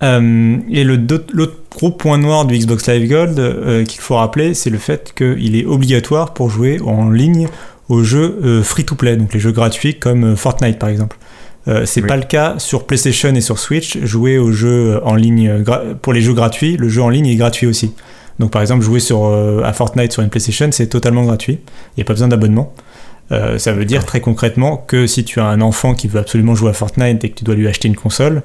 Euh, 0.04 0.58
et 0.70 0.84
l'autre 0.84 1.56
gros 1.72 1.92
point 1.92 2.18
noir 2.18 2.46
du 2.46 2.58
Xbox 2.58 2.88
Live 2.88 3.10
Gold 3.10 3.40
euh, 3.40 3.86
qu'il 3.86 4.02
faut 4.02 4.16
rappeler, 4.16 4.54
c'est 4.54 4.70
le 4.70 4.78
fait 4.78 5.14
qu'il 5.16 5.56
est 5.56 5.66
obligatoire 5.66 6.34
pour 6.34 6.50
jouer 6.50 6.80
en 6.86 7.10
ligne 7.10 7.48
aux 7.88 8.04
jeux 8.04 8.40
euh, 8.44 8.64
free-to-play, 8.64 9.16
donc 9.16 9.34
les 9.34 9.40
jeux 9.40 9.52
gratuits 9.52 9.96
comme 9.96 10.36
Fortnite 10.36 10.80
par 10.80 10.90
exemple. 10.90 11.18
c'est 11.86 12.02
pas 12.02 12.18
le 12.18 12.24
cas 12.24 12.56
sur 12.58 12.86
PlayStation 12.86 13.34
et 13.34 13.42
sur 13.42 13.58
Switch. 13.58 13.98
Jouer 14.04 14.38
aux 14.38 14.52
jeux 14.52 15.00
en 15.04 15.16
ligne 15.16 15.64
pour 16.02 16.14
les 16.14 16.22
jeux 16.22 16.34
gratuits, 16.34 16.78
le 16.78 16.90
jeu 16.90 17.02
en 17.02 17.10
ligne 17.10 17.28
est 17.28 17.36
gratuit 17.36 17.68
aussi. 17.68 17.94
Donc 18.38 18.52
par 18.52 18.62
exemple 18.62 18.84
jouer 18.84 19.00
sur, 19.00 19.34
à 19.64 19.74
Fortnite 19.74 20.12
sur 20.12 20.22
une 20.22 20.30
PlayStation, 20.30 20.70
c'est 20.72 20.88
totalement 20.88 21.24
gratuit. 21.24 21.60
Il 21.64 22.00
n'y 22.00 22.04
a 22.04 22.06
pas 22.06 22.14
besoin 22.14 22.28
d'abonnement. 22.28 22.74
Ça 23.30 23.74
veut 23.74 23.86
dire 23.86 24.06
très 24.06 24.22
concrètement 24.22 24.78
que 24.78 25.08
si 25.08 25.24
tu 25.24 25.40
as 25.40 25.46
un 25.46 25.62
enfant 25.62 25.94
qui 25.94 26.08
veut 26.08 26.20
absolument 26.20 26.56
jouer 26.56 26.70
à 26.70 26.74
Fortnite 26.74 27.24
et 27.24 27.30
que 27.30 27.36
tu 27.36 27.44
dois 27.44 27.56
lui 27.56 27.68
acheter 27.68 27.88
une 27.88 27.96
console, 27.96 28.44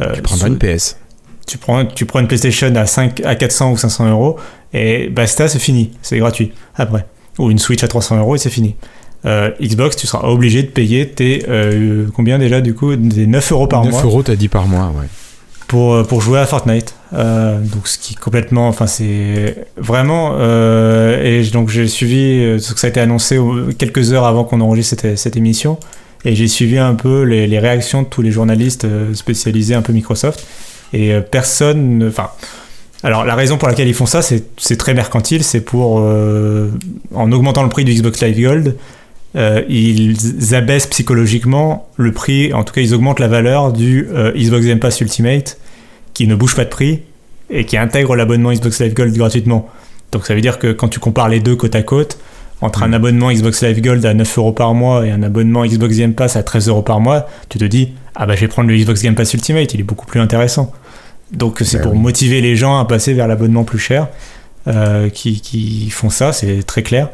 euh, 0.00 0.12
tu 0.12 0.22
prends 0.22 0.38
pas 0.38 0.46
une 0.46 0.58
PS. 0.58 0.98
Tu 1.46 1.58
prends, 1.58 1.84
tu 1.86 2.04
prends 2.04 2.20
une 2.20 2.28
PlayStation 2.28 2.74
à, 2.74 2.86
5, 2.86 3.22
à 3.24 3.34
400 3.34 3.72
ou 3.72 3.76
500 3.76 4.10
euros 4.10 4.36
et 4.72 5.08
basta, 5.08 5.48
c'est 5.48 5.58
fini. 5.58 5.92
C'est 6.02 6.18
gratuit 6.18 6.52
après. 6.76 7.06
Ou 7.38 7.50
une 7.50 7.58
Switch 7.58 7.82
à 7.82 7.88
300 7.88 8.18
euros 8.18 8.36
et 8.36 8.38
c'est 8.38 8.50
fini. 8.50 8.76
Euh, 9.24 9.50
Xbox, 9.60 9.96
tu 9.96 10.06
seras 10.06 10.28
obligé 10.28 10.62
de 10.62 10.68
payer 10.68 11.08
tes. 11.08 11.44
Euh, 11.48 12.06
combien 12.14 12.38
déjà 12.38 12.60
du 12.60 12.74
coup? 12.74 12.94
Des 12.94 13.26
9 13.26 13.52
euros 13.52 13.66
par 13.66 13.82
mois? 13.82 13.92
9 13.92 14.04
euros, 14.04 14.22
t'as 14.22 14.36
dit 14.36 14.48
par 14.48 14.66
mois, 14.68 14.92
ouais. 14.96 15.06
Pour, 15.68 16.02
pour 16.06 16.20
jouer 16.20 16.40
à 16.40 16.46
Fortnite. 16.46 16.94
donc 17.12 17.86
ce 17.86 17.98
qui 17.98 18.14
est 18.14 18.18
complètement. 18.18 18.68
Enfin, 18.68 18.86
c'est 18.86 19.66
vraiment. 19.76 20.38
et 20.38 21.42
donc 21.52 21.68
j'ai 21.68 21.86
suivi 21.86 22.60
ce 22.60 22.72
que 22.72 22.80
ça 22.80 22.86
a 22.88 22.90
été 22.90 23.00
annoncé 23.00 23.38
quelques 23.78 24.12
heures 24.12 24.24
avant 24.24 24.44
qu'on 24.44 24.60
enregistre 24.60 24.96
cette, 25.00 25.18
cette 25.18 25.36
émission. 25.36 25.78
Et 26.24 26.34
j'ai 26.34 26.48
suivi 26.48 26.78
un 26.78 26.94
peu 26.94 27.22
les, 27.22 27.58
réactions 27.58 28.02
de 28.02 28.08
tous 28.08 28.22
les 28.22 28.30
journalistes 28.30 28.84
euh, 28.84 29.14
spécialisés 29.14 29.74
un 29.74 29.82
peu 29.82 29.92
Microsoft. 29.92 30.46
Et 30.92 31.12
euh, 31.12 31.20
personne. 31.20 32.06
Enfin. 32.08 32.30
Alors 33.04 33.24
la 33.24 33.36
raison 33.36 33.58
pour 33.58 33.68
laquelle 33.68 33.86
ils 33.86 33.94
font 33.94 34.06
ça, 34.06 34.22
c'est 34.22 34.76
très 34.76 34.92
mercantile, 34.92 35.44
c'est 35.44 35.60
pour, 35.60 36.00
euh, 36.00 36.68
en 37.14 37.30
augmentant 37.30 37.62
le 37.62 37.68
prix 37.68 37.84
du 37.84 37.94
Xbox 37.94 38.20
Live 38.20 38.40
Gold, 38.42 38.76
ils 39.34 40.54
abaissent 40.54 40.86
psychologiquement 40.86 41.88
le 41.96 42.12
prix, 42.12 42.52
en 42.52 42.64
tout 42.64 42.72
cas 42.72 42.80
ils 42.80 42.94
augmentent 42.94 43.20
la 43.20 43.28
valeur 43.28 43.72
du 43.72 44.08
Xbox 44.34 44.66
Game 44.66 44.78
Pass 44.78 45.00
Ultimate, 45.00 45.58
qui 46.14 46.26
ne 46.26 46.34
bouge 46.34 46.56
pas 46.56 46.64
de 46.64 46.70
prix 46.70 47.02
et 47.50 47.64
qui 47.64 47.76
intègre 47.76 48.16
l'abonnement 48.16 48.52
Xbox 48.52 48.80
Live 48.80 48.94
Gold 48.94 49.16
gratuitement. 49.16 49.68
Donc 50.12 50.26
ça 50.26 50.34
veut 50.34 50.40
dire 50.40 50.58
que 50.58 50.72
quand 50.72 50.88
tu 50.88 50.98
compares 50.98 51.28
les 51.28 51.40
deux 51.40 51.56
côte 51.56 51.74
à 51.74 51.82
côte, 51.82 52.18
entre 52.60 52.82
un 52.82 52.88
mm. 52.88 52.94
abonnement 52.94 53.32
Xbox 53.32 53.62
Live 53.62 53.80
Gold 53.80 54.04
à 54.04 54.14
9 54.14 54.38
euros 54.38 54.52
par 54.52 54.74
mois 54.74 55.06
et 55.06 55.10
un 55.10 55.22
abonnement 55.22 55.64
Xbox 55.64 55.96
Game 55.96 56.14
Pass 56.14 56.36
à 56.36 56.42
13 56.42 56.68
euros 56.68 56.82
par 56.82 57.00
mois, 57.00 57.26
tu 57.48 57.58
te 57.58 57.64
dis 57.64 57.92
ah 58.14 58.26
bah 58.26 58.34
je 58.34 58.40
vais 58.40 58.48
prendre 58.48 58.68
le 58.68 58.76
Xbox 58.76 59.02
Game 59.02 59.14
Pass 59.14 59.34
Ultimate, 59.34 59.72
il 59.74 59.80
est 59.80 59.84
beaucoup 59.84 60.06
plus 60.06 60.20
intéressant. 60.20 60.72
Donc 61.32 61.60
c'est 61.64 61.78
bah 61.78 61.84
pour 61.84 61.94
motiver 61.94 62.40
les 62.40 62.56
gens 62.56 62.78
à 62.78 62.84
passer 62.84 63.12
vers 63.12 63.28
l'abonnement 63.28 63.64
plus 63.64 63.78
cher 63.78 64.08
euh, 64.66 65.08
qui, 65.08 65.88
font 65.90 66.10
ça, 66.10 66.32
c'est 66.32 66.62
très 66.62 66.82
clair. 66.82 67.10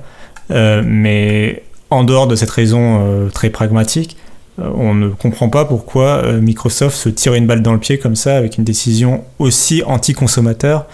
Euh, 0.51 0.83
mais 0.85 1.63
en 1.95 2.05
dehors 2.05 2.27
de 2.27 2.37
cette 2.37 2.51
raison 2.51 3.01
euh, 3.01 3.29
très 3.31 3.51
pragmatique, 3.51 4.17
on 4.59 4.95
ne 4.95 5.09
comprend 5.09 5.49
pas 5.49 5.65
pourquoi 5.65 6.23
Microsoft 6.35 6.97
se 6.97 7.09
tire 7.09 7.35
une 7.35 7.45
balle 7.45 7.61
dans 7.61 7.73
le 7.73 7.81
pied 7.81 7.99
comme 7.99 8.15
ça 8.15 8.37
avec 8.37 8.57
une 8.57 8.63
décision 8.63 9.25
aussi 9.41 9.83
anti-consommateur 9.85 10.87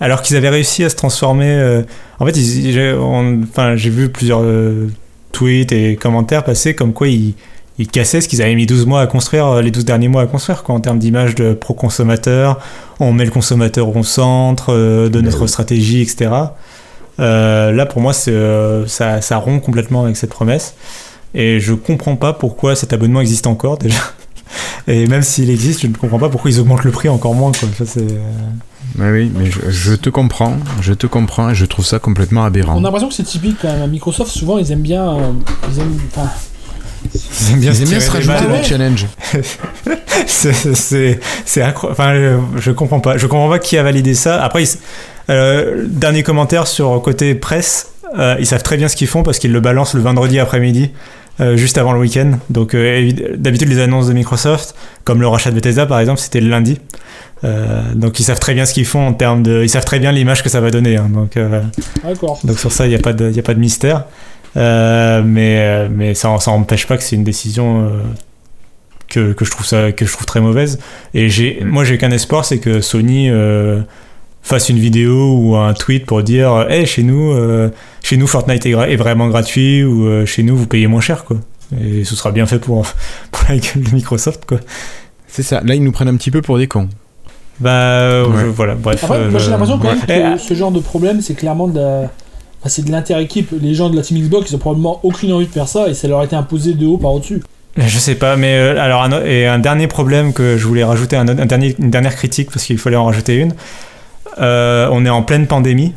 alors 0.00 0.22
qu'ils 0.22 0.36
avaient 0.36 0.48
réussi 0.48 0.84
à 0.84 0.88
se 0.88 0.96
transformer. 0.96 1.50
Euh, 1.50 1.82
en 2.18 2.26
fait, 2.26 2.34
enfin, 3.42 3.76
j'ai 3.76 3.90
vu 3.90 4.08
plusieurs 4.08 4.40
euh, 4.42 4.88
tweets 5.32 5.72
et 5.72 5.96
commentaires 5.96 6.44
passer 6.44 6.74
comme 6.74 6.92
quoi 6.92 7.08
ils, 7.08 7.34
cassaient 7.92 8.20
ce 8.20 8.28
qu'ils 8.28 8.42
avaient 8.42 8.54
mis 8.54 8.66
12 8.66 8.86
mois 8.86 9.00
à 9.00 9.06
construire, 9.06 9.46
euh, 9.46 9.62
les 9.62 9.70
12 9.70 9.84
derniers 9.84 10.08
mois 10.08 10.22
à 10.22 10.26
construire, 10.26 10.62
quoi, 10.62 10.74
en 10.74 10.80
termes 10.80 10.98
d'image 10.98 11.34
de 11.34 11.52
pro-consommateur. 11.52 12.58
On 13.00 13.12
met 13.12 13.24
le 13.24 13.30
consommateur 13.30 13.94
au 13.94 14.02
centre 14.02 14.74
de 15.08 15.20
notre 15.20 15.46
stratégie, 15.46 16.02
etc. 16.02 16.30
là, 17.18 17.86
pour 17.86 18.00
moi, 18.00 18.12
ça, 18.12 19.20
ça 19.20 19.36
rompt 19.36 19.62
complètement 19.62 20.04
avec 20.04 20.16
cette 20.16 20.30
promesse. 20.30 20.74
Et 21.34 21.60
je 21.60 21.74
comprends 21.74 22.16
pas 22.16 22.32
pourquoi 22.32 22.74
cet 22.74 22.92
abonnement 22.92 23.20
existe 23.20 23.46
encore 23.46 23.78
déjà. 23.78 23.98
Et 24.88 25.06
même 25.06 25.22
s'il 25.22 25.50
existe, 25.50 25.82
je 25.82 25.86
ne 25.86 25.94
comprends 25.94 26.18
pas 26.18 26.30
pourquoi 26.30 26.50
ils 26.50 26.58
augmentent 26.58 26.84
le 26.84 26.90
prix 26.90 27.10
encore 27.10 27.34
moins. 27.34 27.52
Quoi. 27.52 27.68
Ça, 27.86 28.00
mais 28.96 29.10
oui, 29.10 29.30
mais 29.34 29.50
je, 29.50 29.94
te 29.94 30.08
comprends, 30.08 30.56
je 30.80 30.94
te 30.94 31.06
comprends 31.06 31.50
et 31.50 31.54
je 31.54 31.66
trouve 31.66 31.84
ça 31.84 31.98
complètement 31.98 32.44
aberrant. 32.44 32.74
On 32.74 32.78
a 32.78 32.82
l'impression 32.82 33.08
que 33.08 33.14
c'est 33.14 33.22
typique 33.22 33.58
quand 33.60 33.68
même. 33.68 33.82
À 33.82 33.86
Microsoft, 33.86 34.30
souvent, 34.30 34.58
ils 34.58 34.72
aiment 34.72 34.80
bien. 34.80 35.08
Euh, 35.08 35.32
ils 35.70 35.80
aiment, 35.80 35.98
ils 37.04 37.52
aiment 37.52 37.60
bien, 37.60 37.72
ils 37.72 37.82
aiment 37.82 37.88
bien 37.88 38.00
se 38.00 38.10
rajouter 38.10 38.46
des 38.46 38.62
challenges. 38.64 39.06
c'est 40.26 41.20
c'est 41.44 41.62
enfin 41.62 42.14
je, 42.14 42.38
je, 42.56 42.70
comprends 42.72 43.00
pas 43.00 43.16
je 43.18 43.26
comprends 43.26 43.48
pas 43.48 43.60
qui 43.60 43.76
a 43.78 43.82
validé 43.82 44.14
ça 44.14 44.42
après 44.42 44.64
euh, 45.30 45.84
dernier 45.86 46.22
commentaire 46.22 46.66
sur 46.66 47.00
côté 47.02 47.34
presse 47.34 47.92
euh, 48.18 48.36
ils 48.38 48.46
savent 48.46 48.62
très 48.62 48.76
bien 48.76 48.88
ce 48.88 48.96
qu'ils 48.96 49.08
font 49.08 49.22
parce 49.22 49.38
qu'ils 49.38 49.52
le 49.52 49.60
balancent 49.60 49.94
le 49.94 50.00
vendredi 50.00 50.38
après-midi 50.38 50.90
juste 51.54 51.78
avant 51.78 51.92
le 51.92 52.00
week-end 52.00 52.32
donc 52.50 52.74
d'habitude 52.74 53.68
les 53.68 53.78
annonces 53.78 54.08
de 54.08 54.12
Microsoft 54.12 54.74
comme 55.04 55.20
le 55.20 55.28
rachat 55.28 55.50
de 55.50 55.54
Bethesda 55.54 55.86
par 55.86 56.00
exemple 56.00 56.18
c'était 56.18 56.40
le 56.40 56.48
lundi 56.48 56.80
euh, 57.44 57.82
donc 57.94 58.18
ils 58.18 58.24
savent 58.24 58.40
très 58.40 58.54
bien 58.54 58.66
ce 58.66 58.74
qu'ils 58.74 58.86
font 58.86 59.06
en 59.06 59.12
termes 59.12 59.42
de, 59.42 59.62
ils 59.62 59.68
savent 59.68 59.84
très 59.84 59.98
bien 59.98 60.12
l'image 60.12 60.42
que 60.42 60.48
ça 60.48 60.60
va 60.60 60.70
donner. 60.70 60.96
Hein. 60.96 61.08
donc, 61.08 61.36
euh, 61.36 61.62
donc 62.44 62.58
sur 62.58 62.72
ça 62.72 62.86
il 62.86 62.90
n'y 62.90 62.96
a 62.96 62.98
pas 62.98 63.12
de, 63.12 63.36
a 63.36 63.42
pas 63.42 63.54
de 63.54 63.60
mystère. 63.60 64.04
Euh, 64.56 65.22
mais 65.24 65.88
mais 65.88 66.14
ça, 66.14 66.36
ça 66.40 66.50
n'empêche 66.50 66.86
pas 66.86 66.96
que 66.96 67.02
c'est 67.02 67.16
une 67.16 67.24
décision 67.24 67.92
que, 69.08 69.32
que, 69.32 69.44
je 69.44 69.50
trouve 69.50 69.66
ça 69.66 69.92
que 69.92 70.04
je 70.04 70.12
trouve 70.12 70.26
très 70.26 70.40
mauvaise. 70.40 70.78
Et 71.14 71.28
j'ai, 71.28 71.60
moi 71.64 71.84
j'ai 71.84 71.98
qu'un 71.98 72.10
espoir, 72.10 72.44
c'est 72.44 72.58
que 72.58 72.80
Sony 72.80 73.30
fasse 74.48 74.68
une 74.68 74.78
vidéo 74.78 75.34
ou 75.36 75.56
un 75.56 75.74
tweet 75.74 76.06
pour 76.06 76.22
dire, 76.22 76.66
hey 76.68 76.86
chez 76.86 77.02
nous, 77.02 77.34
chez 78.02 78.16
nous 78.16 78.26
Fortnite 78.26 78.66
est, 78.66 78.70
est, 78.70 78.96
vraiment 78.96 79.28
gratuit 79.28 79.84
ou 79.84 80.26
chez 80.26 80.42
nous 80.42 80.56
vous 80.56 80.66
payez 80.66 80.86
moins 80.86 81.00
cher 81.00 81.24
quoi. 81.24 81.36
Et 81.80 82.04
ce 82.04 82.16
sera 82.16 82.30
bien 82.30 82.46
fait 82.46 82.58
pour 82.58 82.86
pour 83.30 83.44
la 83.48 83.56
gueule 83.56 83.84
de 83.84 83.94
Microsoft 83.94 84.44
quoi. 84.46 84.58
C'est 85.26 85.42
ça. 85.42 85.60
Là 85.64 85.74
ils 85.74 85.82
nous 85.82 85.92
prennent 85.92 86.08
un 86.08 86.16
petit 86.16 86.30
peu 86.30 86.42
pour 86.42 86.58
des 86.58 86.66
cons. 86.66 86.88
Bah 87.60 87.70
euh, 87.70 88.52
voilà, 88.54 88.74
bref. 88.74 89.04
Euh, 89.10 89.30
moi 89.30 89.40
j'ai 89.40 89.50
l'impression 89.50 89.78
quand 89.78 89.88
même 89.88 90.36
que 90.36 90.40
ce 90.40 90.54
genre 90.54 90.70
de 90.70 90.80
problème, 90.80 91.20
c'est 91.20 91.34
clairement 91.34 91.68
de 91.68 92.04
c'est 92.66 92.84
de 92.84 92.90
l'inter-équipe. 92.90 93.52
Les 93.60 93.74
gens 93.74 93.90
de 93.90 93.96
la 93.96 94.02
team 94.02 94.18
Xbox, 94.18 94.50
ils 94.50 94.54
ont 94.54 94.58
probablement 94.58 95.00
aucune 95.02 95.32
envie 95.32 95.46
de 95.46 95.52
faire 95.52 95.68
ça 95.68 95.88
et 95.88 95.94
ça 95.94 96.08
leur 96.08 96.20
a 96.20 96.24
été 96.24 96.36
imposé 96.36 96.74
de 96.74 96.86
haut 96.86 96.98
par 96.98 97.12
au-dessus. 97.14 97.42
Je 97.76 97.98
sais 97.98 98.16
pas, 98.16 98.36
mais 98.36 98.58
euh, 98.58 98.80
alors 98.80 99.02
un, 99.02 99.24
et 99.24 99.46
un 99.46 99.58
dernier 99.58 99.86
problème 99.86 100.32
que 100.32 100.56
je 100.56 100.66
voulais 100.66 100.82
rajouter, 100.82 101.16
un, 101.16 101.24
dernier, 101.24 101.76
une 101.78 101.90
dernière 101.90 102.16
critique 102.16 102.50
parce 102.50 102.64
qu'il 102.64 102.78
fallait 102.78 102.96
en 102.96 103.04
rajouter 103.04 103.36
une. 103.36 103.54
On 104.40 105.04
est 105.04 105.10
en 105.10 105.22
pleine 105.22 105.46
pandémie, 105.46 105.94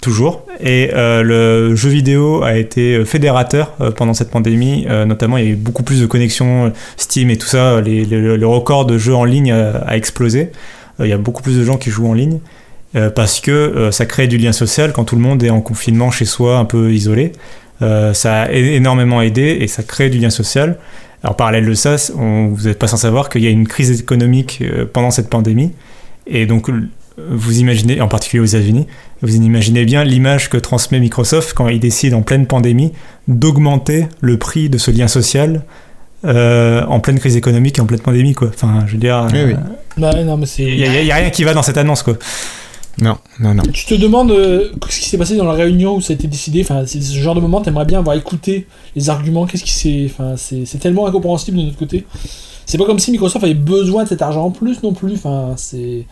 toujours, 0.00 0.46
et 0.60 0.90
le 0.94 1.74
jeu 1.74 1.88
vidéo 1.90 2.42
a 2.42 2.56
été 2.56 3.04
fédérateur 3.04 3.72
pendant 3.96 4.14
cette 4.14 4.30
pandémie. 4.30 4.86
notamment, 5.06 5.36
il 5.36 5.44
y 5.44 5.48
a 5.48 5.50
eu 5.50 5.56
beaucoup 5.56 5.82
plus 5.82 6.00
de 6.00 6.06
connexions 6.06 6.72
Steam 6.96 7.30
et 7.30 7.36
tout 7.36 7.46
ça. 7.46 7.80
Les, 7.80 8.04
le 8.04 8.46
record 8.46 8.86
de 8.86 8.98
jeux 8.98 9.14
en 9.14 9.24
ligne 9.24 9.52
a 9.52 9.96
explosé. 9.96 10.50
Euh, 11.00 11.06
il 11.06 11.10
y 11.10 11.12
a 11.12 11.18
beaucoup 11.18 11.42
plus 11.42 11.58
de 11.58 11.64
gens 11.64 11.76
qui 11.76 11.90
jouent 11.90 12.08
en 12.08 12.14
ligne 12.14 12.40
euh, 12.96 13.10
parce 13.10 13.40
que 13.40 13.50
euh, 13.50 13.90
ça 13.90 14.06
crée 14.06 14.26
du 14.26 14.38
lien 14.38 14.52
social 14.52 14.92
quand 14.92 15.04
tout 15.04 15.16
le 15.16 15.22
monde 15.22 15.42
est 15.42 15.50
en 15.50 15.60
confinement 15.60 16.10
chez 16.10 16.24
soi, 16.24 16.58
un 16.58 16.64
peu 16.64 16.92
isolé. 16.92 17.32
ça 17.80 18.42
a 18.42 18.52
énormément 18.52 19.22
aidé 19.22 19.58
et 19.60 19.66
ça 19.66 19.82
crée 19.82 20.08
du 20.08 20.18
lien 20.18 20.30
social. 20.30 20.78
Alors, 21.24 21.36
parallèle 21.36 21.66
de 21.66 21.74
ça, 21.74 21.96
vous 22.14 22.56
n'êtes 22.64 22.78
pas 22.78 22.88
sans 22.88 22.96
savoir 22.96 23.28
qu'il 23.28 23.42
y 23.42 23.46
a 23.46 23.50
une 23.50 23.66
crise 23.66 24.00
économique 24.00 24.62
pendant 24.92 25.10
cette 25.10 25.28
pandémie. 25.28 25.72
Et 26.26 26.46
donc, 26.46 26.68
vous 27.18 27.58
imaginez, 27.58 28.00
en 28.00 28.08
particulier 28.08 28.42
aux 28.42 28.46
États-Unis, 28.46 28.86
vous 29.20 29.36
imaginez 29.36 29.84
bien 29.84 30.04
l'image 30.04 30.50
que 30.50 30.56
transmet 30.56 31.00
Microsoft 31.00 31.54
quand 31.54 31.68
il 31.68 31.80
décide 31.80 32.14
en 32.14 32.22
pleine 32.22 32.46
pandémie 32.46 32.92
d'augmenter 33.28 34.06
le 34.20 34.38
prix 34.38 34.68
de 34.68 34.78
ce 34.78 34.90
lien 34.90 35.08
social 35.08 35.62
euh, 36.24 36.84
en 36.86 37.00
pleine 37.00 37.18
crise 37.18 37.36
économique 37.36 37.78
et 37.78 37.80
en 37.80 37.86
pleine 37.86 38.00
pandémie, 38.00 38.32
quoi. 38.32 38.48
Enfin, 38.48 38.84
je 38.86 38.92
veux 38.92 38.98
dire. 38.98 39.26
Oui, 39.32 39.40
oui. 39.46 39.52
Euh, 39.54 39.56
bah. 39.96 40.12
Il 40.58 40.76
n'y 40.76 41.10
a, 41.10 41.16
rien 41.16 41.30
qui 41.30 41.42
va 41.42 41.52
dans 41.52 41.62
cette 41.62 41.76
annonce, 41.76 42.02
quoi. 42.02 42.14
Non, 43.00 43.16
non, 43.40 43.54
non. 43.54 43.62
Tu 43.72 43.86
te 43.86 43.94
demandes 43.94 44.30
euh, 44.30 44.70
ce 44.88 45.00
qui 45.00 45.08
s'est 45.08 45.18
passé 45.18 45.36
dans 45.36 45.46
la 45.46 45.54
réunion 45.54 45.96
où 45.96 46.00
ça 46.00 46.12
a 46.12 46.14
été 46.14 46.28
décidé. 46.28 46.60
Enfin, 46.62 46.84
c'est 46.86 47.00
ce 47.00 47.18
genre 47.18 47.34
de 47.34 47.40
moment, 47.40 47.60
t'aimerais 47.60 47.86
bien 47.86 47.98
avoir 47.98 48.16
écouté 48.16 48.66
les 48.94 49.10
arguments. 49.10 49.46
Qu'est-ce 49.46 49.64
qui 49.64 49.72
s'est. 49.72 50.06
Enfin, 50.06 50.34
c'est 50.36 50.78
tellement 50.78 51.06
incompréhensible 51.06 51.56
de 51.58 51.62
notre 51.64 51.78
côté. 51.78 52.06
C'est 52.66 52.78
pas 52.78 52.84
comme 52.84 53.00
si 53.00 53.10
Microsoft 53.10 53.44
avait 53.44 53.54
besoin 53.54 54.04
de 54.04 54.08
cet 54.08 54.22
argent 54.22 54.44
en 54.44 54.50
plus 54.50 54.82
non 54.82 54.92
plus. 54.92 55.14
Enfin, 55.14 55.54
c'est. 55.56 56.06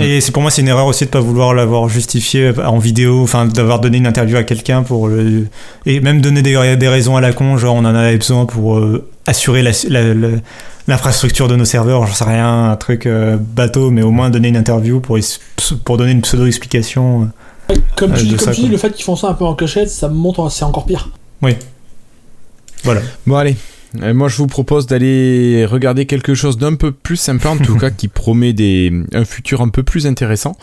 Et 0.00 0.20
c'est 0.20 0.32
pour 0.32 0.42
moi 0.42 0.50
c'est 0.50 0.62
une 0.62 0.68
erreur 0.68 0.86
aussi 0.86 1.04
de 1.04 1.10
pas 1.10 1.20
vouloir 1.20 1.52
l'avoir 1.52 1.88
justifié 1.88 2.52
en 2.64 2.78
vidéo, 2.78 3.22
enfin 3.22 3.46
d'avoir 3.46 3.80
donné 3.80 3.98
une 3.98 4.06
interview 4.06 4.36
à 4.36 4.44
quelqu'un 4.44 4.82
pour 4.82 5.08
le 5.08 5.48
et 5.86 6.00
même 6.00 6.20
donner 6.20 6.40
des, 6.42 6.76
des, 6.76 6.88
raisons 6.88 7.16
à 7.16 7.20
la 7.20 7.32
con, 7.32 7.56
genre 7.56 7.74
on 7.74 7.80
en 7.80 7.94
avait 7.94 8.16
besoin 8.16 8.46
pour 8.46 8.78
euh, 8.78 9.06
assurer 9.26 9.62
la, 9.62 9.72
l'infrastructure 10.86 11.48
de 11.48 11.56
nos 11.56 11.64
serveurs, 11.64 12.06
j'en 12.06 12.14
sais 12.14 12.24
rien, 12.24 12.70
un 12.70 12.76
truc 12.76 13.06
bateau, 13.38 13.90
mais 13.90 14.02
au 14.02 14.10
moins 14.10 14.30
donner 14.30 14.48
une 14.48 14.56
interview 14.56 15.00
pour, 15.00 15.18
pour 15.84 15.96
donner 15.98 16.12
une 16.12 16.22
pseudo-explication. 16.22 17.28
Comme 17.96 18.14
tu, 18.14 18.24
dis, 18.24 18.36
comme 18.36 18.54
tu 18.54 18.62
dis, 18.62 18.68
le 18.68 18.76
fait 18.76 18.90
qu'ils 18.92 19.04
font 19.04 19.16
ça 19.16 19.28
un 19.28 19.34
peu 19.34 19.44
en 19.44 19.54
cachette, 19.54 19.90
ça 19.90 20.08
me 20.08 20.14
montre 20.14 20.50
c'est 20.50 20.64
encore 20.64 20.86
pire. 20.86 21.10
Oui. 21.42 21.52
Voilà. 22.84 23.02
Bon, 23.26 23.36
allez. 23.36 23.56
Moi, 23.94 24.28
je 24.28 24.36
vous 24.36 24.46
propose 24.46 24.86
d'aller 24.86 25.64
regarder 25.64 26.06
quelque 26.06 26.34
chose 26.34 26.56
d'un 26.58 26.74
peu 26.74 26.92
plus 26.92 27.16
sympa, 27.16 27.50
en 27.50 27.58
tout 27.58 27.76
cas, 27.78 27.90
qui 27.90 28.08
promet 28.08 28.52
des, 28.52 28.92
un 29.12 29.24
futur 29.24 29.62
un 29.62 29.68
peu 29.68 29.82
plus 29.82 30.06
intéressant. 30.06 30.56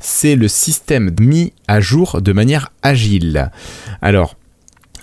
C'est 0.00 0.36
le 0.36 0.48
système 0.48 1.14
mis 1.20 1.52
à 1.68 1.80
jour 1.80 2.20
de 2.20 2.32
manière 2.32 2.72
agile. 2.82 3.50
Alors, 4.02 4.36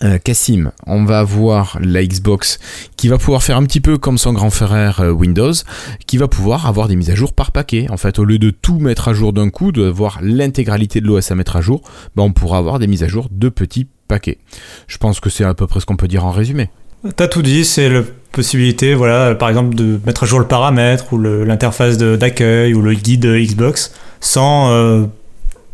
euh, 0.04 0.18
Cassim, 0.18 0.72
on 0.88 1.06
va 1.06 1.20
avoir 1.20 1.78
la 1.80 2.04
Xbox 2.04 2.60
qui 2.98 3.08
va 3.08 3.20
pouvoir 3.20 3.44
faire 3.44 3.58
un 3.58 3.64
petit 3.64 3.82
peu 3.82 4.00
comme 4.00 4.18
son 4.18 4.34
grand 4.34 4.50
frère 4.50 5.02
euh, 5.02 5.12
Windows, 5.12 5.54
qui 6.08 6.18
va 6.18 6.28
pouvoir 6.28 6.66
avoir 6.66 6.88
des 6.88 6.96
mises 6.96 7.12
à 7.12 7.16
jour 7.16 7.34
par 7.34 7.52
paquet. 7.52 7.86
En 7.90 7.98
fait, 7.98 8.18
au 8.18 8.26
lieu 8.26 8.40
de 8.40 8.50
tout 8.50 8.80
mettre 8.80 9.08
à 9.10 9.14
jour 9.14 9.32
d'un 9.32 9.50
coup, 9.50 9.72
de 9.72 9.84
voir 9.84 10.20
l'intégralité 10.22 11.02
de 11.02 11.08
l'OS 11.08 11.30
à 11.32 11.36
mettre 11.36 11.56
à 11.56 11.62
jour, 11.62 11.82
ben, 12.16 12.24
on 12.24 12.34
pourra 12.34 12.58
avoir 12.58 12.80
des 12.80 12.88
mises 12.88 13.04
à 13.04 13.08
jour 13.08 13.28
de 13.32 13.50
petits 13.50 13.88
paquets. 14.08 14.40
Je 14.88 14.98
pense 14.98 15.20
que 15.20 15.30
c'est 15.30 15.44
à 15.44 15.54
peu 15.54 15.68
près 15.68 15.80
ce 15.80 15.86
qu'on 15.86 15.98
peut 15.98 16.08
dire 16.08 16.26
en 16.26 16.32
résumé. 16.32 16.70
T'as 17.16 17.28
tout 17.28 17.42
dit, 17.42 17.66
c'est 17.66 17.90
la 17.90 18.02
possibilité, 18.32 18.94
voilà, 18.94 19.34
par 19.34 19.50
exemple, 19.50 19.74
de 19.74 20.00
mettre 20.06 20.24
à 20.24 20.26
jour 20.28 20.40
le 20.40 20.48
paramètre 20.48 21.12
ou 21.14 21.18
l'interface 21.18 21.98
d'accueil 21.98 22.74
ou 22.74 22.82
le 22.82 22.94
guide 22.94 23.26
Xbox 23.26 23.94
sans 24.20 24.72
euh, 24.72 25.06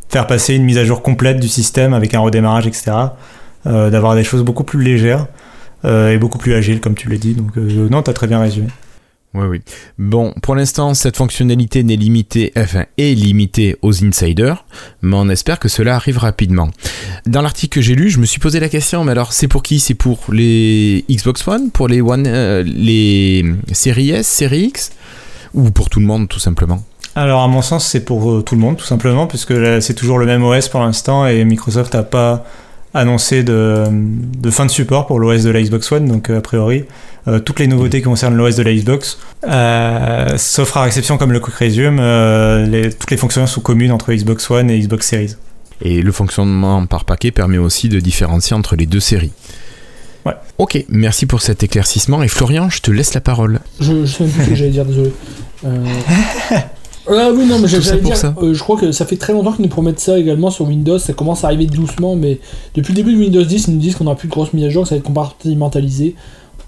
faire 0.10 0.26
passer 0.26 0.56
une 0.56 0.64
mise 0.64 0.78
à 0.78 0.86
jour 0.86 1.02
complète 1.02 1.40
du 1.40 1.50
système 1.50 1.94
avec 1.94 2.14
un 2.14 2.20
redémarrage, 2.20 2.66
etc. 2.66 2.92
Euh, 3.66 3.90
d'avoir 3.90 4.16
des 4.16 4.24
choses 4.24 4.44
beaucoup 4.44 4.64
plus 4.64 4.82
légères 4.82 5.28
euh, 5.84 6.12
et 6.12 6.18
beaucoup 6.18 6.38
plus 6.38 6.54
agiles, 6.54 6.80
comme 6.80 6.96
tu 6.96 7.10
l'as 7.10 7.18
dit. 7.18 7.34
Donc, 7.34 7.56
non, 7.58 8.02
t'as 8.02 8.14
très 8.14 8.28
bien 8.28 8.40
résumé. 8.40 8.70
Oui, 9.38 9.46
oui. 9.48 9.62
Bon, 10.00 10.34
pour 10.42 10.56
l'instant, 10.56 10.96
cette 10.96 11.16
fonctionnalité 11.16 11.84
n'est 11.84 11.96
limitée, 11.96 12.52
est 12.56 13.14
limitée 13.14 13.78
aux 13.84 14.04
insiders, 14.04 14.66
mais 15.04 15.16
on 15.16 15.30
espère 15.30 15.60
que 15.60 15.70
cela 15.70 15.96
arrive 15.96 16.18
rapidement. 16.18 16.70
Dans 17.28 17.44
l'article 17.44 17.76
que 17.76 17.82
j'ai 17.82 17.94
lu, 17.94 18.10
je 18.10 18.20
me 18.20 18.26
suis 18.26 18.40
posé 18.40 18.60
la 18.60 18.68
question, 18.68 19.04
mais 19.04 19.12
alors, 19.12 19.34
c'est 19.34 19.48
pour 19.48 19.62
qui? 19.62 19.80
C'est 19.80 19.94
pour 19.94 20.20
les 20.32 21.06
Xbox 21.08 21.48
One, 21.48 21.70
pour 21.70 21.88
les 21.88 22.02
One, 22.02 22.26
euh, 22.26 22.64
les 22.64 23.46
séries 23.74 24.10
S, 24.10 24.26
série 24.26 24.66
X, 24.66 24.92
ou 25.54 25.70
pour 25.70 25.92
tout 25.92 26.00
le 26.00 26.08
monde, 26.08 26.28
tout 26.28 26.40
simplement? 26.40 26.84
Alors 27.16 27.42
à 27.42 27.48
mon 27.48 27.64
sens 27.64 27.84
c'est 27.84 28.06
pour 28.06 28.32
euh, 28.32 28.44
tout 28.44 28.54
le 28.54 28.62
monde 28.62 28.78
tout 28.78 28.86
simplement 28.86 29.26
puisque 29.26 29.52
c'est 29.82 29.96
toujours 29.96 30.20
le 30.20 30.28
même 30.28 30.44
OS 30.44 30.70
pour 30.70 30.82
l'instant 30.82 31.26
et 31.26 31.44
Microsoft 31.46 31.96
n'a 31.96 32.04
pas 32.04 32.46
annoncé 32.94 33.44
de, 33.44 33.86
fin 34.50 34.66
de 34.66 34.72
support 34.72 35.08
pour 35.08 35.20
l'OS 35.20 35.44
de 35.44 35.50
la 35.50 35.62
Xbox 35.62 35.92
One, 35.92 36.08
donc 36.08 36.30
euh, 36.30 36.40
a 36.40 36.42
priori, 36.42 36.86
euh, 37.28 37.40
toutes 37.40 37.60
les 37.60 37.68
nouveautés 37.68 38.00
qui 38.00 38.06
concernent 38.06 38.36
l'OS 38.36 38.56
de 38.56 38.64
la 38.64 38.74
Xbox, 38.74 39.18
euh, 39.46 40.38
sauf 40.38 40.78
à 40.78 40.88
exception 40.88 41.18
comme 41.18 41.32
le 41.32 41.40
Quick 41.40 41.56
Resume, 41.56 41.98
toutes 43.00 43.12
les 43.12 43.18
fonctions 43.18 43.46
sont 43.48 43.62
communes 43.62 43.92
entre 43.92 44.14
Xbox 44.14 44.50
One 44.50 44.70
et 44.70 44.80
Xbox 44.80 45.08
Series. 45.08 45.36
Et 45.82 46.02
le 46.02 46.12
fonctionnement 46.12 46.86
par 46.86 47.06
paquet 47.06 47.32
permet 47.32 47.58
aussi 47.58 47.90
de 47.90 48.00
différencier 48.00 48.56
entre 48.56 48.76
les 48.76 48.86
deux 48.86 49.00
séries. 49.00 49.32
Ouais. 50.26 50.34
Ok, 50.58 50.84
merci 50.90 51.26
pour 51.26 51.42
cet 51.42 51.64
éclaircissement. 51.64 52.24
Et 52.24 52.28
Florian, 52.28 52.70
je 52.70 52.82
te 52.82 52.92
laisse 52.92 53.14
la 53.14 53.22
parole. 53.22 53.60
Je, 53.80 54.06
sais 54.06 54.24
même 54.24 54.34
plus 54.34 54.44
ce 54.44 54.50
que 54.50 54.56
j'allais 54.56 54.72
dire, 54.72 54.86
désolé. 54.86 55.14
Ah 57.10 57.30
oui, 57.34 57.46
non, 57.46 57.60
mais 57.60 57.68
j'allais 57.68 58.02
dire, 58.02 58.34
euh, 58.42 58.54
je 58.54 58.60
crois 58.60 58.78
que 58.78 58.92
ça 58.92 59.06
fait 59.06 59.16
très 59.16 59.32
longtemps 59.32 59.54
qu'ils 59.54 59.64
nous 59.64 59.70
promettent 59.70 60.00
ça 60.00 60.20
également 60.20 60.50
sur 60.50 60.68
Windows. 60.68 61.00
Ça 61.00 61.14
commence 61.14 61.44
à 61.44 61.48
arriver 61.48 61.66
doucement, 61.66 62.16
mais 62.16 62.40
depuis 62.76 62.92
le 62.94 62.98
début 62.98 63.14
de 63.14 63.20
Windows 63.20 63.44
10, 63.44 63.68
ils 63.68 63.74
nous 63.76 63.80
disent 63.80 63.96
qu'on 63.96 64.04
n'aura 64.04 64.18
plus 64.18 64.28
de 64.28 64.34
grosses 64.34 64.54
mises 64.54 64.66
à 64.66 64.70
jour, 64.70 64.84
que 64.84 64.90
ça 64.90 64.96
va 64.96 65.00
être 65.00 65.06
compartimentalisé. 65.06 66.16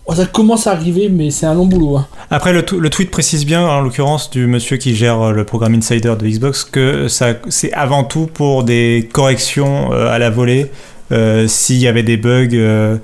Oh, 0.09 0.15
ça 0.15 0.25
commence 0.25 0.67
à 0.67 0.71
arriver, 0.71 1.07
mais 1.09 1.29
c'est 1.29 1.45
un 1.45 1.53
long 1.53 1.65
boulot. 1.65 1.97
Hein. 1.97 2.07
Après, 2.31 2.51
le, 2.51 2.65
le, 2.77 2.89
tweet 2.89 3.11
précise 3.11 3.45
bien, 3.45 3.65
en 3.65 3.81
l'occurrence 3.81 4.29
du 4.31 4.47
monsieur 4.47 4.77
qui 4.77 4.95
gère 4.95 5.21
euh, 5.21 5.31
le 5.31 5.43
programme 5.43 5.75
Insider 5.75 6.15
de 6.19 6.27
Xbox, 6.27 6.63
que 6.63 7.07
ça, 7.07 7.33
c'est 7.49 7.71
avant 7.73 8.03
tout 8.03 8.27
pour 8.33 8.63
des 8.63 9.07
corrections 9.11 9.93
euh, 9.93 10.11
à 10.11 10.19
la 10.19 10.29
volée. 10.29 10.71
S'il 11.47 11.77
y 11.77 11.87
avait 11.87 12.03
des 12.03 12.17
bugs. 12.17 12.99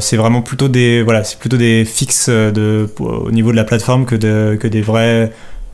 c'est 0.00 0.16
vraiment 0.16 0.40
plutôt 0.40 0.68
des 0.68 1.02
voilà 1.02 1.24
c'est 1.24 1.38
plutôt 1.38 1.58
des 1.58 1.84
fixes 1.84 2.30
de, 2.30 2.88
au 3.00 3.30
niveau 3.30 3.50
de 3.50 3.56
la 3.56 3.64
plateforme 3.64 4.06
que, 4.06 4.14
de, 4.14 4.56
que 4.58 4.66
des 4.66 4.80
vrais 4.80 5.30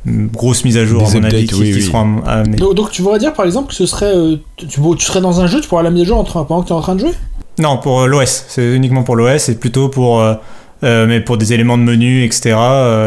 grosse 0.06 0.64
mise 0.64 0.76
à 0.76 0.84
jour, 0.84 1.08
à 1.08 1.14
mon 1.14 1.24
avis, 1.24 1.46
qui, 1.46 1.82
seront 1.82 2.22
amenées. 2.26 2.56
Donc, 2.56 2.90
tu 2.90 3.02
voudrais 3.02 3.18
dire 3.18 3.32
par 3.32 3.46
exemple 3.46 3.68
que 3.68 3.74
ce 3.74 3.86
serait. 3.86 4.14
Euh, 4.14 4.36
tu, 4.56 4.68
serais 5.00 5.20
dans 5.20 5.40
un 5.40 5.46
jeu, 5.46 5.60
tu 5.60 5.68
pourrais 5.68 5.82
la 5.82 5.90
mise 5.90 6.02
à 6.02 6.06
jour 6.06 6.24
pendant 6.24 6.62
que 6.62 6.66
tu 6.66 6.72
es 6.72 6.76
en 6.76 6.80
train 6.80 6.94
de 6.94 7.00
jouer? 7.00 7.12
Non, 7.58 7.78
pour 7.78 8.02
euh, 8.02 8.06
l'OS. 8.06 8.44
C'est 8.48 8.74
uniquement 8.74 9.02
pour 9.02 9.16
l'OS. 9.16 9.42
C'est 9.42 9.58
plutôt 9.58 9.88
pour. 9.88 10.20
Euh, 10.20 10.34
mais 10.82 11.20
pour 11.20 11.38
des 11.38 11.54
éléments 11.54 11.78
de 11.78 11.82
menu, 11.82 12.24
etc. 12.24 12.56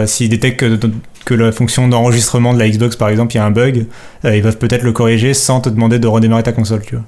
S'ils 0.08 0.30
détectent 0.30 0.60
que, 0.60 0.80
que, 1.26 1.34
la 1.36 1.52
fonction 1.52 1.88
d'enregistrement 1.88 2.56
de 2.56 2.60
la 2.60 2.68
Xbox, 2.68 2.96
par 2.96 3.10
exemple, 3.10 3.36
il 3.36 3.38
y 3.38 3.40
a 3.40 3.46
un 3.46 3.52
bug, 3.52 3.86
ils 4.24 4.42
peuvent 4.42 4.58
peut-être 4.58 4.82
le 4.82 4.94
corriger 4.94 5.36
sans 5.36 5.62
te 5.62 5.70
demander 5.70 6.00
de 6.00 6.08
redémarrer 6.08 6.42
ta 6.42 6.54
console, 6.54 6.82
tu 6.82 6.96
vois. 6.96 7.06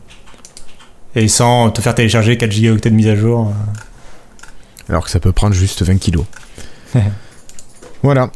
Et 1.16 1.28
sans 1.28 1.72
te 1.72 1.82
faire 1.82 1.96
télécharger 1.96 2.38
4 2.38 2.62
Go 2.62 2.78
de 2.78 2.90
mise 2.90 3.08
à 3.08 3.16
jour. 3.16 3.52
Alors 4.90 5.06
que 5.06 5.10
ça 5.10 5.20
peut 5.20 5.32
prendre 5.32 5.56
juste 5.56 5.82
20 5.82 5.98
kilos. 5.98 6.26
voilà. 8.04 8.30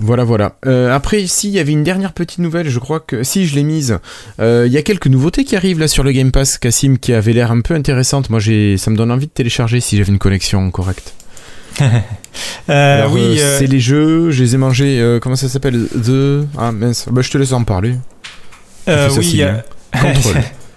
Voilà, 0.00 0.24
voilà. 0.24 0.56
Euh, 0.66 0.94
après, 0.94 1.22
ici, 1.22 1.48
il 1.48 1.54
y 1.54 1.58
avait 1.58 1.72
une 1.72 1.84
dernière 1.84 2.12
petite 2.12 2.38
nouvelle, 2.38 2.68
je 2.68 2.78
crois 2.78 3.00
que 3.00 3.22
si 3.22 3.46
je 3.46 3.54
l'ai 3.54 3.62
mise, 3.62 3.98
euh, 4.40 4.64
il 4.66 4.72
y 4.72 4.76
a 4.76 4.82
quelques 4.82 5.08
nouveautés 5.08 5.44
qui 5.44 5.56
arrivent 5.56 5.80
là 5.80 5.88
sur 5.88 6.04
le 6.04 6.12
Game 6.12 6.30
Pass, 6.30 6.58
Cassim, 6.58 6.98
qui 6.98 7.12
avait 7.12 7.32
l'air 7.32 7.50
un 7.50 7.60
peu 7.60 7.74
intéressante. 7.74 8.30
Moi, 8.30 8.40
j'ai, 8.40 8.76
ça 8.76 8.90
me 8.90 8.96
donne 8.96 9.10
envie 9.10 9.26
de 9.26 9.32
télécharger 9.32 9.80
si 9.80 9.96
j'avais 9.96 10.12
une 10.12 10.18
connexion 10.18 10.70
correcte. 10.70 11.14
euh, 11.80 13.06
oui, 13.10 13.38
euh, 13.38 13.58
c'est 13.58 13.66
les 13.66 13.80
jeux, 13.80 14.30
je 14.30 14.42
les 14.42 14.54
ai 14.54 14.58
mangés. 14.58 15.18
comment 15.20 15.36
ça 15.36 15.48
s'appelle? 15.48 15.86
The 15.88 16.46
Ah 16.56 16.72
mince, 16.72 17.06
bah, 17.10 17.22
je 17.22 17.30
te 17.30 17.38
laisse 17.38 17.52
en 17.52 17.64
parler. 17.64 17.94
oui, 18.86 19.42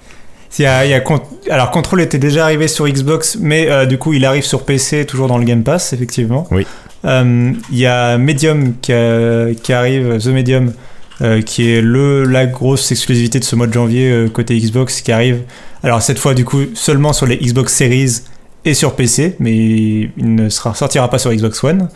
il 0.60 0.64
y 0.64 0.66
a... 0.66 1.00
Control. 1.00 1.28
Il 1.44 1.48
y 1.48 1.52
a, 1.52 1.54
Alors, 1.56 1.72
Control 1.72 2.02
était 2.02 2.20
déjà 2.20 2.46
arrivé 2.46 2.68
sur 2.68 2.88
Xbox, 2.88 3.38
mais 3.40 3.86
du 3.88 3.98
coup, 3.98 4.14
il 4.14 4.26
arrive 4.26 4.44
sur 4.44 4.64
PC, 4.64 5.06
toujours 5.06 5.28
dans 5.28 5.38
le 5.38 5.46
Game 5.46 5.64
Pass, 5.64 5.94
effectivement. 5.94 6.48
Oui. 6.52 6.66
Il 7.04 7.10
euh, 7.10 7.54
y 7.72 7.86
a 7.86 8.18
Medium 8.18 8.76
qui, 8.80 8.94
arrive, 8.94 10.20
The 10.20 10.28
Medium, 10.28 10.74
euh, 11.22 11.42
qui 11.42 11.72
est 11.72 11.82
le, 11.82 12.26
la 12.26 12.46
grosse 12.46 12.92
exclusivité 12.92 13.40
de 13.40 13.44
ce 13.44 13.56
mois 13.56 13.68
de 13.68 13.74
janvier 13.74 14.12
euh, 14.12 14.30
côté 14.30 14.58
Xbox 14.60 15.02
qui 15.02 15.12
arrive. 15.12 15.42
Alors 15.84 16.04
cette 16.04 16.20
fois 16.20 16.36
du 16.36 16.46
coup 16.46 16.62
seulement 16.76 17.12
sur 17.12 17.26
les 17.26 17.38
Xbox 17.38 17.74
Series 17.74 18.22
et 18.66 18.76
sur 18.76 18.96
PC, 18.96 19.36
mais 19.40 19.52
il 19.52 20.12
ne 20.36 20.50
sera, 20.50 20.76
sortira 20.76 21.10
pas 21.10 21.18
sur 21.18 21.34
Xbox 21.34 21.64
One. 21.64 21.90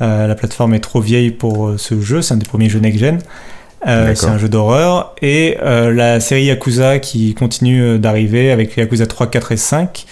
la 0.00 0.34
plateforme 0.34 0.74
est 0.74 0.80
trop 0.80 1.00
vieille 1.00 1.30
pour 1.30 1.74
ce 1.76 2.00
jeu, 2.00 2.20
c'est 2.20 2.34
un 2.34 2.38
des 2.38 2.46
premiers 2.46 2.68
jeux 2.68 2.80
next-gen. 2.80 3.20
C'est 3.84 4.26
un 4.26 4.38
jeu 4.38 4.48
d'horreur. 4.48 5.14
Et 5.22 5.56
la 5.62 6.20
série 6.20 6.44
Yakuza 6.44 6.98
qui 6.98 7.34
continue 7.34 7.98
d'arriver 7.98 8.50
avec 8.50 8.76
Yakuza 8.76 9.06
3, 9.06 9.28
4 9.28 9.52
et 9.52 9.56
5. 9.56 10.06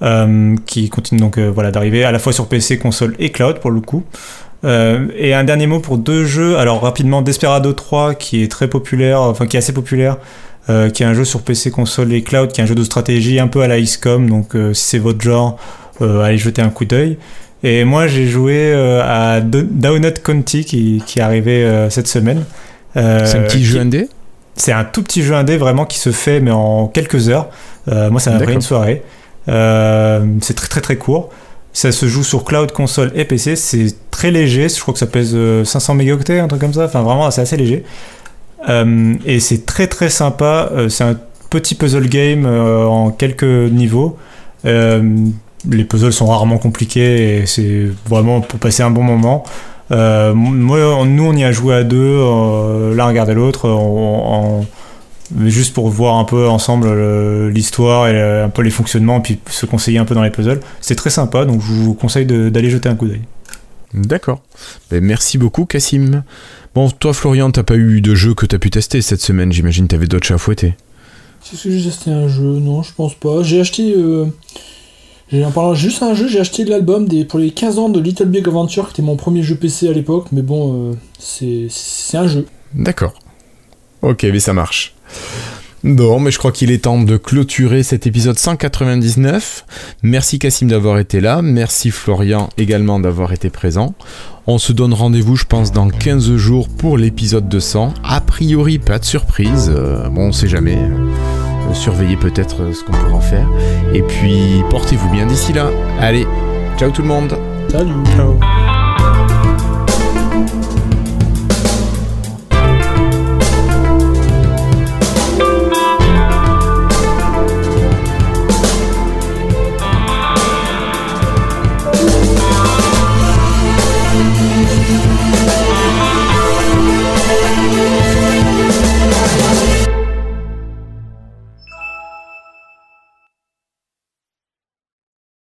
Euh, 0.00 0.54
qui 0.64 0.90
continue 0.90 1.20
donc 1.20 1.38
euh, 1.38 1.50
voilà 1.52 1.72
d'arriver 1.72 2.04
à 2.04 2.12
la 2.12 2.20
fois 2.20 2.32
sur 2.32 2.46
PC, 2.46 2.78
console 2.78 3.16
et 3.18 3.30
cloud 3.30 3.58
pour 3.58 3.72
le 3.72 3.80
coup. 3.80 4.04
Euh, 4.64 5.08
et 5.16 5.34
un 5.34 5.42
dernier 5.42 5.66
mot 5.66 5.80
pour 5.80 5.98
deux 5.98 6.24
jeux. 6.24 6.56
Alors 6.56 6.80
rapidement, 6.82 7.20
Desperado 7.20 7.72
3 7.72 8.14
qui 8.14 8.42
est 8.42 8.48
très 8.48 8.68
populaire, 8.68 9.20
enfin 9.20 9.46
qui 9.46 9.56
est 9.56 9.58
assez 9.58 9.72
populaire, 9.72 10.18
qui 10.68 11.02
est 11.02 11.06
un 11.06 11.14
jeu 11.14 11.24
sur 11.24 11.40
PC, 11.42 11.70
console 11.70 12.12
et 12.12 12.22
cloud, 12.22 12.52
qui 12.52 12.60
est 12.60 12.64
un 12.64 12.66
jeu 12.66 12.74
de 12.74 12.84
stratégie 12.84 13.40
un 13.40 13.48
peu 13.48 13.62
à 13.62 13.68
la 13.68 13.80
XCOM. 13.80 14.28
Donc 14.28 14.54
si 14.74 14.84
c'est 14.84 14.98
votre 14.98 15.20
genre, 15.20 15.58
allez 16.00 16.38
jeter 16.38 16.62
un 16.62 16.68
coup 16.68 16.84
d'œil. 16.84 17.16
Et 17.64 17.84
moi 17.84 18.06
j'ai 18.06 18.28
joué 18.28 18.72
à 18.74 19.40
Downut 19.40 20.22
County 20.22 20.64
qui, 20.64 21.02
qui 21.06 21.18
est 21.18 21.22
arrivé 21.22 21.86
cette 21.90 22.06
semaine. 22.06 22.44
C'est 22.94 23.36
un 23.36 23.42
petit 23.42 23.64
jeu 23.64 23.80
indé 23.80 24.08
C'est 24.56 24.72
un 24.72 24.84
tout 24.84 25.02
petit 25.02 25.22
jeu 25.22 25.34
indé 25.34 25.56
vraiment 25.56 25.84
qui 25.84 25.98
se 25.98 26.10
fait 26.10 26.40
mais 26.40 26.50
en 26.50 26.86
quelques 26.88 27.28
heures. 27.28 27.48
moi 27.86 28.20
ça 28.20 28.30
m'a 28.30 28.38
pris 28.40 28.54
une 28.54 28.60
soirée. 28.60 29.02
Euh, 29.48 30.24
c'est 30.40 30.54
très 30.54 30.68
très 30.68 30.80
très 30.80 30.96
court. 30.96 31.30
Ça 31.72 31.92
se 31.92 32.06
joue 32.06 32.24
sur 32.24 32.44
cloud, 32.44 32.72
console 32.72 33.12
et 33.14 33.24
PC. 33.24 33.56
C'est 33.56 33.94
très 34.10 34.30
léger. 34.30 34.68
Je 34.68 34.80
crois 34.80 34.92
que 34.92 35.00
ça 35.00 35.06
pèse 35.06 35.36
500 35.64 35.92
euh, 35.92 35.96
mégaoctets, 35.96 36.40
un 36.40 36.48
truc 36.48 36.60
comme 36.60 36.72
ça. 36.74 36.84
Enfin, 36.84 37.02
vraiment, 37.02 37.30
c'est 37.30 37.42
assez 37.42 37.56
léger. 37.56 37.84
Euh, 38.68 39.14
et 39.24 39.40
c'est 39.40 39.66
très 39.66 39.86
très 39.86 40.10
sympa. 40.10 40.70
c'est 40.88 41.04
un 41.04 41.16
petit 41.50 41.74
puzzle 41.74 42.08
game 42.08 42.46
en 42.46 43.10
quelques 43.10 43.42
niveaux. 43.44 44.18
les 44.64 45.84
puzzles 45.84 46.12
sont 46.12 46.26
rarement 46.26 46.58
compliqués 46.58 47.38
et 47.38 47.46
c'est 47.46 47.86
vraiment 48.06 48.40
pour 48.40 48.58
passer 48.58 48.82
un 48.82 48.90
bon 48.90 49.02
moment. 49.02 49.44
Moi, 49.90 51.04
nous, 51.06 51.24
on 51.24 51.32
y 51.34 51.44
a 51.44 51.52
joué 51.52 51.74
à 51.74 51.84
deux, 51.84 52.94
l'un 52.94 53.06
regardait 53.06 53.34
l'autre, 53.34 53.68
mais 55.34 55.50
juste 55.50 55.74
pour 55.74 55.88
voir 55.88 56.16
un 56.16 56.24
peu 56.24 56.48
ensemble 56.48 57.48
l'histoire 57.48 58.08
et 58.08 58.42
un 58.42 58.48
peu 58.48 58.62
les 58.62 58.70
fonctionnements, 58.70 59.20
puis 59.20 59.38
se 59.48 59.66
conseiller 59.66 59.98
un 59.98 60.04
peu 60.04 60.14
dans 60.14 60.22
les 60.22 60.30
puzzles. 60.30 60.60
C'est 60.80 60.94
très 60.94 61.10
sympa, 61.10 61.44
donc 61.44 61.60
je 61.60 61.72
vous 61.72 61.94
conseille 61.94 62.26
d'aller 62.26 62.70
jeter 62.70 62.88
un 62.88 62.94
coup 62.94 63.06
d'œil. 63.06 63.22
D'accord. 63.94 64.42
Ben, 64.90 65.02
merci 65.02 65.38
beaucoup, 65.38 65.64
Cassim. 65.64 66.22
Bon, 66.74 66.90
toi, 66.90 67.14
Florian, 67.14 67.50
t'as 67.50 67.62
pas 67.62 67.76
eu 67.76 68.00
de 68.00 68.14
jeu 68.14 68.34
que 68.34 68.46
t'as 68.46 68.58
pu 68.58 68.70
tester 68.70 69.00
cette 69.00 69.20
semaine, 69.20 69.52
j'imagine 69.52 69.88
t'avais 69.88 70.06
d'autres 70.06 70.26
chats 70.26 70.34
à 70.34 70.38
fouetter. 70.38 70.74
C'est 71.42 71.56
ce 71.56 71.64
que 71.64 71.70
j'ai 71.70 71.88
testé 71.88 72.10
un 72.10 72.28
jeu 72.28 72.42
Non, 72.42 72.82
je 72.82 72.92
pense 72.92 73.14
pas. 73.14 73.42
J'ai 73.42 73.60
acheté. 73.60 73.94
Euh, 73.96 74.26
En 75.32 75.50
parlant 75.50 75.74
juste 75.74 76.02
un 76.02 76.14
jeu, 76.14 76.26
j'ai 76.28 76.40
acheté 76.40 76.64
l'album 76.64 77.08
pour 77.28 77.38
les 77.38 77.50
15 77.50 77.78
ans 77.78 77.88
de 77.88 78.00
Little 78.00 78.26
Big 78.26 78.46
Adventure, 78.46 78.86
qui 78.86 78.92
était 78.94 79.02
mon 79.02 79.16
premier 79.16 79.42
jeu 79.42 79.56
PC 79.56 79.88
à 79.88 79.92
l'époque, 79.92 80.28
mais 80.32 80.42
bon, 80.42 80.96
c'est 81.18 81.68
un 82.14 82.26
jeu. 82.26 82.46
D'accord. 82.74 83.12
Ok, 84.02 84.22
mais 84.24 84.40
ça 84.40 84.52
marche. 84.52 84.94
Non, 85.84 86.18
mais 86.18 86.30
je 86.30 86.38
crois 86.38 86.50
qu'il 86.50 86.72
est 86.72 86.84
temps 86.84 87.00
de 87.00 87.16
clôturer 87.16 87.82
cet 87.82 88.06
épisode 88.06 88.38
199. 88.38 89.64
Merci 90.02 90.38
Cassim 90.38 90.66
d'avoir 90.66 90.98
été 90.98 91.20
là. 91.20 91.40
Merci 91.40 91.90
Florian 91.90 92.48
également 92.58 92.98
d'avoir 92.98 93.32
été 93.32 93.48
présent. 93.48 93.94
On 94.46 94.58
se 94.58 94.72
donne 94.72 94.92
rendez-vous, 94.92 95.36
je 95.36 95.44
pense, 95.44 95.70
dans 95.70 95.88
15 95.88 96.36
jours 96.36 96.68
pour 96.68 96.98
l'épisode 96.98 97.48
200. 97.48 97.94
A 98.02 98.20
priori, 98.20 98.78
pas 98.78 98.98
de 98.98 99.04
surprise. 99.04 99.70
Euh, 99.72 100.08
bon, 100.08 100.28
on 100.28 100.32
sait 100.32 100.48
jamais. 100.48 100.78
Euh, 101.68 101.74
surveillez 101.74 102.16
peut-être 102.16 102.62
euh, 102.62 102.72
ce 102.72 102.84
qu'on 102.84 102.92
pourra 102.92 103.14
en 103.14 103.20
faire. 103.20 103.48
Et 103.94 104.02
puis, 104.02 104.62
portez-vous 104.70 105.10
bien 105.10 105.26
d'ici 105.26 105.52
là. 105.52 105.70
Allez, 106.00 106.26
ciao 106.78 106.90
tout 106.90 107.02
le 107.02 107.08
monde. 107.08 107.38
Salut. 107.68 107.92
Ciao. 108.16 108.38